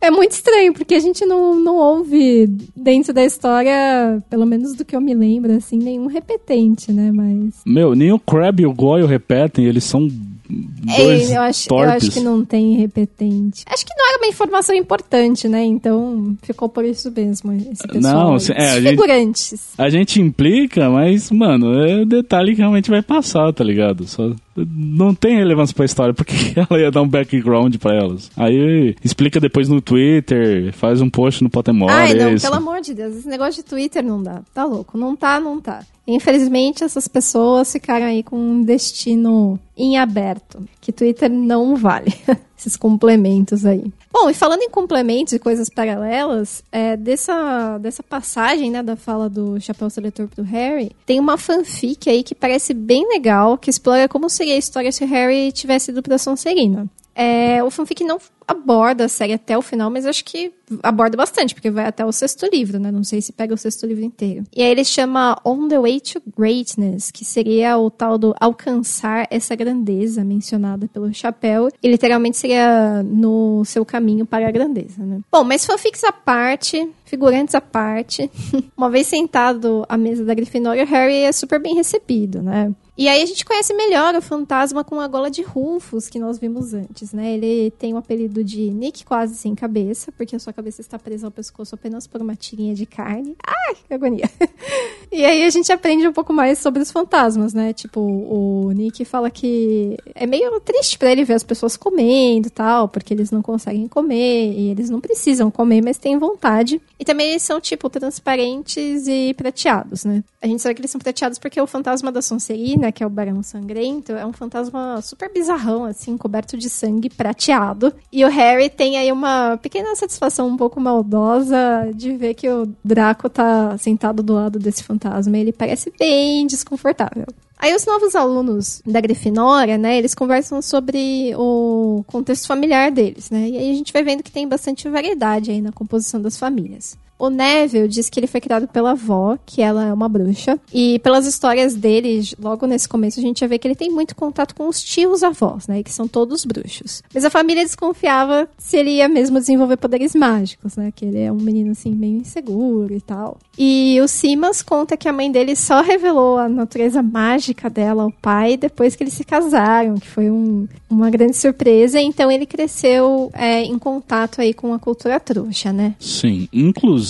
É 0.00 0.12
muito 0.12 0.30
estranho, 0.30 0.72
porque 0.72 0.94
a 0.94 1.00
gente 1.00 1.26
não, 1.26 1.58
não 1.58 1.76
ouve 1.76 2.46
dentro 2.74 3.12
da 3.12 3.24
história, 3.24 4.22
pelo 4.30 4.46
menos 4.46 4.74
do 4.74 4.84
que 4.84 4.94
eu 4.94 5.00
me 5.00 5.12
lembro, 5.12 5.52
assim, 5.52 5.76
nenhum 5.76 6.06
repetente, 6.06 6.92
né? 6.92 7.10
Mas. 7.12 7.60
Meu, 7.66 7.96
nem 7.96 8.12
o 8.12 8.18
Crab 8.18 8.62
e 8.62 8.66
o 8.66 8.72
Goyle 8.72 9.06
repetem, 9.06 9.64
eles 9.64 9.82
são 9.82 10.08
dois 10.48 11.30
É, 11.30 11.36
eu, 11.36 11.42
acho, 11.42 11.68
eu 11.70 11.78
acho 11.80 12.10
que 12.10 12.20
não 12.20 12.44
tem 12.44 12.76
repetente. 12.76 13.64
Acho 13.66 13.84
que 13.84 13.92
não 13.96 14.08
era 14.08 14.18
uma 14.18 14.28
informação 14.28 14.74
importante, 14.74 15.46
né? 15.48 15.64
Então 15.64 16.36
ficou 16.42 16.68
por 16.68 16.84
isso 16.84 17.10
mesmo, 17.10 17.52
esse 17.52 17.86
pessoal. 17.86 18.00
Não, 18.00 18.34
aí. 18.34 18.38
é, 18.56 18.70
a 18.70 18.74
Os 18.76 18.82
gente- 18.82 18.90
figurantes. 18.90 19.68
A 19.76 19.88
gente 19.90 20.20
implica, 20.20 20.88
mas, 20.90 21.30
mano, 21.30 21.74
é 21.84 22.02
o 22.02 22.06
detalhe 22.06 22.52
que 22.54 22.60
realmente 22.60 22.90
vai 22.90 23.02
passar, 23.02 23.52
tá 23.52 23.62
ligado? 23.62 24.06
Só 24.06 24.32
não 24.66 25.14
tem 25.14 25.36
relevância 25.36 25.74
pra 25.74 25.84
história, 25.84 26.14
porque 26.14 26.34
ela 26.56 26.80
ia 26.80 26.90
dar 26.90 27.02
um 27.02 27.08
background 27.08 27.76
pra 27.76 27.94
elas. 27.94 28.30
Aí 28.36 28.96
explica 29.04 29.40
depois 29.40 29.68
no 29.68 29.80
Twitter, 29.80 30.72
faz 30.72 31.00
um 31.00 31.10
post 31.10 31.42
no 31.42 31.50
Pottermore, 31.50 31.92
Ai, 31.92 32.14
não, 32.14 32.32
isso. 32.32 32.44
pelo 32.46 32.56
amor 32.56 32.80
de 32.80 32.94
Deus, 32.94 33.16
esse 33.16 33.28
negócio 33.28 33.62
de 33.62 33.68
Twitter 33.68 34.02
não 34.04 34.22
dá. 34.22 34.42
Tá 34.54 34.64
louco. 34.64 34.96
Não 34.96 35.14
tá, 35.16 35.40
não 35.40 35.60
tá. 35.60 35.80
Infelizmente, 36.06 36.82
essas 36.82 37.06
pessoas 37.06 37.70
ficaram 37.70 38.06
aí 38.06 38.22
com 38.22 38.38
um 38.38 38.62
destino 38.62 39.58
em 39.76 39.98
aberto. 39.98 40.66
Que 40.80 40.90
Twitter 40.90 41.30
não 41.30 41.76
vale. 41.76 42.12
Esses 42.58 42.76
complementos 42.76 43.64
aí. 43.64 43.84
Bom, 44.12 44.28
e 44.28 44.34
falando 44.34 44.62
em 44.62 44.70
complementos 44.70 45.32
e 45.32 45.38
coisas 45.38 45.68
paralelas, 45.70 46.64
é, 46.72 46.96
dessa, 46.96 47.78
dessa 47.78 48.02
passagem, 48.02 48.70
né, 48.70 48.82
da 48.82 48.96
fala 48.96 49.28
do 49.28 49.60
Chapéu 49.60 49.88
Seletor 49.88 50.26
pro 50.26 50.42
Harry, 50.42 50.90
tem 51.06 51.20
uma 51.20 51.38
fanfic 51.38 52.10
aí 52.10 52.24
que 52.24 52.34
parece 52.34 52.74
bem 52.74 53.08
legal, 53.08 53.56
que 53.56 53.70
explora 53.70 54.08
como 54.08 54.28
seria 54.28 54.54
a 54.54 54.58
história 54.58 54.90
se 54.90 55.04
o 55.04 55.06
Harry 55.06 55.52
tivesse 55.52 55.92
ido 55.92 56.02
pra 56.02 56.18
Sonserina. 56.18 56.88
É, 57.14 57.62
o 57.62 57.70
fanfic 57.70 58.02
não 58.04 58.18
aborda 58.48 59.04
a 59.04 59.08
série 59.08 59.34
até 59.34 59.56
o 59.58 59.62
final, 59.62 59.90
mas 59.90 60.06
acho 60.06 60.24
que 60.24 60.50
aborda 60.82 61.16
bastante, 61.18 61.54
porque 61.54 61.70
vai 61.70 61.84
até 61.84 62.04
o 62.04 62.10
sexto 62.10 62.46
livro, 62.50 62.78
né? 62.78 62.90
Não 62.90 63.04
sei 63.04 63.20
se 63.20 63.30
pega 63.30 63.52
o 63.52 63.58
sexto 63.58 63.86
livro 63.86 64.02
inteiro. 64.02 64.44
E 64.56 64.62
aí 64.62 64.70
ele 64.70 64.84
chama 64.84 65.38
On 65.44 65.68
the 65.68 65.78
Way 65.78 66.00
to 66.00 66.22
Greatness, 66.36 67.10
que 67.10 67.24
seria 67.24 67.76
o 67.76 67.90
tal 67.90 68.16
do 68.16 68.34
alcançar 68.40 69.26
essa 69.30 69.54
grandeza 69.54 70.24
mencionada 70.24 70.88
pelo 70.88 71.12
chapéu. 71.12 71.68
E 71.82 71.88
literalmente 71.88 72.38
seria 72.38 73.02
no 73.02 73.62
seu 73.66 73.84
caminho 73.84 74.24
para 74.24 74.48
a 74.48 74.50
grandeza, 74.50 75.04
né? 75.04 75.20
Bom, 75.30 75.44
mas 75.44 75.66
fanfics 75.66 76.04
à 76.04 76.12
parte, 76.12 76.88
figurantes 77.04 77.54
à 77.54 77.60
parte. 77.60 78.30
Uma 78.76 78.88
vez 78.88 79.06
sentado 79.06 79.84
à 79.88 79.98
mesa 79.98 80.24
da 80.24 80.32
Grifinória, 80.34 80.86
Harry 80.86 81.18
é 81.18 81.32
super 81.32 81.60
bem 81.60 81.74
recebido, 81.74 82.40
né? 82.40 82.72
E 82.98 83.08
aí 83.08 83.22
a 83.22 83.26
gente 83.26 83.44
conhece 83.44 83.72
melhor 83.74 84.12
o 84.16 84.20
fantasma 84.20 84.82
com 84.82 85.00
a 85.00 85.06
gola 85.06 85.30
de 85.30 85.40
Rufus, 85.40 86.08
que 86.08 86.18
nós 86.18 86.36
vimos 86.36 86.74
antes, 86.74 87.12
né? 87.12 87.34
Ele 87.34 87.70
tem 87.78 87.94
o 87.94 87.96
apelido 87.96 88.42
de 88.42 88.70
Nick 88.70 89.04
quase 89.04 89.36
sem 89.36 89.54
cabeça, 89.54 90.10
porque 90.10 90.34
a 90.34 90.38
sua 90.40 90.52
cabeça 90.52 90.80
está 90.80 90.98
presa 90.98 91.28
ao 91.28 91.30
pescoço 91.30 91.76
apenas 91.76 92.08
por 92.08 92.20
uma 92.20 92.34
tirinha 92.34 92.74
de 92.74 92.84
carne. 92.86 93.36
Ai, 93.46 93.76
que 93.86 93.94
agonia. 93.94 94.28
e 95.12 95.24
aí 95.24 95.44
a 95.44 95.50
gente 95.50 95.70
aprende 95.70 96.08
um 96.08 96.12
pouco 96.12 96.32
mais 96.32 96.58
sobre 96.58 96.82
os 96.82 96.90
fantasmas, 96.90 97.54
né? 97.54 97.72
Tipo, 97.72 98.00
o 98.00 98.72
Nick 98.72 99.04
fala 99.04 99.30
que 99.30 99.96
é 100.12 100.26
meio 100.26 100.58
triste 100.58 100.98
pra 100.98 101.12
ele 101.12 101.22
ver 101.22 101.34
as 101.34 101.44
pessoas 101.44 101.76
comendo 101.76 102.50
tal, 102.50 102.88
porque 102.88 103.14
eles 103.14 103.30
não 103.30 103.42
conseguem 103.42 103.86
comer 103.86 104.52
e 104.52 104.70
eles 104.70 104.90
não 104.90 105.00
precisam 105.00 105.52
comer, 105.52 105.84
mas 105.84 105.98
têm 105.98 106.18
vontade. 106.18 106.82
E 106.98 107.04
também 107.04 107.30
eles 107.30 107.44
são, 107.44 107.60
tipo, 107.60 107.88
transparentes 107.88 109.06
e 109.06 109.32
prateados, 109.34 110.04
né? 110.04 110.24
A 110.42 110.48
gente 110.48 110.60
sabe 110.60 110.74
que 110.74 110.80
eles 110.80 110.90
são 110.90 111.00
prateados 111.00 111.38
porque 111.38 111.60
o 111.60 111.66
fantasma 111.66 112.10
da 112.10 112.20
Sonserina, 112.20 112.87
que 112.92 113.02
é 113.02 113.06
o 113.06 113.10
Barão 113.10 113.42
Sangrento, 113.42 114.12
é 114.12 114.24
um 114.24 114.32
fantasma 114.32 115.00
super 115.02 115.32
bizarrão, 115.32 115.84
assim, 115.84 116.16
coberto 116.16 116.56
de 116.56 116.68
sangue 116.68 117.10
prateado. 117.10 117.92
E 118.12 118.24
o 118.24 118.28
Harry 118.28 118.68
tem 118.68 118.98
aí 118.98 119.10
uma 119.12 119.56
pequena 119.56 119.94
satisfação 119.94 120.48
um 120.48 120.56
pouco 120.56 120.80
maldosa 120.80 121.90
de 121.94 122.16
ver 122.16 122.34
que 122.34 122.48
o 122.48 122.68
Draco 122.84 123.28
tá 123.28 123.76
sentado 123.78 124.22
do 124.22 124.34
lado 124.34 124.58
desse 124.58 124.82
fantasma. 124.82 125.36
Ele 125.36 125.52
parece 125.52 125.92
bem 125.98 126.46
desconfortável. 126.46 127.26
Aí 127.58 127.74
os 127.74 127.84
novos 127.84 128.14
alunos 128.14 128.80
da 128.86 129.00
Grifinória, 129.00 129.76
né, 129.76 129.98
eles 129.98 130.14
conversam 130.14 130.62
sobre 130.62 131.34
o 131.36 132.04
contexto 132.06 132.46
familiar 132.46 132.92
deles, 132.92 133.30
né? 133.30 133.48
E 133.48 133.58
aí 133.58 133.70
a 133.72 133.74
gente 133.74 133.92
vai 133.92 134.04
vendo 134.04 134.22
que 134.22 134.30
tem 134.30 134.46
bastante 134.46 134.88
variedade 134.88 135.50
aí 135.50 135.60
na 135.60 135.72
composição 135.72 136.22
das 136.22 136.38
famílias. 136.38 136.96
O 137.18 137.28
Neville 137.30 137.88
diz 137.88 138.08
que 138.08 138.20
ele 138.20 138.26
foi 138.28 138.40
criado 138.40 138.68
pela 138.68 138.92
avó, 138.92 139.36
que 139.44 139.60
ela 139.60 139.86
é 139.86 139.92
uma 139.92 140.08
bruxa. 140.08 140.58
E 140.72 140.98
pelas 141.00 141.26
histórias 141.26 141.74
dele, 141.74 142.22
logo 142.40 142.64
nesse 142.66 142.88
começo, 142.88 143.18
a 143.18 143.22
gente 143.22 143.40
já 143.40 143.46
vê 143.48 143.58
que 143.58 143.66
ele 143.66 143.74
tem 143.74 143.90
muito 143.90 144.14
contato 144.14 144.54
com 144.54 144.68
os 144.68 144.80
tios 144.82 145.22
avós, 145.24 145.66
né? 145.66 145.82
Que 145.82 145.92
são 145.92 146.06
todos 146.06 146.44
bruxos. 146.44 147.02
Mas 147.12 147.24
a 147.24 147.30
família 147.30 147.64
desconfiava 147.64 148.48
se 148.56 148.76
ele 148.76 148.90
ia 148.90 149.08
mesmo 149.08 149.38
desenvolver 149.40 149.76
poderes 149.78 150.14
mágicos, 150.14 150.76
né? 150.76 150.92
Que 150.94 151.06
ele 151.06 151.18
é 151.18 151.32
um 151.32 151.36
menino, 151.36 151.72
assim, 151.72 151.90
meio 151.90 152.18
inseguro 152.18 152.94
e 152.94 153.00
tal. 153.00 153.36
E 153.58 153.98
o 154.00 154.06
Simas 154.06 154.62
conta 154.62 154.96
que 154.96 155.08
a 155.08 155.12
mãe 155.12 155.30
dele 155.32 155.56
só 155.56 155.80
revelou 155.80 156.38
a 156.38 156.48
natureza 156.48 157.02
mágica 157.02 157.68
dela 157.68 158.04
ao 158.04 158.12
pai 158.12 158.56
depois 158.56 158.94
que 158.94 159.02
eles 159.02 159.14
se 159.14 159.24
casaram, 159.24 159.96
que 159.96 160.06
foi 160.06 160.30
um- 160.30 160.68
uma 160.88 161.10
grande 161.10 161.36
surpresa. 161.36 162.00
Então 162.00 162.30
ele 162.30 162.46
cresceu 162.46 163.30
é, 163.34 163.62
em 163.64 163.76
contato 163.78 164.40
aí 164.40 164.54
com 164.54 164.72
a 164.72 164.78
cultura 164.78 165.18
trouxa, 165.18 165.72
né? 165.72 165.96
Sim, 165.98 166.48
inclusive 166.52 167.07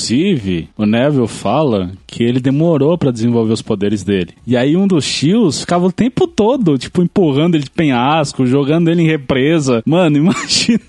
o 0.76 0.86
Neville 0.86 1.26
fala 1.26 1.92
que 2.06 2.22
ele 2.22 2.40
demorou 2.40 2.96
pra 2.96 3.10
desenvolver 3.10 3.52
os 3.52 3.62
poderes 3.62 4.02
dele. 4.02 4.34
E 4.46 4.56
aí 4.56 4.76
um 4.76 4.86
dos 4.86 5.06
tios 5.06 5.60
ficava 5.60 5.86
o 5.86 5.92
tempo 5.92 6.26
todo, 6.26 6.78
tipo, 6.78 7.02
empurrando 7.02 7.54
ele 7.54 7.64
de 7.64 7.70
penhasco, 7.70 8.46
jogando 8.46 8.88
ele 8.88 9.02
em 9.02 9.06
represa. 9.06 9.82
Mano, 9.84 10.16
imagina. 10.18 10.80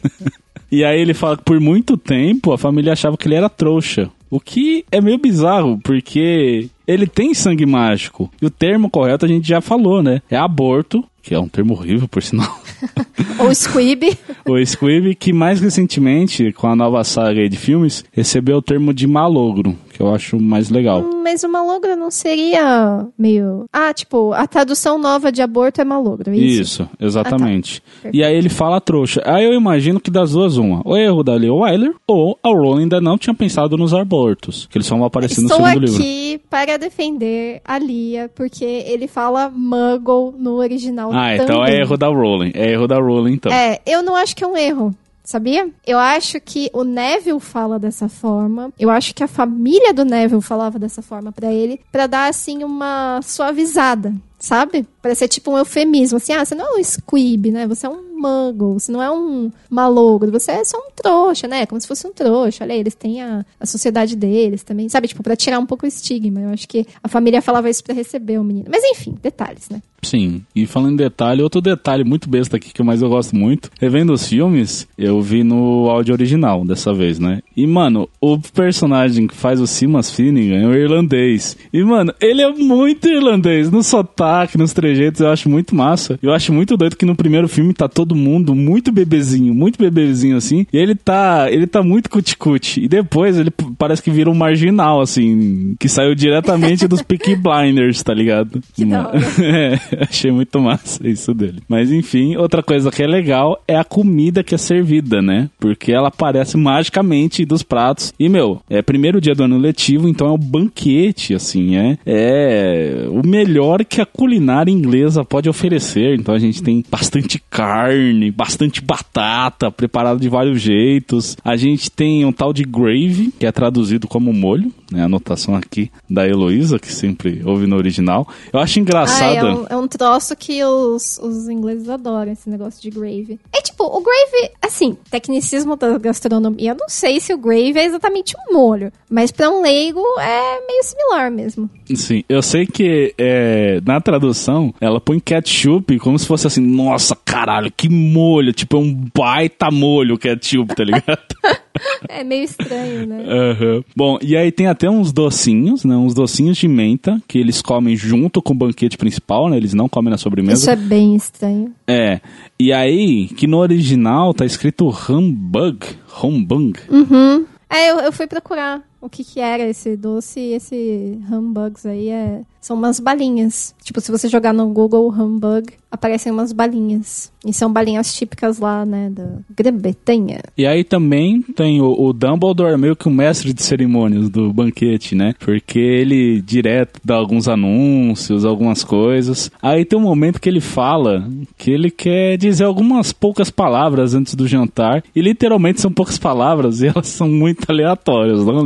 E 0.72 0.84
aí 0.84 1.02
ele 1.02 1.14
fala 1.14 1.38
que 1.38 1.44
por 1.44 1.60
muito 1.60 1.98
tempo 1.98 2.52
a 2.52 2.58
família 2.58 2.94
achava 2.94 3.18
que 3.18 3.28
ele 3.28 3.36
era 3.36 3.50
trouxa. 3.50 4.10
O 4.30 4.40
que 4.40 4.86
é 4.92 5.02
meio 5.02 5.18
bizarro, 5.18 5.80
porque 5.84 6.70
ele 6.92 7.06
tem 7.08 7.34
sangue 7.34 7.66
mágico. 7.66 8.30
E 8.42 8.46
o 8.46 8.50
termo 8.50 8.90
correto 8.90 9.26
a 9.26 9.28
gente 9.28 9.48
já 9.48 9.62
falou, 9.62 10.02
né? 10.02 10.22
É 10.30 10.36
aborto, 10.36 11.04
que 11.22 11.34
é 11.36 11.40
um 11.40 11.48
termo 11.48 11.74
horrível, 11.74 12.08
por 12.08 12.24
sinal. 12.24 12.50
Ou 13.40 13.54
Squib. 13.54 14.04
O 14.46 14.58
Squib, 14.66 15.14
que 15.16 15.32
mais 15.34 15.60
recentemente, 15.60 16.52
com 16.54 16.68
a 16.68 16.76
nova 16.76 17.04
saga 17.04 17.48
de 17.48 17.58
filmes, 17.58 18.04
recebeu 18.12 18.58
o 18.58 18.62
termo 18.62 18.94
de 18.94 19.06
malogro, 19.06 19.76
que 19.94 20.02
eu 20.02 20.14
acho 20.14 20.40
mais 20.40 20.70
legal. 20.70 21.02
Hum, 21.02 21.22
Mas 21.24 21.44
o 21.44 21.50
malogro 21.50 21.96
não 21.96 22.10
seria 22.10 23.06
meio. 23.18 23.66
Ah, 23.72 23.94
tipo, 23.94 24.34
a 24.34 24.48
tradução 24.48 24.98
nova 24.98 25.32
de 25.32 25.42
aborto 25.42 25.82
é 25.82 25.84
malogro, 25.84 26.32
é 26.32 26.38
isso? 26.38 26.62
Isso, 26.62 26.90
exatamente. 27.00 27.84
Ah, 27.86 28.04
tá. 28.04 28.10
E 28.14 28.24
aí 28.24 28.36
ele 28.36 28.50
fala 28.50 28.80
trouxa. 28.82 29.22
Aí 29.26 29.44
eu 29.46 29.54
imagino 29.54 30.00
que 30.00 30.10
das 30.10 30.32
duas, 30.32 30.58
uma. 30.58 30.82
O 30.86 30.96
erro 30.98 31.22
da 31.24 31.36
Leo 31.36 31.58
Wyler, 31.58 31.94
ou 32.08 32.40
a 32.42 32.50
Rowling 32.50 32.84
ainda 32.84 33.02
não 33.02 33.18
tinha 33.18 33.34
pensado 33.34 33.78
nos 33.78 33.94
abortos, 33.94 34.68
que 34.72 34.78
eles 34.78 34.88
só 34.88 34.96
vão 34.96 35.06
aparecer 35.06 35.42
Estou 35.42 35.60
no 35.60 35.66
segundo 35.68 35.86
livro. 35.86 35.96
aqui 36.00 36.42
para 36.50 36.78
defender 36.80 37.62
a 37.64 37.78
Lia, 37.78 38.30
porque 38.34 38.66
ele 38.66 39.08
fala 39.08 39.50
muggle 39.50 40.34
no 40.38 40.56
original 40.56 41.12
Ah, 41.14 41.36
então 41.36 41.62
é 41.64 41.68
também. 41.68 41.82
erro 41.82 41.98
da 41.98 42.08
Rowling. 42.08 42.52
É 42.56 42.72
erro 42.72 42.88
da 42.88 42.98
Rowling, 43.00 43.34
então. 43.34 43.52
É, 43.52 43.80
eu 43.86 44.02
não 44.02 44.16
acho 44.16 44.36
que 44.36 44.44
é 44.44 44.48
um 44.48 44.58
erro. 44.58 44.96
Sabia? 45.24 45.70
Eu 45.86 46.00
acho 46.00 46.40
que 46.42 46.72
o 46.74 46.84
Neville 46.84 47.40
fala 47.40 47.78
dessa 47.78 48.10
forma. 48.10 48.74
Eu 48.80 48.90
acho 48.90 49.14
que 49.14 49.24
a 49.24 49.28
família 49.28 49.94
do 49.94 50.04
Neville 50.04 50.42
falava 50.42 50.80
dessa 50.80 51.04
forma 51.04 51.32
pra 51.32 51.54
ele, 51.54 51.80
pra 51.92 52.08
dar 52.08 52.28
assim 52.30 52.64
uma 52.64 53.20
suavizada, 53.22 54.12
sabe? 54.40 54.88
Pra 55.02 55.14
ser 55.14 55.28
tipo 55.28 55.52
um 55.52 55.58
eufemismo, 55.60 56.18
assim, 56.18 56.34
ah, 56.34 56.44
você 56.44 56.56
não 56.56 56.66
é 56.76 56.80
um 56.80 56.84
squib, 56.84 57.46
né? 57.52 57.68
Você 57.68 57.86
é 57.86 57.90
um 57.90 58.09
muggle, 58.20 58.74
você 58.74 58.92
não 58.92 59.02
é 59.02 59.12
um 59.12 59.52
malogro, 59.70 60.32
você 60.32 60.52
é 60.52 60.64
só 60.64 60.78
um 60.78 60.92
trouxa, 60.96 61.48
né? 61.48 61.66
Como 61.66 61.80
se 61.80 61.88
fosse 61.88 62.06
um 62.06 62.12
trouxa. 62.12 62.64
Olha, 62.64 62.74
aí, 62.74 62.80
eles 62.80 62.96
têm 62.96 63.22
a, 63.22 63.46
a 63.60 63.66
sociedade 63.66 64.16
deles 64.16 64.64
também, 64.64 64.90
sabe? 64.90 65.08
Tipo, 65.08 65.24
pra 65.24 65.36
tirar 65.36 65.60
um 65.60 65.66
pouco 65.66 65.86
o 65.86 65.88
estigma. 65.88 66.42
Eu 66.42 66.50
acho 66.50 66.68
que 66.68 66.86
a 67.04 67.08
família 67.08 67.42
falava 67.42 67.70
isso 67.70 67.84
pra 67.84 67.94
receber 67.94 68.40
o 68.40 68.44
menino. 68.44 68.68
Mas 68.70 68.84
enfim, 68.84 69.16
detalhes, 69.22 69.70
né? 69.70 69.82
Sim, 70.02 70.42
e 70.56 70.66
falando 70.66 70.94
em 70.94 70.98
detalhe, 70.98 71.42
outro 71.42 71.62
detalhe 71.62 72.04
muito 72.04 72.30
besta 72.30 72.58
aqui 72.58 72.74
que 72.74 72.84
mais 72.84 73.02
eu 73.02 73.10
gosto 73.10 73.36
muito, 73.36 73.70
revendo 73.80 74.14
os 74.14 74.28
filmes, 74.28 74.88
eu 74.98 75.22
vi 75.22 75.44
no 75.44 75.90
áudio 75.90 76.14
original 76.14 76.64
dessa 76.66 76.94
vez, 76.94 77.20
né? 77.20 77.42
E, 77.56 77.68
mano, 77.68 78.08
o 78.22 78.40
personagem 78.40 79.28
que 79.28 79.36
faz 79.36 79.60
o 79.60 79.68
Simas 79.68 80.10
Finnegan 80.10 80.62
é 80.62 80.68
o 80.68 80.74
irlandês. 80.74 81.58
E, 81.74 81.84
mano, 81.84 82.14
ele 82.22 82.42
é 82.42 82.50
muito 82.50 83.08
irlandês, 83.08 83.70
no 83.70 83.84
sotaque, 83.84 84.58
nos 84.58 84.74
trejeitos, 84.74 85.22
eu 85.22 85.30
acho 85.30 85.50
muito 85.50 85.76
massa. 85.76 86.18
Eu 86.22 86.32
acho 86.32 86.54
muito 86.54 86.78
doido 86.78 86.96
que 86.96 87.06
no 87.06 87.16
primeiro 87.16 87.48
filme 87.48 87.74
tá 87.74 87.88
todo 87.88 88.09
mundo 88.16 88.56
muito 88.56 88.92
bebezinho, 88.92 89.54
muito 89.54 89.80
bebezinho 89.80 90.38
assim, 90.38 90.66
e 90.72 90.78
ele 90.78 90.96
tá, 90.96 91.48
ele 91.50 91.68
tá 91.68 91.82
muito 91.82 92.10
cuticute. 92.10 92.84
E 92.84 92.88
depois 92.88 93.38
ele 93.38 93.52
parece 93.78 94.02
que 94.02 94.12
vira 94.12 94.30
um 94.30 94.36
marginal, 94.36 95.02
assim, 95.02 95.76
que 95.80 95.88
saiu 95.88 96.16
diretamente 96.16 96.88
dos 96.88 97.02
Peaky 97.02 97.36
Blinders, 97.40 98.04
tá 98.04 98.14
ligado? 98.14 98.62
Que. 98.74 98.90
É, 99.42 99.80
achei 100.04 100.32
muito 100.32 100.60
massa 100.60 101.08
isso 101.08 101.34
dele. 101.34 101.62
Mas 101.68 101.92
enfim, 101.92 102.36
outra 102.36 102.62
coisa 102.62 102.92
que 102.92 103.02
é 103.02 103.08
legal 103.08 103.62
é 103.68 103.76
a 103.76 103.84
comida 103.84 104.44
que 104.44 104.54
é 104.54 104.58
servida, 104.58 105.22
né? 105.22 105.50
Porque 105.60 105.92
ela 105.92 106.10
aparece 106.10 106.58
magicamente 106.58 107.46
dos 107.46 107.64
pratos. 107.64 108.14
E, 108.20 108.28
meu, 108.30 108.62
é 108.70 108.82
primeiro 108.82 109.22
dia 109.22 109.34
do 109.34 109.44
ano 109.44 109.58
letivo, 109.58 110.08
então 110.08 110.28
é 110.28 110.32
um 110.32 110.38
banquete, 110.38 111.34
assim, 111.34 111.76
é, 111.76 111.98
é 112.06 113.06
o 113.10 113.26
melhor 113.26 113.84
que 113.86 114.02
a 114.02 114.06
culinária 114.06 114.72
inglesa 114.72 115.24
pode 115.24 115.50
oferecer. 115.50 116.16
Então 116.20 116.36
a 116.36 116.40
gente 116.40 116.62
tem 116.62 116.84
bastante 116.90 117.42
carne, 117.50 117.99
bastante 118.36 118.82
batata, 118.82 119.72
preparada 119.72 120.20
de 120.20 120.30
vários 120.30 120.62
jeitos. 120.62 121.38
A 121.44 121.56
gente 121.56 121.90
tem 121.92 122.26
um 122.26 122.32
tal 122.32 122.54
de 122.54 122.64
gravy, 122.64 123.32
que 123.40 123.46
é 123.46 123.52
traduzido 123.52 124.08
como 124.08 124.34
molho, 124.34 124.72
né? 124.92 125.02
A 125.02 125.06
anotação 125.06 125.56
aqui 125.56 125.92
da 126.10 126.28
Heloísa, 126.28 126.80
que 126.80 126.92
sempre 126.92 127.42
ouve 127.46 127.68
no 127.68 127.76
original. 127.76 128.28
Eu 128.52 128.60
acho 128.60 128.80
Ah, 128.80 128.82
engraçado. 128.82 129.36
é 129.36 129.54
um, 129.54 129.66
é 129.70 129.76
um 129.78 129.88
troço 129.88 130.36
que 130.36 130.64
os, 130.64 131.18
os 131.20 131.48
ingleses 131.50 131.90
adoram, 131.90 132.32
esse 132.32 132.50
negócio 132.50 132.82
de 132.82 132.90
gravy. 132.90 133.40
É 133.54 133.62
tipo, 133.62 133.84
o 133.86 134.02
gravy, 134.02 134.52
assim, 134.62 134.98
tecnicismo 135.10 135.76
da 135.76 135.98
gastronomia, 135.98 136.72
eu 136.72 136.76
não 136.80 136.90
sei 136.90 137.20
se 137.20 137.34
o 137.34 137.38
gravy 137.38 137.78
é 137.78 137.86
exatamente 137.86 138.36
um 138.50 138.54
molho, 138.54 138.92
mas 139.10 139.32
pra 139.32 139.50
um 139.50 139.62
leigo 139.62 140.02
é 140.20 140.66
meio 140.68 140.84
similar 140.84 141.32
mesmo. 141.32 141.70
Sim, 141.96 142.24
eu 142.30 142.42
sei 142.42 142.66
que 142.66 143.14
é, 143.18 143.82
na 143.86 144.00
tradução 144.02 144.74
ela 144.80 145.00
põe 145.00 145.20
ketchup 145.20 145.98
como 146.00 146.18
se 146.20 146.26
fosse 146.26 146.48
assim, 146.48 146.62
nossa, 146.62 147.16
caralho, 147.16 147.72
que 147.76 147.90
molho, 147.90 148.54
tipo 148.54 148.78
é 148.78 148.80
um 148.80 149.08
baita 149.16 149.70
molho 149.72 150.16
o 150.16 150.18
ketchup, 150.18 150.76
tá 150.76 150.84
ligado? 150.84 151.20
É 152.08 152.24
meio 152.24 152.44
estranho, 152.44 153.06
né? 153.06 153.24
Aham. 153.28 153.84
Bom, 153.96 154.18
e 154.22 154.36
aí 154.36 154.52
tem 154.52 154.68
até 154.68 154.90
uns 154.90 155.12
docinhos, 155.12 155.84
né, 155.84 155.96
uns 155.96 156.14
docinhos 156.14 156.58
de 156.58 156.68
menta 156.68 157.22
que 157.28 157.38
eles 157.38 157.62
comem 157.62 157.96
junto 157.96 158.42
com 158.42 158.54
o 158.54 158.58
banquete 158.58 158.98
principal, 158.98 159.50
né, 159.50 159.58
eles 159.58 159.74
não 159.74 159.88
comem 159.88 160.10
na 160.10 160.18
sobremesa. 160.18 160.62
Isso 160.62 160.70
é 160.70 160.76
bem 160.76 161.16
estranho. 161.16 161.74
É, 161.88 162.20
e 162.60 162.74
aí 162.74 163.28
que 163.28 163.48
no 163.48 163.58
original 163.58 164.34
tá 164.34 164.46
escrito 164.46 164.90
humbug, 164.90 165.86
humbug. 166.24 166.80
Uhum. 166.90 167.46
É, 167.70 167.92
eu, 167.92 168.00
eu 168.00 168.12
fui 168.12 168.26
procurar 168.26 168.82
o 169.02 169.10
que 169.10 169.24
que 169.24 169.40
era 169.40 169.64
esse 169.64 169.96
doce 169.96 170.40
e 170.40 170.54
esse 170.54 171.20
humbugs 171.32 171.86
aí 171.86 172.10
é... 172.10 172.42
São 172.62 172.76
umas 172.76 173.00
balinhas. 173.00 173.74
Tipo, 173.82 174.02
se 174.02 174.12
você 174.12 174.28
jogar 174.28 174.54
no 174.54 174.68
Google 174.68 175.10
humbug, 175.10 175.72
aparecem 175.90 176.32
umas 176.32 176.52
balinhas. 176.52 177.32
E 177.46 177.54
são 177.54 177.72
balinhas 177.72 178.14
típicas 178.14 178.60
lá, 178.60 178.86
né, 178.86 179.10
da 179.10 179.38
Grã-Bretanha. 179.50 180.42
E 180.58 180.68
aí 180.68 180.84
também 180.84 181.42
tem 181.42 181.82
o, 181.82 181.90
o 181.90 182.12
Dumbledore, 182.12 182.78
meio 182.78 182.98
que 182.98 183.08
o 183.08 183.12
mestre 183.12 183.54
de 183.54 183.64
cerimônias 183.64 184.30
do 184.30 184.52
banquete, 184.52 185.16
né? 185.16 185.34
Porque 185.40 185.80
ele 185.80 186.42
direto 186.42 187.00
dá 187.04 187.16
alguns 187.16 187.48
anúncios, 187.48 188.44
algumas 188.44 188.84
coisas. 188.84 189.50
Aí 189.62 189.86
tem 189.86 189.98
um 189.98 190.04
momento 190.04 190.42
que 190.42 190.50
ele 190.50 190.60
fala 190.62 191.26
que 191.58 191.72
ele 191.72 191.90
quer 191.90 192.38
dizer 192.38 192.66
algumas 192.66 193.14
poucas 193.14 193.50
palavras 193.50 194.14
antes 194.14 194.36
do 194.36 194.48
jantar. 194.48 195.02
E 195.16 195.22
literalmente 195.22 195.80
são 195.80 195.92
poucas 195.92 196.18
palavras 196.18 196.82
e 196.82 196.88
elas 196.88 197.08
são 197.08 197.30
muito 197.30 197.64
aleatórias, 197.70 198.46
não 198.46 198.60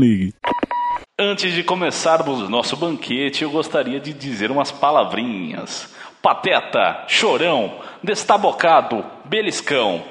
Antes 1.19 1.53
de 1.53 1.63
começarmos 1.63 2.41
o 2.41 2.49
nosso 2.49 2.76
banquete, 2.76 3.43
eu 3.43 3.49
gostaria 3.51 3.99
de 3.99 4.13
dizer 4.13 4.51
umas 4.51 4.71
palavrinhas. 4.71 5.93
Pateta, 6.21 7.03
chorão, 7.07 7.80
destabocado, 8.03 9.03
beliscão. 9.26 10.03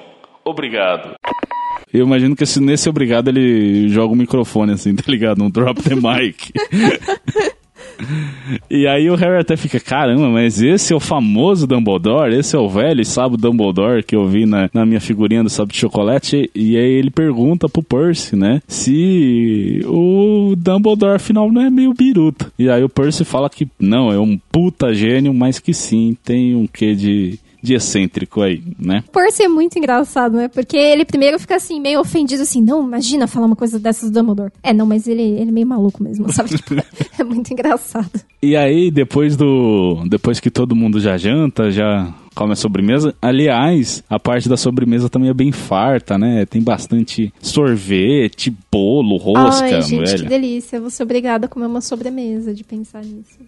Obrigado. 0.45 1.15
Eu 1.93 2.07
imagino 2.07 2.35
que 2.37 2.45
esse- 2.45 2.61
nesse 2.61 2.89
obrigado 2.89 3.29
ele 3.29 3.89
joga 3.89 4.13
o 4.13 4.17
microfone 4.17 4.73
assim, 4.73 4.95
tá 4.97 5.05
ligado? 5.09 5.43
Um 5.43 5.51
drop 5.51 5.83
the 5.83 5.95
mic. 5.95 6.53
E 8.71 8.87
aí 8.87 9.11
o 9.11 9.15
Harry 9.15 9.41
até 9.41 9.57
fica, 9.57 9.79
caramba, 9.79 10.29
mas 10.29 10.61
esse 10.61 10.93
é 10.93 10.97
o 10.97 11.01
famoso 11.01 11.67
Dumbledore, 11.67 12.35
esse 12.35 12.57
é 12.57 12.59
o 12.59 12.69
velho 12.69 13.05
sábio 13.05 13.37
Dumbledore 13.37 14.03
que 14.03 14.17
eu 14.17 14.27
vi 14.27 14.47
na, 14.47 14.69
na 14.73 14.87
minha 14.87 15.01
figurinha 15.01 15.43
do 15.43 15.51
sábio 15.51 15.73
de 15.73 15.79
chocolate. 15.79 16.51
E 16.55 16.77
aí 16.77 16.93
ele 16.93 17.11
pergunta 17.11 17.69
pro 17.69 17.83
Percy, 17.83 18.37
né, 18.37 18.63
se 18.67 19.81
o 19.87 20.55
Dumbledore 20.57 21.17
afinal 21.17 21.51
não 21.51 21.63
é 21.63 21.71
meio 21.71 21.93
biruta. 21.95 22.53
E 22.59 22.69
aí 22.69 22.83
o 22.83 22.89
Percy 22.89 23.25
fala 23.25 23.51
que 23.51 23.69
não, 23.79 24.13
é 24.13 24.19
um 24.19 24.39
puta 24.51 24.95
gênio, 24.95 25.33
mas 25.35 25.59
que 25.59 25.75
sim, 25.75 26.17
tem 26.25 26.55
um 26.55 26.67
quê 26.67 26.95
de, 26.95 27.39
de 27.63 27.75
excêntrico 27.75 28.43
aí, 28.43 28.63
né? 28.79 29.05
Percy 29.13 29.45
é 29.45 29.49
muito 29.49 29.79
engraçado, 29.79 30.37
né? 30.37 30.49
Porque 30.49 30.77
ele 30.77 31.05
primeiro 31.05 31.39
fica 31.39 31.57
assim, 31.57 31.81
meio 31.81 32.01
ofendido, 32.01 32.43
assim, 32.43 32.61
não, 32.61 32.85
imagina 32.85 33.27
falar 33.27 33.47
uma 33.47 33.57
coisa 33.57 33.79
dessas 33.79 34.11
do 34.11 34.21
Dumbledore. 34.21 34.53
É, 34.63 34.73
não, 34.73 34.85
mas 34.85 35.07
ele, 35.07 35.23
ele 35.23 35.51
é 35.51 35.53
meio 35.53 35.67
maluco 35.67 36.03
mesmo, 36.03 36.31
sabe? 36.33 36.51
Tipo, 36.63 36.75
é 37.19 37.25
muito 37.25 37.53
engraçado. 37.53 38.11
E 38.43 38.57
aí, 38.57 38.91
depois 38.91 39.37
do. 39.37 40.05
Depois 40.09 40.41
que 40.41 40.51
todo 40.51 40.77
mundo 40.77 40.99
já 40.99 41.17
janta, 41.17 41.71
já 41.71 42.13
come 42.35 42.53
a 42.53 42.57
sobremesa. 42.57 43.15
Aliás, 43.23 44.03
a 44.09 44.19
parte 44.19 44.49
da 44.49 44.57
sobremesa 44.57 45.09
também 45.09 45.31
é 45.31 45.35
bem 45.35 45.53
farta, 45.53 46.19
né? 46.19 46.45
Tem 46.47 46.61
bastante 46.61 47.33
sorvete, 47.41 48.53
bolo, 48.71 49.17
rosca, 49.17 49.77
Ai, 49.77 49.83
gente, 49.83 50.05
velho. 50.05 50.23
que 50.23 50.29
delícia. 50.29 50.81
Vou 50.81 50.91
ser 50.91 51.05
obrigada 51.05 51.47
a 51.47 51.49
comer 51.49 51.67
uma 51.67 51.81
sobremesa 51.81 52.53
de 52.53 52.65
pensar 52.65 53.05
nisso. 53.05 53.39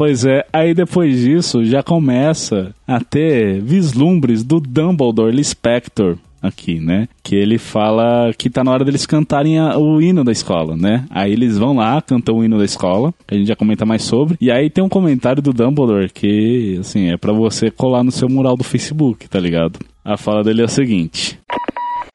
Pois 0.00 0.24
é, 0.24 0.46
aí 0.50 0.72
depois 0.72 1.20
disso 1.20 1.62
já 1.62 1.82
começa 1.82 2.74
a 2.88 3.00
ter 3.00 3.60
vislumbres 3.60 4.42
do 4.42 4.58
Dumbledore 4.58 5.30
Lispector 5.30 6.16
aqui, 6.40 6.80
né? 6.80 7.06
Que 7.22 7.36
ele 7.36 7.58
fala 7.58 8.32
que 8.32 8.48
tá 8.48 8.64
na 8.64 8.70
hora 8.72 8.82
deles 8.82 9.04
cantarem 9.04 9.58
a- 9.58 9.76
o 9.76 10.00
hino 10.00 10.24
da 10.24 10.32
escola, 10.32 10.74
né? 10.74 11.04
Aí 11.10 11.30
eles 11.34 11.58
vão 11.58 11.76
lá, 11.76 12.00
cantam 12.00 12.38
o 12.38 12.42
hino 12.42 12.56
da 12.56 12.64
escola, 12.64 13.12
que 13.26 13.34
a 13.34 13.36
gente 13.36 13.48
já 13.48 13.54
comenta 13.54 13.84
mais 13.84 14.02
sobre. 14.02 14.38
E 14.40 14.50
aí 14.50 14.70
tem 14.70 14.82
um 14.82 14.88
comentário 14.88 15.42
do 15.42 15.52
Dumbledore 15.52 16.08
que, 16.10 16.78
assim, 16.80 17.10
é 17.10 17.18
pra 17.18 17.34
você 17.34 17.70
colar 17.70 18.02
no 18.02 18.10
seu 18.10 18.26
mural 18.26 18.56
do 18.56 18.64
Facebook, 18.64 19.28
tá 19.28 19.38
ligado? 19.38 19.78
A 20.02 20.16
fala 20.16 20.42
dele 20.42 20.62
é 20.62 20.64
a 20.64 20.68
seguinte: 20.68 21.38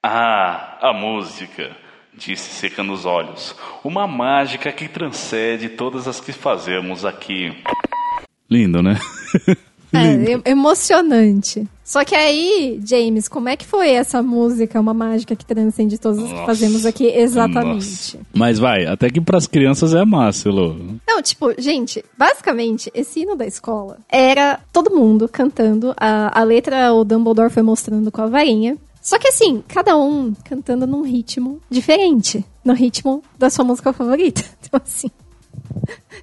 Ah, 0.04 0.80
a 0.82 0.92
música, 0.92 1.70
disse 2.18 2.50
secando 2.50 2.94
os 2.94 3.06
olhos. 3.06 3.56
Uma 3.84 4.08
mágica 4.08 4.72
que 4.72 4.88
transcende 4.88 5.70
todas 5.70 6.08
as 6.08 6.20
que 6.20 6.32
fazemos 6.32 7.06
aqui. 7.06 7.52
Lindo, 8.50 8.82
né? 8.82 9.00
É, 9.94 10.34
e- 10.34 10.42
emocionante. 10.52 11.66
Só 11.84 12.04
que 12.04 12.16
aí, 12.16 12.82
James, 12.86 13.28
como 13.30 13.48
é 13.48 13.56
que 13.56 13.66
foi 13.66 13.92
essa 13.92 14.22
música, 14.22 14.80
uma 14.80 14.94
mágica 14.94 15.36
que 15.36 15.46
transcende 15.46 15.98
todas 15.98 16.20
as 16.24 16.34
que 16.34 16.46
fazemos 16.46 16.86
aqui 16.86 17.06
exatamente? 17.06 18.18
Nossa. 18.18 18.20
Mas 18.34 18.60
vai, 18.60 18.86
até 18.86 19.10
que 19.10 19.22
pras 19.22 19.48
crianças 19.48 19.94
é 19.94 20.04
massa, 20.04 20.50
Elô. 20.50 20.76
Não, 21.08 21.22
tipo, 21.22 21.54
gente, 21.62 22.04
basicamente, 22.18 22.92
esse 22.94 23.22
hino 23.22 23.36
da 23.36 23.46
escola 23.46 24.00
era 24.10 24.60
todo 24.74 24.94
mundo 24.94 25.30
cantando. 25.32 25.94
A, 25.96 26.42
a 26.42 26.44
letra 26.44 26.92
o 26.92 27.06
Dumbledore 27.06 27.52
foi 27.54 27.64
mostrando 27.64 28.12
com 28.12 28.22
a 28.22 28.28
varinha. 28.28 28.76
Só 29.06 29.20
que 29.20 29.28
assim, 29.28 29.64
cada 29.68 29.96
um 29.96 30.34
cantando 30.44 30.88
num 30.88 31.04
ritmo 31.04 31.62
diferente. 31.70 32.44
No 32.64 32.74
ritmo 32.74 33.24
da 33.38 33.52
sua 33.52 33.64
música 33.64 33.94
favorita. 33.94 34.44
Então 34.66 34.82
assim. 34.84 35.12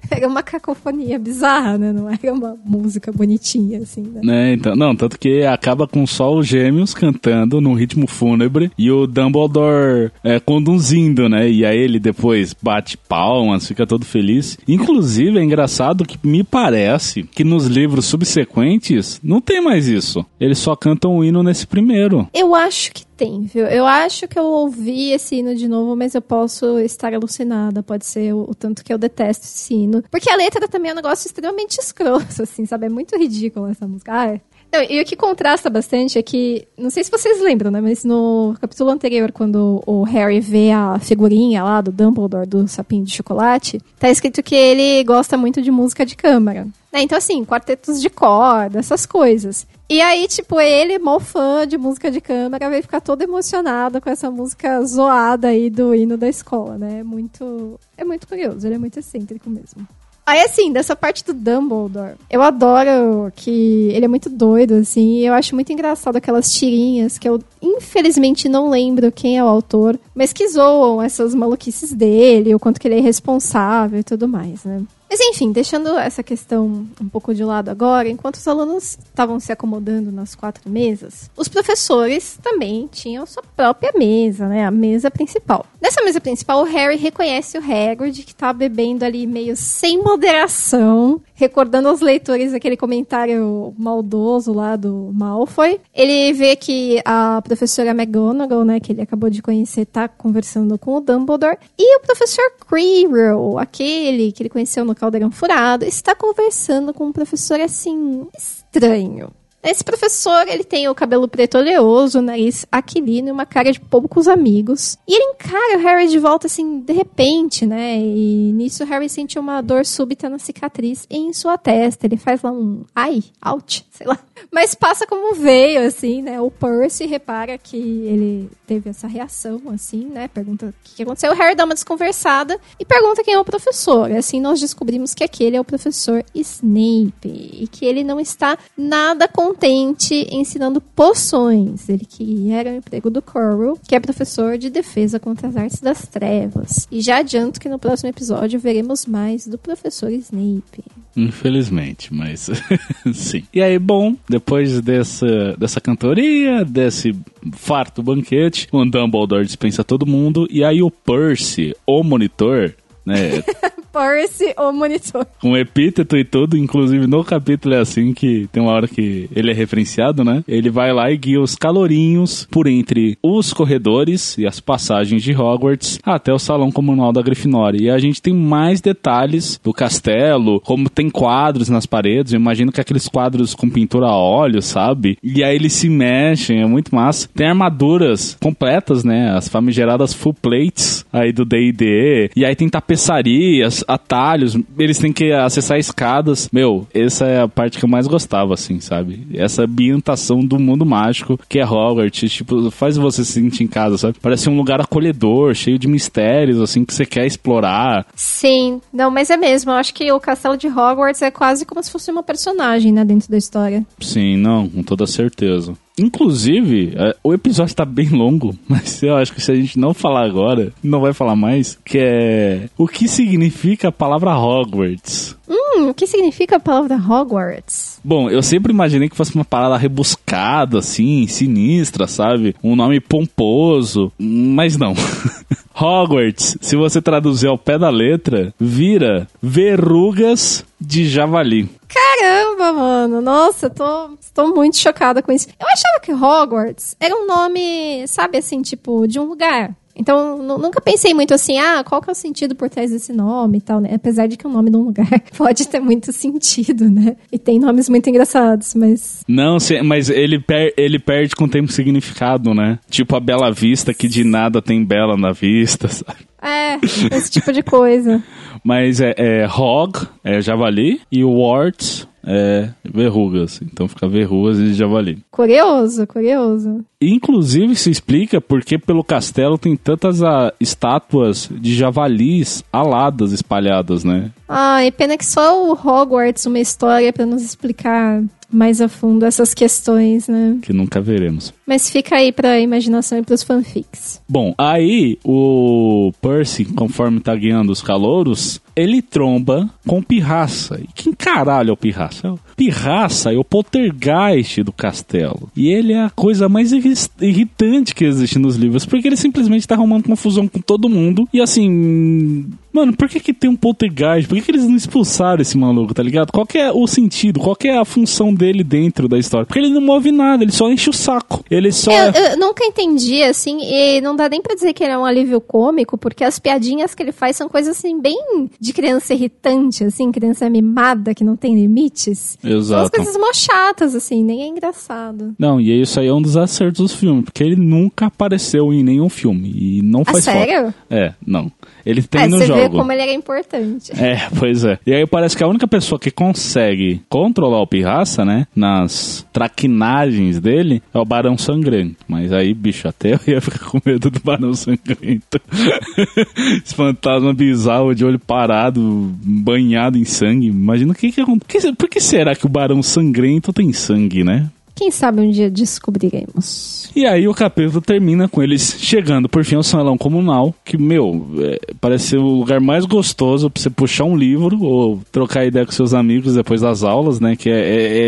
Era 0.09 0.27
uma 0.27 0.43
cacofonia 0.43 1.17
bizarra, 1.17 1.77
né? 1.77 1.91
Não 1.91 2.09
era 2.09 2.33
uma 2.33 2.55
música 2.65 3.11
bonitinha, 3.11 3.79
assim, 3.79 4.01
né? 4.01 4.21
né? 4.23 4.53
Então, 4.53 4.75
não, 4.75 4.95
tanto 4.95 5.17
que 5.17 5.43
acaba 5.43 5.87
com 5.87 6.05
só 6.05 6.33
os 6.33 6.47
gêmeos 6.47 6.93
cantando 6.93 7.61
num 7.61 7.73
ritmo 7.73 8.07
fúnebre 8.07 8.71
e 8.77 8.91
o 8.91 9.07
Dumbledore 9.07 10.11
é, 10.23 10.39
conduzindo, 10.39 11.29
né? 11.29 11.49
E 11.49 11.65
aí 11.65 11.77
ele 11.77 11.99
depois 11.99 12.53
bate 12.61 12.97
palmas, 12.97 13.67
fica 13.67 13.87
todo 13.87 14.05
feliz. 14.05 14.57
Inclusive, 14.67 15.39
é 15.39 15.43
engraçado 15.43 16.05
que 16.05 16.17
me 16.25 16.43
parece 16.43 17.23
que 17.23 17.43
nos 17.43 17.67
livros 17.67 18.05
subsequentes 18.05 19.19
não 19.23 19.41
tem 19.41 19.61
mais 19.61 19.87
isso. 19.87 20.25
Eles 20.39 20.59
só 20.59 20.75
cantam 20.75 21.17
o 21.17 21.23
hino 21.23 21.43
nesse 21.43 21.65
primeiro. 21.65 22.27
Eu 22.33 22.55
acho 22.55 22.91
que 22.91 23.05
tem, 23.23 23.41
viu? 23.43 23.65
Eu 23.65 23.85
acho 23.85 24.27
que 24.27 24.37
eu 24.37 24.43
ouvi 24.43 25.11
esse 25.11 25.35
hino 25.35 25.55
de 25.55 25.67
novo, 25.67 25.95
mas 25.95 26.13
eu 26.13 26.21
posso 26.21 26.79
estar 26.79 27.13
alucinada. 27.13 27.81
Pode 27.81 28.05
ser 28.05 28.33
o, 28.33 28.49
o 28.49 28.55
tanto 28.55 28.83
que 28.83 28.93
eu 28.93 28.97
detesto 28.97 29.45
esse 29.45 29.73
hino. 29.73 30.03
Porque 30.11 30.29
a 30.29 30.35
letra 30.35 30.67
também 30.67 30.89
é 30.89 30.93
um 30.93 30.97
negócio 30.97 31.27
extremamente 31.27 31.79
escroto, 31.81 32.41
assim, 32.41 32.65
sabe? 32.65 32.87
É 32.87 32.89
muito 32.89 33.17
ridículo 33.17 33.67
essa 33.67 33.87
música. 33.87 34.11
Ah, 34.13 34.39
não, 34.73 34.81
e 34.89 34.99
o 34.99 35.05
que 35.05 35.15
contrasta 35.15 35.69
bastante 35.69 36.17
é 36.17 36.23
que, 36.23 36.67
não 36.75 36.89
sei 36.89 37.03
se 37.03 37.11
vocês 37.11 37.39
lembram, 37.39 37.69
né? 37.69 37.79
Mas 37.79 38.03
no 38.03 38.55
capítulo 38.59 38.89
anterior, 38.89 39.31
quando 39.31 39.83
o 39.85 40.01
Harry 40.01 40.39
vê 40.39 40.71
a 40.71 40.97
figurinha 40.97 41.63
lá 41.63 41.79
do 41.79 41.91
Dumbledore, 41.91 42.47
do 42.47 42.67
sapinho 42.67 43.05
de 43.05 43.15
chocolate, 43.15 43.79
tá 43.99 44.09
escrito 44.09 44.41
que 44.41 44.55
ele 44.55 45.03
gosta 45.03 45.37
muito 45.37 45.61
de 45.61 45.69
música 45.69 46.03
de 46.03 46.15
câmara. 46.15 46.67
Né? 46.91 47.03
Então, 47.03 47.15
assim, 47.15 47.45
quartetos 47.45 48.01
de 48.01 48.09
corda, 48.09 48.79
essas 48.79 49.05
coisas. 49.05 49.67
E 49.89 50.01
aí, 50.01 50.27
tipo, 50.27 50.59
ele, 50.59 50.97
mó 50.97 51.19
fã 51.19 51.67
de 51.67 51.77
música 51.77 52.09
de 52.09 52.21
câmara, 52.21 52.69
veio 52.69 52.81
ficar 52.81 53.01
todo 53.01 53.21
emocionado 53.21 53.99
com 54.01 54.09
essa 54.09 54.31
música 54.31 54.83
zoada 54.85 55.49
aí 55.49 55.69
do 55.69 55.93
hino 55.93 56.17
da 56.17 56.27
escola, 56.27 56.77
né? 56.77 56.99
É 56.99 57.03
muito, 57.03 57.79
é 57.97 58.03
muito 58.03 58.27
curioso, 58.27 58.65
ele 58.65 58.75
é 58.75 58.79
muito 58.79 58.97
excêntrico 58.97 59.49
mesmo. 59.49 59.87
Aí, 60.25 60.39
assim, 60.39 60.71
dessa 60.71 60.95
parte 60.95 61.23
do 61.25 61.33
Dumbledore, 61.33 62.15
eu 62.29 62.41
adoro 62.41 63.29
que 63.35 63.89
ele 63.91 64.05
é 64.05 64.07
muito 64.07 64.29
doido, 64.29 64.75
assim, 64.75 65.19
eu 65.19 65.33
acho 65.33 65.53
muito 65.53 65.73
engraçado 65.73 66.15
aquelas 66.15 66.53
tirinhas 66.53 67.17
que 67.17 67.27
eu, 67.27 67.41
infelizmente, 67.61 68.47
não 68.47 68.69
lembro 68.69 69.11
quem 69.11 69.37
é 69.37 69.43
o 69.43 69.47
autor, 69.47 69.99
mas 70.15 70.31
que 70.31 70.47
zoam 70.47 71.01
essas 71.01 71.35
maluquices 71.35 71.91
dele, 71.91 72.55
o 72.55 72.59
quanto 72.59 72.79
que 72.79 72.87
ele 72.87 72.95
é 72.95 72.99
irresponsável 72.99 73.99
e 73.99 74.03
tudo 74.03 74.25
mais, 74.25 74.63
né? 74.63 74.81
Mas 75.13 75.19
enfim, 75.21 75.51
deixando 75.51 75.95
essa 75.99 76.23
questão 76.23 76.87
um 76.99 77.07
pouco 77.07 77.35
de 77.35 77.43
lado 77.43 77.69
agora, 77.69 78.09
enquanto 78.09 78.33
os 78.33 78.47
alunos 78.47 78.97
estavam 79.05 79.39
se 79.39 79.51
acomodando 79.51 80.11
nas 80.11 80.33
quatro 80.33 80.67
mesas, 80.67 81.29
os 81.37 81.47
professores 81.47 82.39
também 82.41 82.89
tinham 82.91 83.23
sua 83.27 83.43
própria 83.55 83.93
mesa, 83.95 84.47
né? 84.47 84.65
A 84.65 84.71
mesa 84.71 85.11
principal. 85.11 85.67
Nessa 85.79 86.01
mesa 86.01 86.19
principal, 86.19 86.61
o 86.61 86.65
Harry 86.65 86.95
reconhece 86.95 87.59
o 87.59 87.61
Hagrid, 87.61 88.23
que 88.23 88.33
tá 88.33 88.51
bebendo 88.51 89.05
ali 89.05 89.27
meio 89.27 89.55
sem 89.55 90.01
moderação, 90.01 91.21
recordando 91.43 91.89
aos 91.89 91.99
leitores 91.99 92.53
aquele 92.53 92.77
comentário 92.77 93.73
maldoso 93.77 94.53
lá 94.53 94.75
do 94.75 95.11
Malfoy. 95.13 95.79
Ele 95.93 96.31
vê 96.33 96.55
que 96.55 97.01
a 97.03 97.41
professora 97.41 97.91
McGonagall, 97.91 98.63
né, 98.63 98.79
que 98.79 98.91
ele 98.91 99.01
acabou 99.01 99.29
de 99.29 99.41
conhecer, 99.41 99.85
tá 99.85 100.07
conversando 100.07 100.77
com 100.77 100.95
o 100.95 101.01
Dumbledore. 101.01 101.57
E 101.77 101.97
o 101.97 102.01
professor 102.01 102.43
Quirrell, 102.67 103.57
aquele 103.57 104.31
que 104.31 104.43
ele 104.43 104.49
conheceu 104.49 104.85
no 104.85 104.95
Caldeirão 104.95 105.31
Furado, 105.31 105.85
está 105.85 106.15
conversando 106.15 106.93
com 106.93 107.07
um 107.07 107.11
professor 107.11 107.59
assim 107.59 108.25
estranho. 108.37 109.29
Esse 109.63 109.83
professor, 109.83 110.45
ele 110.47 110.63
tem 110.63 110.89
o 110.89 110.95
cabelo 110.95 111.27
preto 111.27 111.57
oleoso, 111.57 112.19
o 112.19 112.21
nariz 112.21 112.65
aquilino 112.69 113.29
e 113.29 113.31
uma 113.31 113.45
cara 113.45 113.71
de 113.71 113.79
poucos 113.79 114.27
amigos. 114.27 114.97
E 115.07 115.15
ele 115.15 115.35
encara 115.35 115.77
o 115.77 115.81
Harry 115.81 116.07
de 116.09 116.19
volta, 116.19 116.47
assim, 116.47 116.81
de 116.81 116.91
repente, 116.91 117.65
né? 117.65 117.97
E 117.97 118.51
nisso 118.53 118.83
o 118.83 118.85
Harry 118.85 119.07
sente 119.07 119.39
uma 119.39 119.61
dor 119.61 119.85
súbita 119.85 120.29
na 120.29 120.37
cicatriz 120.37 121.07
em 121.09 121.31
sua 121.31 121.57
testa. 121.57 122.05
Ele 122.05 122.17
faz 122.17 122.41
lá 122.41 122.51
um 122.51 122.83
ai, 122.93 123.23
out, 123.41 123.85
sei 123.89 124.05
lá. 124.05 124.19
Mas 124.51 124.75
passa 124.75 125.05
como 125.05 125.35
veio, 125.35 125.85
assim, 125.85 126.21
né? 126.21 126.39
O 126.41 126.49
Percy 126.51 127.05
repara 127.05 127.57
que 127.57 127.77
ele 127.77 128.49
teve 128.65 128.89
essa 128.89 129.07
reação, 129.07 129.61
assim, 129.73 130.05
né? 130.05 130.27
Pergunta 130.27 130.67
o 130.67 130.73
que 130.83 131.03
aconteceu. 131.03 131.31
O 131.31 131.35
Harry 131.35 131.55
dá 131.55 131.65
uma 131.65 131.73
desconversada 131.73 132.59
e 132.79 132.85
pergunta 132.85 133.23
quem 133.23 133.33
é 133.33 133.39
o 133.39 133.45
professor. 133.45 134.11
Assim 134.11 134.39
nós 134.39 134.59
descobrimos 134.59 135.13
que 135.13 135.23
aquele 135.23 135.55
é 135.55 135.61
o 135.61 135.65
professor 135.65 136.23
Snape. 136.33 137.13
E 137.25 137.67
que 137.71 137.85
ele 137.85 138.03
não 138.03 138.19
está 138.19 138.57
nada 138.77 139.27
contente 139.27 140.27
ensinando 140.31 140.81
poções. 140.81 141.89
Ele 141.89 142.05
queria 142.05 142.63
o 142.63 142.75
emprego 142.75 143.09
do 143.09 143.21
Quirrell, 143.21 143.79
que 143.87 143.95
é 143.95 143.99
professor 143.99 144.57
de 144.57 144.69
defesa 144.69 145.19
contra 145.19 145.47
as 145.47 145.55
artes 145.55 145.79
das 145.79 146.07
trevas. 146.07 146.87
E 146.91 147.01
já 147.01 147.17
adianto 147.17 147.59
que 147.59 147.69
no 147.69 147.79
próximo 147.79 148.09
episódio 148.09 148.59
veremos 148.59 149.05
mais 149.05 149.47
do 149.47 149.57
professor 149.57 150.11
Snape. 150.11 150.83
Infelizmente, 151.15 152.13
mas 152.13 152.49
sim. 153.13 153.43
E 153.53 153.61
aí, 153.61 153.77
bom, 153.77 154.15
depois 154.27 154.81
dessa, 154.81 155.55
dessa 155.57 155.79
cantoria, 155.79 156.65
desse 156.65 157.15
farto 157.53 158.01
banquete, 158.01 158.67
o 158.71 158.83
Dumbledore 158.83 159.45
dispensa 159.45 159.83
todo 159.83 160.05
mundo, 160.05 160.47
e 160.49 160.63
aí 160.63 160.81
o 160.81 160.89
Percy, 160.89 161.75
o 161.85 162.03
monitor, 162.03 162.73
né? 163.05 163.43
Percy, 163.93 164.55
o 164.57 164.71
monitor. 164.71 165.25
Com 165.39 165.55
epíteto 165.55 166.17
e 166.17 166.23
tudo, 166.23 166.57
inclusive 166.57 167.05
no 167.05 167.23
capítulo 167.23 167.75
é 167.75 167.79
assim 167.79 168.11
que 168.11 168.47
tem 168.51 168.61
uma 168.63 168.71
hora 168.71 168.87
que 168.87 169.29
ele 169.35 169.51
é 169.51 169.53
referenciado, 169.53 170.23
né? 170.23 170.43
Ele 170.47 170.71
vai 170.71 170.91
lá 170.91 171.11
e 171.11 171.17
guia 171.17 171.39
os 171.39 171.55
calorinhos 171.55 172.47
por 172.49 172.65
entre 172.65 173.19
os 173.21 173.53
corredores 173.53 174.35
e 174.35 174.47
as 174.47 174.59
passagens 174.59 175.21
de 175.21 175.31
Hogwarts 175.31 175.99
até 176.03 176.33
o 176.33 176.39
salão 176.39 176.71
comunal 176.71 177.13
da 177.13 177.21
Grifinória. 177.21 177.83
E 177.83 177.89
a 177.89 177.99
gente 177.99 178.19
tem 178.19 178.33
mais 178.33 178.81
detalhes 178.81 179.59
do 179.63 179.71
castelo, 179.71 180.59
como 180.61 180.89
tem 180.89 181.09
quadros 181.11 181.69
nas 181.69 181.85
paredes. 181.85 182.33
Eu 182.33 182.39
imagino 182.39 182.71
que 182.71 182.81
aqueles 182.81 183.07
quadros 183.07 183.53
com 183.53 183.69
pintura 183.69 184.07
a 184.07 184.15
óleo, 184.15 184.61
sabe? 184.61 185.19
E 185.21 185.43
aí 185.43 185.55
eles 185.55 185.73
se 185.73 185.87
mexem, 185.87 186.61
é 186.61 186.65
muito 186.65 186.95
massa. 186.95 187.29
Tem 187.35 187.47
armaduras 187.47 188.35
completas, 188.41 189.03
né? 189.03 189.37
As 189.37 189.47
famigeradas 189.47 190.13
full 190.15 190.33
plates 190.33 191.05
aí 191.13 191.31
do 191.31 191.45
D&D. 191.45 192.31
E 192.35 192.43
aí 192.43 192.55
tem 192.55 192.67
tapeçarias, 192.93 193.83
atalhos, 193.87 194.57
eles 194.77 194.97
têm 194.97 195.11
que 195.11 195.31
acessar 195.31 195.77
escadas. 195.77 196.49
Meu, 196.51 196.87
essa 196.93 197.25
é 197.25 197.41
a 197.41 197.47
parte 197.47 197.77
que 197.77 197.85
eu 197.85 197.89
mais 197.89 198.07
gostava, 198.07 198.53
assim, 198.53 198.79
sabe? 198.79 199.27
Essa 199.33 199.63
ambientação 199.63 200.39
do 200.39 200.59
mundo 200.59 200.85
mágico 200.85 201.39
que 201.49 201.59
é 201.59 201.65
Hogwarts, 201.65 202.31
tipo, 202.31 202.69
faz 202.71 202.97
você 202.97 203.25
se 203.25 203.33
sentir 203.33 203.63
em 203.63 203.67
casa, 203.67 203.97
sabe? 203.97 204.17
Parece 204.21 204.49
um 204.49 204.57
lugar 204.57 204.79
acolhedor, 204.79 205.53
cheio 205.53 205.79
de 205.79 205.87
mistérios, 205.87 206.61
assim, 206.61 206.85
que 206.85 206.93
você 206.93 207.05
quer 207.05 207.25
explorar. 207.25 208.05
Sim, 208.15 208.81
não, 208.91 209.09
mas 209.09 209.29
é 209.29 209.37
mesmo. 209.37 209.71
Eu 209.71 209.75
acho 209.75 209.93
que 209.93 210.11
o 210.11 210.19
castelo 210.19 210.55
de 210.55 210.67
Hogwarts 210.67 211.21
é 211.21 211.31
quase 211.31 211.65
como 211.65 211.81
se 211.83 211.91
fosse 211.91 212.11
uma 212.11 212.23
personagem, 212.23 212.91
né, 212.91 213.03
dentro 213.03 213.29
da 213.29 213.37
história. 213.37 213.85
Sim, 213.99 214.37
não, 214.37 214.69
com 214.69 214.83
toda 214.83 215.07
certeza. 215.07 215.73
Inclusive, 215.97 216.93
é, 216.95 217.15
o 217.23 217.33
episódio 217.33 217.75
tá 217.75 217.85
bem 217.85 218.09
longo, 218.09 218.55
mas 218.67 219.01
eu 219.03 219.15
acho 219.15 219.33
que 219.33 219.41
se 219.41 219.51
a 219.51 219.55
gente 219.55 219.77
não 219.77 219.93
falar 219.93 220.25
agora, 220.25 220.71
não 220.83 221.01
vai 221.01 221.13
falar 221.13 221.35
mais, 221.35 221.77
que 221.85 221.97
é 221.99 222.69
o 222.77 222.87
que 222.87 223.07
significa 223.07 223.89
a 223.89 223.91
palavra 223.91 224.35
Hogwarts. 224.35 225.35
Hum, 225.47 225.89
o 225.89 225.93
que 225.93 226.07
significa 226.07 226.55
a 226.55 226.59
palavra 226.59 226.95
Hogwarts? 226.95 227.99
Bom, 228.03 228.29
eu 228.29 228.41
sempre 228.41 228.71
imaginei 228.71 229.09
que 229.09 229.15
fosse 229.15 229.35
uma 229.35 229.45
parada 229.45 229.77
rebuscada, 229.77 230.79
assim, 230.79 231.27
sinistra, 231.27 232.07
sabe? 232.07 232.55
Um 232.63 232.75
nome 232.75 232.99
pomposo, 232.99 234.11
mas 234.17 234.77
não. 234.77 234.93
Hogwarts, 235.75 236.57
se 236.61 236.75
você 236.75 237.01
traduzir 237.01 237.47
ao 237.47 237.57
pé 237.57 237.77
da 237.77 237.89
letra, 237.89 238.53
vira 238.59 239.27
verrugas 239.41 240.65
de 240.79 241.05
javali. 241.07 241.69
Caramba, 241.93 242.73
mano. 242.73 243.21
Nossa, 243.21 243.69
tô, 243.69 244.17
tô 244.33 244.47
muito 244.53 244.77
chocada 244.77 245.21
com 245.21 245.31
isso. 245.31 245.47
Eu 245.59 245.67
achava 245.67 245.99
que 246.01 246.11
Hogwarts 246.11 246.95
era 246.99 247.15
um 247.15 247.27
nome, 247.27 248.07
sabe 248.07 248.37
assim, 248.37 248.61
tipo, 248.61 249.07
de 249.07 249.19
um 249.19 249.25
lugar. 249.25 249.75
Então, 249.95 250.41
nunca 250.41 250.81
pensei 250.81 251.13
muito 251.13 251.33
assim, 251.33 251.59
ah, 251.59 251.83
qual 251.83 252.01
que 252.01 252.09
é 252.09 252.13
o 252.13 252.15
sentido 252.15 252.55
por 252.55 252.69
trás 252.69 252.89
desse 252.89 253.13
nome 253.13 253.59
e 253.59 253.61
tal, 253.61 253.79
né? 253.79 253.91
Apesar 253.93 254.25
de 254.27 254.35
que 254.35 254.47
o 254.47 254.49
nome 254.49 254.71
de 254.71 254.77
um 254.77 254.81
lugar 254.81 255.07
pode 255.37 255.67
ter 255.67 255.79
muito 255.79 256.11
sentido, 256.11 256.89
né? 256.89 257.15
E 257.31 257.37
tem 257.37 257.59
nomes 257.59 257.87
muito 257.87 258.09
engraçados, 258.09 258.73
mas... 258.73 259.23
Não, 259.27 259.57
mas 259.83 260.09
ele, 260.09 260.39
per 260.39 260.73
ele 260.75 260.97
perde 260.97 261.35
com 261.35 261.45
o 261.45 261.49
tempo 261.49 261.71
significado, 261.71 262.53
né? 262.55 262.79
Tipo 262.89 263.15
a 263.15 263.19
Bela 263.19 263.51
Vista, 263.51 263.93
que 263.93 264.07
de 264.07 264.23
nada 264.23 264.61
tem 264.61 264.83
Bela 264.83 265.15
na 265.15 265.31
vista, 265.31 265.87
sabe? 265.89 266.32
É, 266.43 266.77
esse 267.15 267.31
tipo 267.31 267.51
de 267.53 267.63
coisa. 267.63 268.21
Mas 268.63 268.99
é, 268.99 269.13
é 269.17 269.47
hog, 269.47 270.07
é 270.23 270.41
javali, 270.41 271.01
e 271.11 271.23
wart 271.23 272.05
é 272.25 272.69
verrugas. 272.83 273.61
Então 273.61 273.87
fica 273.87 274.07
verrugas 274.07 274.57
de 274.57 274.73
javali. 274.73 275.21
Curioso, 275.29 276.07
curioso. 276.07 276.83
Inclusive 277.01 277.75
se 277.75 277.89
explica 277.89 278.39
porque 278.39 278.77
pelo 278.77 279.03
castelo 279.03 279.57
tem 279.57 279.75
tantas 279.75 280.23
a, 280.23 280.47
ah, 280.47 280.53
estátuas 280.59 281.49
de 281.51 281.75
javalis 281.75 282.63
aladas 282.71 283.33
espalhadas, 283.33 284.03
né? 284.03 284.31
Ah, 284.47 284.85
e 284.85 284.91
pena 284.91 285.17
que 285.17 285.25
só 285.25 285.67
o 285.67 285.73
Hogwarts 285.73 286.45
uma 286.45 286.59
história 286.59 287.11
para 287.11 287.25
nos 287.25 287.43
explicar 287.43 288.23
mais 288.49 288.79
a 288.79 288.87
fundo 288.87 289.25
essas 289.25 289.53
questões, 289.53 290.27
né? 290.27 290.59
Que 290.61 290.71
nunca 290.71 291.01
veremos. 291.01 291.53
Mas 291.65 291.89
fica 291.89 292.15
aí 292.15 292.31
pra 292.31 292.59
imaginação 292.59 293.17
e 293.17 293.23
pros 293.23 293.43
fanfics. 293.43 294.21
Bom, 294.27 294.53
aí 294.57 295.17
o 295.23 296.11
Percy, 296.21 296.65
conforme 296.65 297.19
tá 297.19 297.33
guiando 297.35 297.71
os 297.71 297.81
calouros, 297.81 298.61
ele 298.75 299.01
tromba 299.01 299.69
com 299.87 300.01
Pirraça. 300.01 300.79
E 300.81 300.87
quem 300.93 301.13
caralho 301.13 301.69
é 301.69 301.73
o 301.73 301.77
Pirraça? 301.77 302.35
Pirraça 302.55 303.33
é 303.33 303.37
o 303.37 303.43
poltergeist 303.43 304.63
do 304.63 304.71
castelo. 304.71 305.49
E 305.55 305.69
ele 305.69 305.93
é 305.93 306.03
a 306.03 306.09
coisa 306.09 306.49
mais 306.49 306.71
irritante 306.71 307.95
que 307.95 308.05
existe 308.05 308.37
nos 308.37 308.55
livros, 308.55 308.85
porque 308.85 309.07
ele 309.07 309.15
simplesmente 309.15 309.67
tá 309.67 309.75
arrumando 309.75 310.03
confusão 310.03 310.47
com 310.47 310.59
todo 310.59 310.89
mundo. 310.89 311.27
E 311.33 311.41
assim, 311.41 312.49
Mano, 312.73 312.91
por 312.91 313.07
que, 313.07 313.19
que 313.19 313.33
tem 313.33 313.47
um 313.47 313.55
poltergeist? 313.55 314.27
Por 314.27 314.35
que, 314.35 314.41
que 314.41 314.51
eles 314.51 314.67
não 314.67 314.75
expulsaram 314.75 315.43
esse 315.43 315.55
maluco, 315.55 315.93
tá 315.93 316.01
ligado? 316.01 316.31
Qual 316.31 316.47
é 316.55 316.71
o 316.71 316.87
sentido? 316.87 317.39
Qual 317.39 317.55
é 317.63 317.77
a 317.77 317.85
função 317.85 318.33
dele 318.33 318.63
dentro 318.63 319.07
da 319.07 319.19
história? 319.19 319.45
Porque 319.45 319.59
ele 319.59 319.69
não 319.69 319.79
move 319.79 320.11
nada, 320.11 320.43
ele 320.43 320.51
só 320.51 320.71
enche 320.71 320.89
o 320.89 320.93
saco. 320.93 321.45
Ele 321.53 321.71
só. 321.71 321.91
Eu, 321.91 322.11
eu 322.13 322.37
nunca 322.37 322.63
entendi, 322.65 323.21
assim, 323.23 323.59
e 323.61 324.01
não 324.01 324.15
dá 324.15 324.27
nem 324.29 324.41
pra 324.41 324.55
dizer 324.55 324.73
que 324.73 324.83
ele 324.83 324.93
é 324.93 324.97
um 324.97 325.05
alívio 325.05 325.39
cômico, 325.39 325.97
porque 325.97 326.23
as 326.23 326.39
piadinhas 326.39 326.93
que 326.95 327.03
ele 327.03 327.11
faz 327.11 327.35
são 327.35 327.47
coisas 327.49 327.77
assim, 327.77 327.99
bem 327.99 328.17
de 328.59 328.73
criança 328.73 329.13
irritante, 329.13 329.83
assim, 329.83 330.11
criança 330.11 330.49
mimada 330.49 331.13
que 331.13 331.23
não 331.23 331.35
tem 331.35 331.55
limites. 331.55 332.37
Exato. 332.43 332.65
São 332.67 332.81
as 332.81 332.89
coisas 332.89 333.17
mó 333.17 333.31
chatas, 333.33 333.95
assim, 333.95 334.23
nem 334.23 334.43
é 334.43 334.47
engraçado. 334.47 335.33
Não, 335.37 335.59
e 335.59 335.81
isso 335.81 335.99
aí 335.99 336.07
é 336.07 336.13
um 336.13 336.21
dos 336.21 336.37
acertos 336.37 336.91
do 336.91 336.97
filme, 336.97 337.23
porque 337.23 337.43
ele 337.43 337.55
nunca 337.55 338.07
apareceu 338.07 338.73
em 338.73 338.83
nenhum 338.83 339.09
filme. 339.09 339.51
E 339.55 339.81
não 339.81 340.01
Ah, 340.01 340.11
faz 340.11 340.23
sério? 340.23 340.61
falta. 340.63 340.75
É, 340.89 341.13
não. 341.25 341.51
Ele 341.85 342.01
tem 342.01 342.21
É, 342.23 342.27
no 342.27 342.37
você 342.37 342.45
jogo. 342.47 342.59
vê 342.61 342.69
como 342.69 342.91
ele 342.91 343.01
era 343.01 343.11
importante. 343.13 343.91
É, 343.99 344.27
pois 344.37 344.63
é. 344.63 344.79
E 344.85 344.93
aí 344.93 345.05
parece 345.05 345.35
que 345.35 345.43
a 345.43 345.47
única 345.47 345.67
pessoa 345.67 345.99
que 345.99 346.09
consegue 346.11 347.01
controlar 347.09 347.61
o 347.61 347.67
pirraça, 347.67 348.23
né, 348.23 348.47
nas 348.55 349.25
traquinagens 349.33 350.39
dele, 350.39 350.81
é 350.93 350.97
o 350.99 351.05
Barão 351.05 351.37
Sangrento. 351.37 351.97
Mas 352.07 352.31
aí, 352.31 352.53
bicho, 352.53 352.87
até 352.87 353.13
eu 353.13 353.19
ia 353.27 353.41
ficar 353.41 353.65
com 353.69 353.79
medo 353.85 354.09
do 354.09 354.19
Barão 354.21 354.53
Sangrento. 354.53 355.39
Esse 356.63 356.75
fantasma 356.75 357.33
bizarro 357.33 357.93
de 357.93 358.05
olho 358.05 358.19
parado, 358.19 358.81
banhado 359.23 359.97
em 359.97 360.05
sangue. 360.05 360.47
Imagina 360.47 360.91
o 360.91 360.95
que 360.95 361.11
que 361.11 361.21
acontece. 361.21 361.73
Por 361.73 361.89
que 361.89 361.99
será 361.99 362.35
que 362.35 362.45
o 362.45 362.49
Barão 362.49 362.81
Sangrento 362.81 363.51
tem 363.53 363.71
sangue, 363.73 364.23
né? 364.23 364.47
Quem 364.75 364.89
sabe 364.91 365.21
um 365.21 365.29
dia 365.29 365.49
descobriremos. 365.49 366.89
E 366.95 367.05
aí 367.05 367.27
o 367.27 367.33
capítulo 367.33 367.81
termina 367.81 368.27
com 368.27 368.41
eles 368.41 368.75
chegando 368.79 369.27
por 369.29 369.43
fim 369.43 369.55
ao 369.55 369.63
salão 369.63 369.97
comunal, 369.97 370.53
que, 370.65 370.77
meu, 370.77 371.27
é, 371.39 371.59
parece 371.79 372.09
ser 372.09 372.17
o 372.17 372.27
lugar 372.27 372.59
mais 372.59 372.85
gostoso 372.85 373.49
pra 373.49 373.61
você 373.61 373.69
puxar 373.69 374.03
um 374.05 374.15
livro 374.15 374.61
ou 374.63 374.99
trocar 375.11 375.45
ideia 375.45 375.65
com 375.65 375.71
seus 375.71 375.93
amigos 375.93 376.35
depois 376.35 376.61
das 376.61 376.83
aulas, 376.83 377.19
né? 377.19 377.35
Que 377.35 377.49
é, 377.49 377.53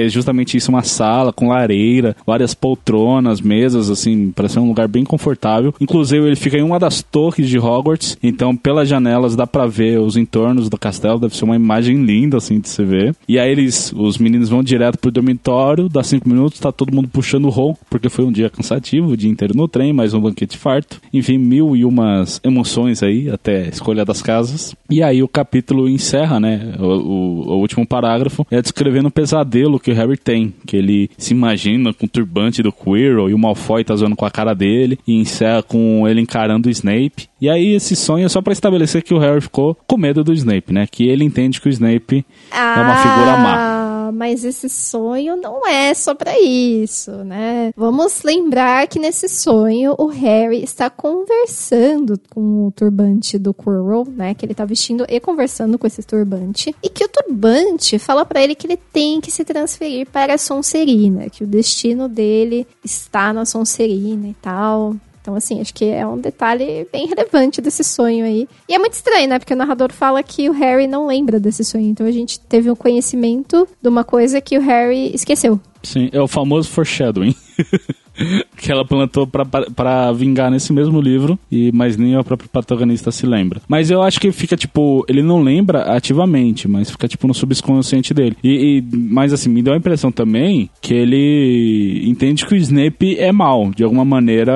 é- 0.02 0.06
é 0.06 0.10
justamente 0.10 0.58
isso, 0.58 0.70
uma 0.70 0.84
sala 0.84 1.32
com 1.34 1.48
lareira, 1.50 2.16
várias 2.26 2.54
poltronas, 2.54 3.42
mesas, 3.42 3.90
assim, 3.90 4.32
parece 4.36 4.60
um 4.60 4.68
lugar 4.68 4.88
bem 4.88 5.04
confortável. 5.04 5.74
Inclusive, 5.80 6.26
ele 6.26 6.36
fica 6.36 6.58
em 6.58 6.64
uma 6.64 6.80
das 6.80 7.02
torres 7.02 7.48
de 7.50 7.58
Hogwarts, 7.60 8.18
então 8.22 8.56
pelas 8.56 8.88
janelas 8.90 9.36
dá 9.36 9.48
pra 9.48 9.66
ver 9.68 10.00
os 10.00 10.18
entornos 10.18 10.70
do 10.70 10.78
castelo, 10.78 11.20
deve 11.20 11.36
ser 11.36 11.46
uma 11.46 11.56
imagem 11.56 12.04
linda, 12.04 12.38
assim, 12.38 12.60
de 12.60 12.70
se 12.70 12.84
ver. 12.84 13.16
E 13.28 13.40
aí 13.40 13.52
eles, 13.52 13.92
os 13.96 14.18
meninos 14.18 14.50
vão 14.50 14.64
direto 14.64 14.98
pro 15.00 15.12
dormitório, 15.12 15.88
dá 15.90 16.04
cinco 16.04 16.28
minutos, 16.30 16.55
tá 16.62 16.72
todo 16.72 16.94
mundo 16.94 17.08
puxando 17.08 17.46
o 17.46 17.50
ronco, 17.50 17.80
porque 17.90 18.10
foi 18.10 18.26
um 18.26 18.32
dia 18.32 18.50
cansativo, 18.50 19.10
o 19.12 19.18
dia 19.18 19.30
inteiro 19.30 19.56
no 19.56 19.68
trem, 19.68 19.94
mais 19.94 20.14
um 20.14 20.20
banquete 20.20 20.58
farto. 20.58 21.00
Enfim, 21.14 21.38
mil 21.38 21.76
e 21.76 21.84
umas 21.86 22.40
emoções 22.44 23.02
aí, 23.04 23.30
até 23.30 23.64
a 23.66 23.70
escolha 23.70 24.06
das 24.06 24.22
casas. 24.22 24.76
E 24.90 25.02
aí 25.04 25.22
o 25.24 25.28
capítulo 25.28 25.88
encerra, 25.90 26.40
né? 26.40 26.74
O, 26.80 26.84
o- 26.86 27.48
o 27.56 27.60
último 27.60 27.86
parágrafo 27.86 28.46
é 28.52 28.62
descrevendo 28.62 29.08
o 29.08 29.12
pesadelo 29.12 29.80
que 29.80 29.92
o 29.92 29.96
Harry 29.96 30.18
tem, 30.18 30.54
que 30.66 30.76
ele 30.78 31.10
se 31.18 31.34
imagina 31.34 31.94
com 31.94 32.06
o 32.06 32.10
turbante 32.10 32.62
do 32.64 32.72
Quirrell 32.72 33.30
e 33.30 33.34
o 33.34 33.38
Malfoy 33.40 33.84
tá 33.84 33.96
zoando 33.96 34.16
com 34.16 34.26
a 34.26 34.32
cara 34.32 34.54
dele, 34.54 34.98
e 35.08 35.14
encerra 35.14 35.64
com 35.64 36.08
ele 36.08 36.22
encarando 36.22 36.68
o 36.68 36.72
Snape. 36.72 37.28
E 37.42 37.50
aí 37.50 37.74
esse 37.76 37.96
sonho 37.96 38.26
é 38.26 38.30
só 38.30 38.42
pra 38.42 38.54
estabelecer 38.54 39.04
que 39.04 39.14
o 39.14 39.20
Harry 39.20 39.42
ficou 39.42 39.78
com 39.86 39.98
medo 39.98 40.24
do 40.24 40.34
Snape, 40.34 40.74
né? 40.74 40.88
Que 40.90 41.08
ele 41.08 41.24
entende 41.24 41.60
que 41.62 41.68
o 41.68 41.72
Snape 41.72 42.26
é 42.52 42.82
uma 42.82 42.96
figura 42.96 43.38
má. 43.38 43.75
Mas 44.16 44.46
esse 44.46 44.70
sonho 44.70 45.36
não 45.36 45.68
é 45.68 45.94
só 45.94 46.16
pra 46.16 46.40
isso, 46.40 47.12
né? 47.26 47.74
Vamos 47.76 48.24
lembrar 48.24 48.88
que 48.88 48.98
nesse 48.98 49.28
sonho 49.28 49.94
o 49.98 50.08
Harry 50.08 50.64
está 50.64 50.90
conversando 50.90 52.20
com 52.30 52.68
o 52.68 52.72
turbante 52.72 53.38
do 53.38 53.54
Quirrell, 53.54 54.08
né? 54.08 54.34
Que 54.34 54.46
ele 54.46 54.54
tá 54.54 54.64
vestindo 54.64 55.06
e 55.10 55.20
conversando 55.20 55.78
com 55.78 55.86
esse 55.86 56.02
turbante. 56.02 56.74
E 56.82 56.90
que 56.90 57.04
o 57.04 57.10
turbante 57.10 58.00
fala 58.00 58.26
pra 58.26 58.42
ele 58.42 58.56
que 58.56 58.66
ele 58.66 58.78
tem 58.78 59.20
que 59.20 59.30
se 59.30 59.44
transferir 59.44 60.08
para 60.10 60.36
a 60.36 60.38
Sonserina, 60.38 61.30
que 61.30 61.44
o 61.44 61.48
destino 61.48 62.08
dele 62.08 62.66
está 62.84 63.34
na 63.34 63.46
Sonserina 63.46 64.28
e 64.28 64.34
tal. 64.36 64.96
Então, 65.26 65.34
assim, 65.34 65.60
acho 65.60 65.74
que 65.74 65.86
é 65.86 66.06
um 66.06 66.20
detalhe 66.20 66.88
bem 66.94 67.08
relevante 67.08 67.60
desse 67.60 67.84
sonho 67.84 68.24
aí. 68.24 68.48
E 68.70 68.76
é 68.76 68.78
muito 68.78 68.94
estranho, 68.94 69.28
né? 69.28 69.40
Porque 69.40 69.56
o 69.56 69.58
narrador 69.58 69.92
fala 69.92 70.22
que 70.22 70.48
o 70.48 70.54
Harry 70.54 70.86
não 70.86 71.08
lembra 71.08 71.40
desse 71.40 71.66
sonho. 71.66 71.88
Então 71.88 72.06
a 72.06 72.12
gente 72.12 72.40
teve 72.40 72.70
um 72.70 72.76
conhecimento 72.76 73.68
de 73.82 73.90
uma 73.90 74.04
coisa 74.04 74.40
que 74.40 74.56
o 74.56 74.62
Harry 74.62 75.10
esqueceu. 75.16 75.60
Sim, 75.82 76.12
é 76.14 76.22
o 76.22 76.28
famoso 76.28 76.70
foreshadowing. 76.70 77.34
que 78.58 78.72
ela 78.72 78.86
plantou 78.86 79.28
pra 79.28 80.12
vingar 80.14 80.50
nesse 80.52 80.72
mesmo 80.74 81.00
livro, 81.02 81.38
e 81.52 81.72
mas 81.74 81.98
nem 81.98 82.16
a 82.16 82.24
própria 82.24 82.50
protagonista 82.52 83.12
se 83.12 83.26
lembra. 83.26 83.62
Mas 83.68 83.92
eu 83.92 84.02
acho 84.02 84.20
que 84.20 84.32
fica, 84.32 84.56
tipo, 84.56 85.06
ele 85.08 85.22
não 85.22 85.42
lembra 85.42 85.84
ativamente, 85.96 86.68
mas 86.68 86.90
fica, 86.90 87.08
tipo, 87.08 87.28
no 87.28 87.34
subconsciente 87.34 88.14
dele. 88.14 88.36
E, 88.44 88.78
e- 88.78 88.84
mas 88.98 89.34
assim, 89.34 89.50
me 89.50 89.62
deu 89.62 89.74
a 89.74 89.78
impressão 89.78 90.12
também 90.12 90.70
que 90.82 90.94
ele 90.94 92.04
entende 92.06 92.46
que 92.46 92.54
o 92.54 92.58
Snape 92.58 93.18
é 93.20 93.32
mal. 93.32 93.72
De 93.76 93.84
alguma 93.84 94.06
maneira, 94.06 94.54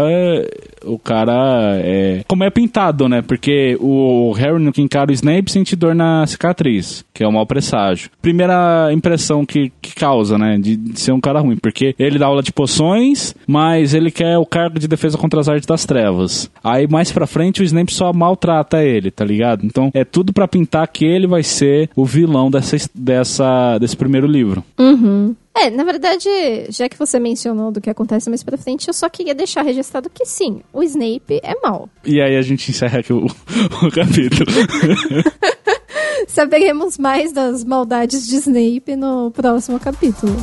o 0.86 0.98
cara 0.98 1.78
é. 1.84 2.24
Como 2.28 2.44
é 2.44 2.50
pintado, 2.50 3.08
né? 3.10 3.22
Porque 3.22 3.78
o 3.80 4.32
Harry 4.34 4.62
no 4.64 4.72
que 4.72 4.82
encara 4.82 5.12
o 5.12 5.14
Snape 5.14 5.52
sente 5.52 5.76
dor 5.76 5.94
na 5.96 6.26
cicatriz, 6.26 7.04
que 7.14 7.24
é 7.24 7.28
o 7.28 7.32
mau 7.32 7.46
presságio. 7.46 8.10
Primeira 8.22 8.92
impressão 8.94 9.46
que, 9.46 9.72
que 9.82 9.94
causa, 9.96 10.38
né? 10.38 10.58
De, 10.58 10.76
de 10.76 11.00
ser 11.00 11.12
um 11.12 11.20
cara 11.20 11.40
ruim, 11.40 11.58
porque 11.58 11.94
ele 12.00 12.18
dá 12.20 12.26
aula 12.28 12.42
de 12.42 12.52
poções, 12.54 13.36
mas 13.50 13.96
ele 13.96 14.12
quer 14.12 14.38
o 14.38 14.46
cargo 14.46 14.78
de 14.78 14.88
defesa 14.88 15.18
contra 15.18 15.40
as 15.40 15.50
artes 15.50 15.66
das 15.66 15.84
trevas. 15.84 16.52
Aí 16.64 16.88
mais 16.88 17.12
pra 17.12 17.26
frente 17.26 17.64
o 17.64 17.66
Snape 17.66 17.92
só 17.92 18.14
maltrata 18.14 18.84
ele, 18.84 19.10
tá 19.10 19.26
ligado? 19.26 19.66
Então 19.66 19.90
é 19.92 20.06
tudo 20.06 20.32
pra 20.32 20.48
pintar 20.48 20.88
que 20.88 21.04
ele 21.04 21.26
vai 21.26 21.42
ser 21.42 21.90
o 21.96 22.06
vilão 22.06 22.52
dessa, 22.52 22.78
dessa, 22.94 23.80
desse 23.80 23.98
primeiro 23.98 24.28
livro. 24.28 24.64
Uhum. 24.78 25.36
É, 25.58 25.72
na 25.72 25.84
verdade, 25.84 26.30
já 26.70 26.88
que 26.88 26.98
você 26.98 27.20
mencionou 27.20 27.72
do 27.72 27.82
que 27.82 27.90
acontece 27.90 28.30
mais 28.30 28.44
pra 28.44 28.56
frente, 28.56 28.88
eu 28.88 28.94
só 28.94 29.10
queria 29.10 29.34
deixar 29.34 29.64
registrado 29.64 30.12
que 30.14 30.28
sim, 30.28 30.62
o 30.72 30.84
Snape 30.84 31.42
é 31.42 31.56
mau. 31.64 31.90
E 32.06 32.22
aí 32.22 32.38
a 32.38 32.42
gente 32.44 32.70
encerra 32.70 33.00
aqui 33.00 33.12
o, 33.12 33.26
o 33.82 33.92
capítulo. 33.92 34.52
Saberemos 36.28 37.00
mais 37.00 37.34
das 37.34 37.64
maldades 37.64 38.28
de 38.28 38.36
Snape 38.36 38.96
no 38.96 39.32
próximo 39.32 39.80
capítulo. 39.80 40.36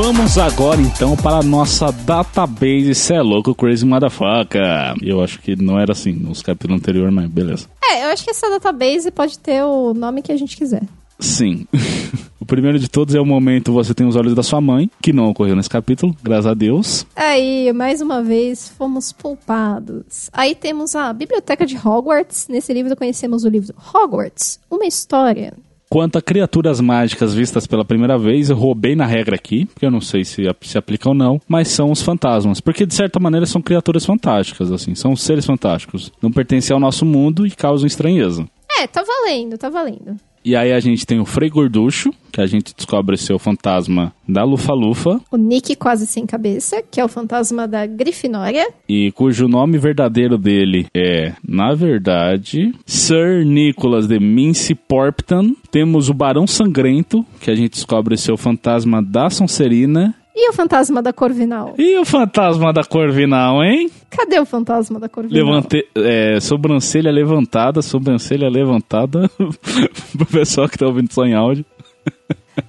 Vamos 0.00 0.38
agora 0.38 0.80
então 0.80 1.16
para 1.16 1.38
a 1.38 1.42
nossa 1.42 1.90
database. 1.90 2.94
Cê 2.94 3.14
é 3.14 3.20
louco, 3.20 3.52
crazy 3.52 3.84
motherfucker. 3.84 4.94
Eu 5.02 5.20
acho 5.20 5.40
que 5.40 5.60
não 5.60 5.76
era 5.76 5.90
assim 5.90 6.12
nos 6.12 6.40
capítulos 6.40 6.80
anteriores, 6.80 7.12
mas 7.12 7.28
beleza. 7.28 7.66
É, 7.82 8.04
eu 8.04 8.10
acho 8.10 8.22
que 8.22 8.30
essa 8.30 8.48
database 8.48 9.10
pode 9.10 9.36
ter 9.40 9.60
o 9.64 9.92
nome 9.92 10.22
que 10.22 10.30
a 10.30 10.36
gente 10.36 10.56
quiser. 10.56 10.84
Sim. 11.18 11.66
o 12.38 12.46
primeiro 12.46 12.78
de 12.78 12.88
todos 12.88 13.12
é 13.12 13.20
o 13.20 13.26
momento 13.26 13.72
Você 13.72 13.92
Tem 13.92 14.06
os 14.06 14.14
Olhos 14.14 14.36
da 14.36 14.42
Sua 14.44 14.60
Mãe, 14.60 14.88
que 15.02 15.12
não 15.12 15.30
ocorreu 15.30 15.56
nesse 15.56 15.68
capítulo, 15.68 16.16
graças 16.22 16.46
a 16.46 16.54
Deus. 16.54 17.04
Aí, 17.16 17.72
mais 17.72 18.00
uma 18.00 18.22
vez, 18.22 18.68
fomos 18.68 19.10
poupados. 19.10 20.30
Aí 20.32 20.54
temos 20.54 20.94
a 20.94 21.12
Biblioteca 21.12 21.66
de 21.66 21.76
Hogwarts. 21.76 22.46
Nesse 22.48 22.72
livro 22.72 22.94
conhecemos 22.94 23.42
o 23.42 23.48
livro 23.48 23.74
Hogwarts, 23.92 24.60
uma 24.70 24.86
história. 24.86 25.54
Quanto 25.90 26.18
a 26.18 26.22
criaturas 26.22 26.80
mágicas 26.80 27.32
vistas 27.32 27.66
pela 27.66 27.84
primeira 27.84 28.18
vez, 28.18 28.50
eu 28.50 28.56
roubei 28.56 28.94
na 28.94 29.06
regra 29.06 29.36
aqui, 29.36 29.64
porque 29.66 29.86
eu 29.86 29.90
não 29.90 30.00
sei 30.00 30.24
se 30.24 30.42
se 30.60 30.76
aplica 30.76 31.08
ou 31.08 31.14
não, 31.14 31.40
mas 31.48 31.68
são 31.68 31.90
os 31.90 32.02
fantasmas. 32.02 32.60
Porque, 32.60 32.84
de 32.84 32.94
certa 32.94 33.18
maneira, 33.18 33.46
são 33.46 33.62
criaturas 33.62 34.04
fantásticas, 34.04 34.70
assim, 34.70 34.94
são 34.94 35.16
seres 35.16 35.46
fantásticos. 35.46 36.12
Não 36.20 36.30
pertencem 36.30 36.74
ao 36.74 36.80
nosso 36.80 37.06
mundo 37.06 37.46
e 37.46 37.50
causam 37.50 37.86
estranheza. 37.86 38.46
É, 38.78 38.86
tá 38.86 39.02
valendo, 39.02 39.56
tá 39.56 39.70
valendo. 39.70 40.16
E 40.48 40.56
aí 40.56 40.72
a 40.72 40.80
gente 40.80 41.04
tem 41.06 41.20
o 41.20 41.26
Frei 41.26 41.50
Gorducho, 41.50 42.10
que 42.32 42.40
a 42.40 42.46
gente 42.46 42.74
descobre 42.74 43.18
ser 43.18 43.34
o 43.34 43.38
fantasma 43.38 44.14
da 44.26 44.44
Lufa-Lufa, 44.44 45.20
O 45.30 45.36
Nick 45.36 45.76
quase 45.76 46.06
sem 46.06 46.24
cabeça, 46.24 46.82
que 46.90 46.98
é 46.98 47.04
o 47.04 47.08
fantasma 47.08 47.68
da 47.68 47.84
Grifinória. 47.84 48.66
e 48.88 49.12
cujo 49.12 49.46
nome 49.46 49.76
verdadeiro 49.76 50.38
dele 50.38 50.86
é, 50.96 51.34
na 51.46 51.74
verdade, 51.74 52.72
Sir 52.86 53.44
Nicholas 53.44 54.06
de 54.06 54.18
Mincy 54.18 54.74
Porpton. 54.74 55.54
Temos 55.70 56.08
o 56.08 56.14
Barão 56.14 56.46
Sangrento, 56.46 57.22
que 57.42 57.50
a 57.50 57.54
gente 57.54 57.72
descobre 57.72 58.16
ser 58.16 58.32
o 58.32 58.38
fantasma 58.38 59.02
da 59.02 59.28
Sonserina. 59.28 60.14
E 60.40 60.50
o 60.50 60.52
fantasma 60.52 61.02
da 61.02 61.12
Corvinal? 61.12 61.74
E 61.76 61.98
o 61.98 62.04
fantasma 62.04 62.72
da 62.72 62.84
Corvinal, 62.84 63.60
hein? 63.64 63.90
Cadê 64.08 64.38
o 64.38 64.46
fantasma 64.46 65.00
da 65.00 65.08
Corvinal? 65.08 65.44
Levante... 65.44 65.84
É, 65.96 66.38
sobrancelha 66.38 67.10
levantada, 67.10 67.82
sobrancelha 67.82 68.48
levantada. 68.48 69.28
Pro 70.16 70.26
pessoal 70.26 70.68
que 70.68 70.78
tá 70.78 70.86
ouvindo 70.86 71.12
só 71.12 71.24
em 71.24 71.34
áudio. 71.34 71.64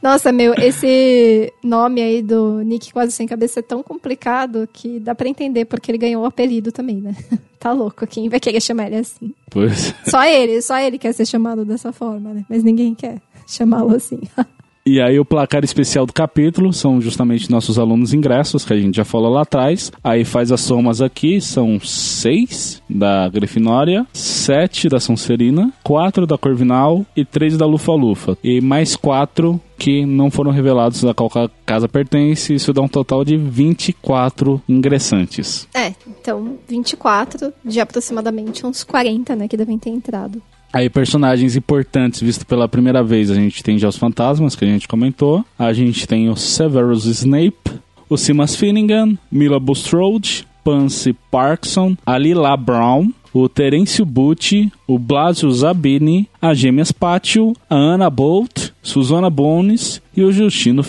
Nossa, 0.01 0.32
meu, 0.32 0.55
esse 0.55 1.53
nome 1.63 2.01
aí 2.01 2.24
do 2.24 2.63
Nick 2.63 2.91
Quase 2.91 3.11
Sem 3.11 3.28
Cabeça 3.28 3.59
é 3.59 3.63
tão 3.63 3.84
complicado 3.84 4.67
que 4.74 4.99
dá 4.99 5.13
pra 5.13 5.30
entender 5.30 5.65
porque 5.65 5.91
ele 5.91 5.99
ganhou 5.99 6.24
o 6.24 6.26
apelido 6.26 6.72
também, 6.72 6.95
né? 6.95 7.15
Tá 7.59 7.74
louco, 7.74 8.07
quem 8.07 8.30
vai 8.30 8.39
querer 8.39 8.61
chamar 8.61 8.88
ele 8.88 8.95
assim? 8.95 9.34
Pois. 9.49 9.93
Só 10.05 10.24
ele, 10.24 10.61
só 10.61 10.80
ele 10.80 10.97
quer 10.97 11.11
ser 11.11 11.26
chamado 11.26 11.65
dessa 11.65 11.91
forma, 11.91 12.34
né? 12.34 12.45
Mas 12.49 12.63
ninguém 12.63 12.95
quer 12.95 13.22
chamá-lo 13.45 13.93
assim. 13.93 14.22
E 14.89 14.99
aí 14.99 15.19
o 15.19 15.23
placar 15.23 15.63
especial 15.63 16.03
do 16.03 16.11
capítulo 16.11 16.73
são 16.73 16.99
justamente 16.99 17.51
nossos 17.51 17.77
alunos 17.77 18.11
ingressos, 18.11 18.65
que 18.65 18.73
a 18.73 18.75
gente 18.75 18.95
já 18.95 19.05
falou 19.05 19.31
lá 19.31 19.43
atrás. 19.43 19.91
Aí 20.03 20.25
faz 20.25 20.51
as 20.51 20.61
somas 20.61 20.99
aqui, 20.99 21.39
são 21.39 21.79
seis 21.79 22.81
da 22.89 23.29
Grifinória, 23.29 24.07
sete 24.11 24.89
da 24.89 24.99
Sonserina, 24.99 25.71
quatro 25.83 26.25
da 26.25 26.39
Corvinal 26.39 27.05
e 27.15 27.23
três 27.23 27.55
da 27.55 27.67
Lufa-Lufa. 27.67 28.35
E 28.43 28.59
mais 28.61 28.95
quatro 28.95 29.61
que 29.77 30.07
não 30.07 30.31
foram 30.31 30.49
revelados 30.49 31.05
a 31.05 31.13
qual 31.13 31.29
casa 31.63 31.87
pertence, 31.87 32.55
isso 32.55 32.73
dá 32.73 32.81
um 32.81 32.87
total 32.87 33.23
de 33.23 33.37
24 33.37 34.59
ingressantes. 34.67 35.67
É, 35.71 35.93
então 36.07 36.57
24 36.67 37.53
de 37.63 37.79
aproximadamente 37.79 38.65
uns 38.65 38.83
40, 38.83 39.35
né, 39.35 39.47
que 39.47 39.55
devem 39.55 39.77
ter 39.77 39.91
entrado. 39.91 40.41
Aí, 40.72 40.89
personagens 40.89 41.55
importantes 41.55 42.22
vistos 42.22 42.43
pela 42.43 42.67
primeira 42.67 43.03
vez, 43.03 43.32
a 43.32 43.36
gente 43.36 43.63
tem 43.63 43.80
já 43.80 43.89
os 43.89 43.97
fantasmas, 43.97 44.55
que 44.55 44.63
a 44.63 44.67
gente 44.67 44.88
comentou. 44.88 45.43
A 45.57 45.74
gente 45.74 46.07
tem 46.07 46.30
o 46.30 46.36
Severus 46.36 47.05
Snape, 47.05 47.80
o 48.07 48.17
Simas 48.17 48.55
Finnegan, 48.55 49.17
Mila 49.32 49.59
Bustrode, 49.59 50.47
Pansy 50.63 51.15
Parkson, 51.32 51.95
a 52.05 52.17
Lila 52.17 52.55
Brown, 52.55 53.11
o 53.34 53.47
Terence 53.47 54.03
Bucci, 54.03 54.72
o 54.88 54.99
Blasio 54.99 55.51
Zabini, 55.51 56.28
a 56.41 56.53
Gêmeas 56.53 56.91
Pátio, 56.91 57.53
a 57.70 57.76
Anna 57.76 58.09
Bolt, 58.09 58.72
Susana 58.82 59.30
Bones 59.30 60.01
e 60.15 60.24
o 60.24 60.32
Justino 60.32 60.84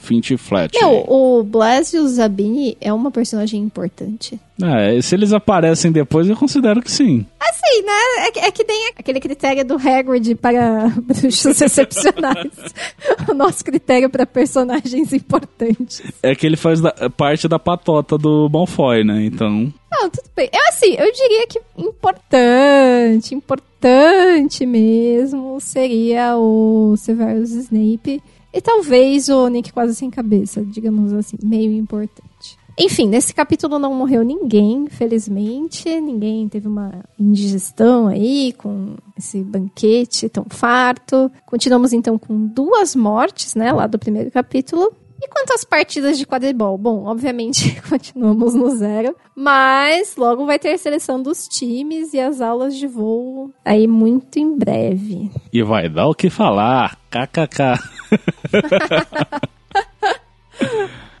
Fintflatley. 0.00 0.70
Fintflatley. 0.70 0.80
Meu, 0.82 1.04
o 1.08 1.42
Blasio 1.44 2.06
Zabini 2.08 2.76
é 2.80 2.92
uma 2.92 3.10
personagem 3.10 3.60
importante. 3.60 4.38
É, 4.62 5.00
se 5.00 5.14
eles 5.14 5.32
aparecem 5.32 5.90
depois, 5.90 6.28
eu 6.28 6.36
considero 6.36 6.82
que 6.82 6.90
sim. 6.90 7.24
Assim, 7.40 7.82
né? 7.82 8.26
É 8.26 8.30
que, 8.30 8.38
é 8.40 8.50
que 8.50 8.64
tem 8.64 8.90
aquele 8.96 9.20
critério 9.20 9.64
do 9.64 9.74
Hagrid 9.76 10.34
para 10.34 10.88
bruxos 11.00 11.60
excepcionais. 11.60 12.50
o 13.28 13.34
nosso 13.34 13.64
critério 13.64 14.10
para 14.10 14.26
personagens 14.26 15.12
importantes. 15.12 16.02
É 16.22 16.34
que 16.34 16.46
ele 16.46 16.56
faz 16.56 16.80
da- 16.80 16.94
parte 17.16 17.48
da 17.48 17.58
patota 17.58 18.18
do 18.18 18.48
Malfoy, 18.52 19.02
né? 19.04 19.24
Então. 19.24 19.72
Não, 19.90 20.10
tudo 20.10 20.28
bem. 20.36 20.48
Eu, 20.52 20.60
assim, 20.68 20.94
eu 20.94 21.10
diria 21.12 21.46
que 21.46 21.60
importante, 21.76 23.34
importante 23.34 24.66
mesmo 24.66 25.58
seria 25.60 26.36
o 26.36 26.94
Severus 26.96 27.50
Snape. 27.50 28.22
E 28.52 28.60
talvez 28.60 29.28
o 29.28 29.48
Nick 29.48 29.72
quase 29.72 29.94
sem 29.94 30.10
cabeça, 30.10 30.62
digamos 30.64 31.12
assim, 31.12 31.36
meio 31.42 31.72
importante. 31.72 32.58
Enfim, 32.78 33.06
nesse 33.08 33.34
capítulo 33.34 33.78
não 33.78 33.94
morreu 33.94 34.24
ninguém, 34.24 34.86
felizmente. 34.88 36.00
Ninguém 36.00 36.48
teve 36.48 36.66
uma 36.66 37.04
indigestão 37.18 38.06
aí 38.06 38.54
com 38.56 38.94
esse 39.18 39.42
banquete 39.42 40.28
tão 40.30 40.46
farto. 40.48 41.30
Continuamos 41.44 41.92
então 41.92 42.18
com 42.18 42.46
duas 42.46 42.96
mortes, 42.96 43.54
né, 43.54 43.70
lá 43.70 43.86
do 43.86 43.98
primeiro 43.98 44.30
capítulo. 44.30 44.94
E 45.22 45.28
quanto 45.28 45.52
às 45.52 45.64
partidas 45.64 46.18
de 46.18 46.26
quadribol? 46.26 46.78
Bom, 46.78 47.04
obviamente 47.04 47.80
continuamos 47.88 48.54
no 48.54 48.70
zero, 48.70 49.14
mas 49.36 50.16
logo 50.16 50.46
vai 50.46 50.58
ter 50.58 50.78
seleção 50.78 51.22
dos 51.22 51.46
times 51.46 52.14
e 52.14 52.20
as 52.20 52.40
aulas 52.40 52.74
de 52.74 52.86
voo 52.86 53.52
aí 53.62 53.86
muito 53.86 54.38
em 54.38 54.56
breve. 54.56 55.30
E 55.52 55.62
vai 55.62 55.88
dar 55.90 56.08
o 56.08 56.14
que 56.14 56.30
falar. 56.30 56.98
KKK. 57.10 57.78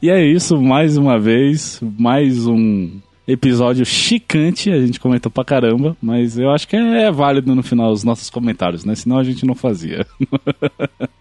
e 0.00 0.08
é 0.08 0.24
isso, 0.24 0.56
mais 0.56 0.96
uma 0.96 1.18
vez, 1.18 1.78
mais 1.98 2.46
um 2.46 3.00
episódio 3.32 3.84
chicante, 3.84 4.70
a 4.70 4.80
gente 4.80 4.98
comentou 4.98 5.30
pra 5.30 5.44
caramba, 5.44 5.96
mas 6.02 6.38
eu 6.38 6.50
acho 6.50 6.66
que 6.66 6.76
é 6.76 7.10
válido 7.10 7.54
no 7.54 7.62
final 7.62 7.92
os 7.92 8.02
nossos 8.02 8.30
comentários, 8.30 8.84
né? 8.84 8.94
Senão 8.94 9.18
a 9.18 9.24
gente 9.24 9.46
não 9.46 9.54
fazia. 9.54 10.06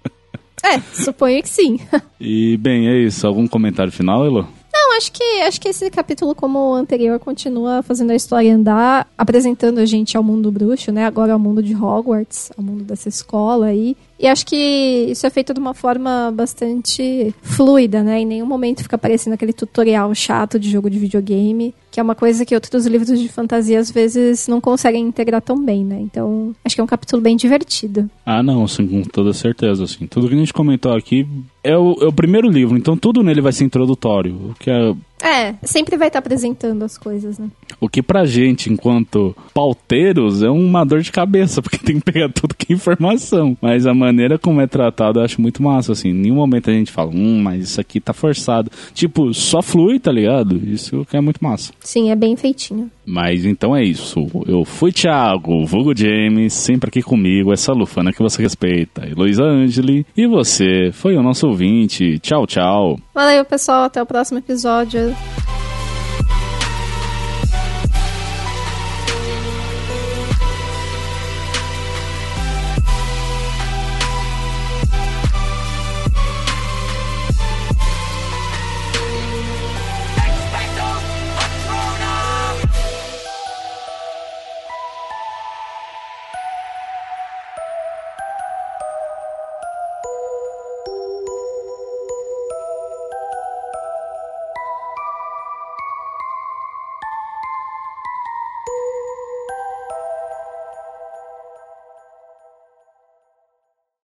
É, 0.64 0.80
suponho 0.93 1.41
que 1.41 1.49
sim. 1.49 1.80
E 2.20 2.57
bem, 2.57 2.88
é 2.89 2.97
isso. 2.97 3.26
Algum 3.26 3.47
comentário 3.47 3.91
final, 3.91 4.26
Elo? 4.26 4.47
Não, 4.74 4.97
acho 4.97 5.12
que, 5.12 5.24
acho 5.41 5.60
que 5.60 5.70
esse 5.70 5.89
capítulo, 5.89 6.36
como 6.36 6.72
o 6.72 6.74
anterior, 6.74 7.18
continua 7.20 7.82
fazendo 7.82 8.12
a 8.12 8.16
história 8.16 8.53
andar, 8.53 9.07
apresentando 9.18 9.80
a 9.80 9.86
gente 9.86 10.18
ao 10.18 10.24
mundo 10.24 10.51
bruxo, 10.51 10.91
né? 10.91 11.05
Agora 11.05 11.34
ao 11.34 11.39
mundo 11.39 11.64
de 11.64 11.76
Hogwarts, 11.76 12.51
ao 12.57 12.64
mundo 12.64 12.84
dessa 12.84 13.07
escola 13.07 13.68
aí. 13.68 13.95
E 14.20 14.28
acho 14.28 14.45
que 14.45 15.07
isso 15.09 15.26
é 15.26 15.30
feito 15.30 15.53
de 15.53 15.59
uma 15.61 15.74
forma 15.74 16.30
bastante 16.36 17.34
fluida, 17.41 18.03
né? 18.03 18.20
Em 18.20 18.26
nenhum 18.26 18.45
momento 18.45 18.84
fica 18.84 18.97
parecendo 18.97 19.36
aquele 19.36 19.53
tutorial 19.53 20.13
chato 20.13 20.59
de 20.59 20.70
jogo 20.70 20.89
de 20.89 20.99
videogame, 20.99 21.74
que 21.89 22.01
é 22.01 22.03
uma 22.03 22.15
coisa 22.15 22.45
que 22.45 22.53
outros 22.53 22.86
livros 22.86 23.17
de 23.17 23.30
fantasia 23.30 23.80
às 23.80 23.89
vezes 23.89 24.45
não 24.47 24.59
conseguem 24.59 25.05
integrar 25.07 25.41
tão 25.41 25.63
bem, 25.63 25.86
né? 25.86 25.99
Então, 26.01 26.53
acho 26.65 26.76
que 26.76 26.82
é 26.82 26.84
um 26.84 26.88
capítulo 26.88 27.22
bem 27.22 27.38
divertido. 27.38 28.09
Ah, 28.26 28.43
não, 28.43 28.65
assim, 28.65 28.86
com 28.86 29.03
toda 29.03 29.32
certeza, 29.32 29.86
assim. 29.86 30.05
Tudo 30.05 30.28
que 30.28 30.36
a 30.36 30.38
gente 30.38 30.53
comentou 30.53 30.93
aqui 30.93 31.26
é 31.63 31.78
o, 31.78 31.95
é 32.01 32.07
o 32.07 32.13
primeiro 32.13 32.49
livro, 32.49 32.78
então 32.78 32.97
tudo 32.97 33.24
nele 33.24 33.39
vai 33.39 33.53
ser 33.53 33.63
introdutório. 33.63 34.36
O 34.49 34.53
que 34.59 34.70
é 34.70 34.93
É, 35.26 35.55
sempre 35.63 35.95
vai 35.95 36.07
estar 36.07 36.20
apresentando 36.20 36.84
as 36.84 36.97
coisas, 36.97 37.39
né? 37.39 37.49
O 37.80 37.89
que 37.89 38.01
pra 38.01 38.26
gente, 38.26 38.72
enquanto 38.72 39.36
pauteiros, 39.53 40.43
é 40.43 40.49
uma 40.49 40.86
dor 40.86 41.01
de 41.01 41.11
cabeça, 41.11 41.61
porque 41.63 41.78
tem 41.78 41.99
que 41.99 42.11
pegar 42.11 42.30
tudo 42.30 42.55
que 42.55 42.74
é 42.74 42.76
informação. 42.76 43.57
Mas 43.61 43.86
a 43.86 43.93
maneira 43.93 44.38
como 44.38 44.61
é 44.61 44.67
tratado 44.67 45.20
eu 45.20 45.24
acho 45.24 45.41
muito 45.41 45.61
massa, 45.61 45.91
assim. 45.91 46.09
Em 46.09 46.13
nenhum 46.13 46.36
momento 46.36 46.70
a 46.70 46.74
gente 46.74 46.91
fala, 46.91 47.11
hum, 47.13 47.41
mas 47.41 47.63
isso 47.63 47.82
aqui 47.82 47.99
tá 47.99 48.13
forçado. 48.13 48.72
Tipo, 48.93 49.34
só 49.34 49.61
flui, 49.61 49.99
tá 49.99 50.11
ligado? 50.11 50.57
Isso 50.57 51.05
que 51.09 51.17
é 51.17 51.22
muito 51.22 51.43
massa. 51.43 51.72
Sim, 51.80 52.11
é 52.11 52.15
bem 52.15 52.36
feitinho. 52.36 52.89
Mas 53.05 53.43
então 53.43 53.76
é 53.76 53.84
isso. 53.84 54.28
Eu 54.47 54.63
fui 54.63 54.91
Thiago, 54.91 55.65
vulgo 55.65 55.95
James, 55.95 56.53
sempre 56.53 56.89
aqui 56.89 57.01
comigo, 57.01 57.51
essa 57.51 57.74
lufana 57.74 58.13
que 58.13 58.22
você 58.22 58.41
respeita. 58.41 59.07
Heloísa 59.07 59.43
Angeli. 59.43 60.05
E 60.15 60.28
você 60.28 60.91
foi 60.93 61.15
o 61.15 61.24
nosso 61.24 61.47
ouvinte. 61.47 62.20
Tchau, 62.20 62.45
tchau. 62.45 62.99
Valeu, 63.13 63.43
pessoal. 63.43 63.84
Até 63.84 64.01
o 64.01 64.05
próximo 64.05 64.39
episódio. 64.39 65.15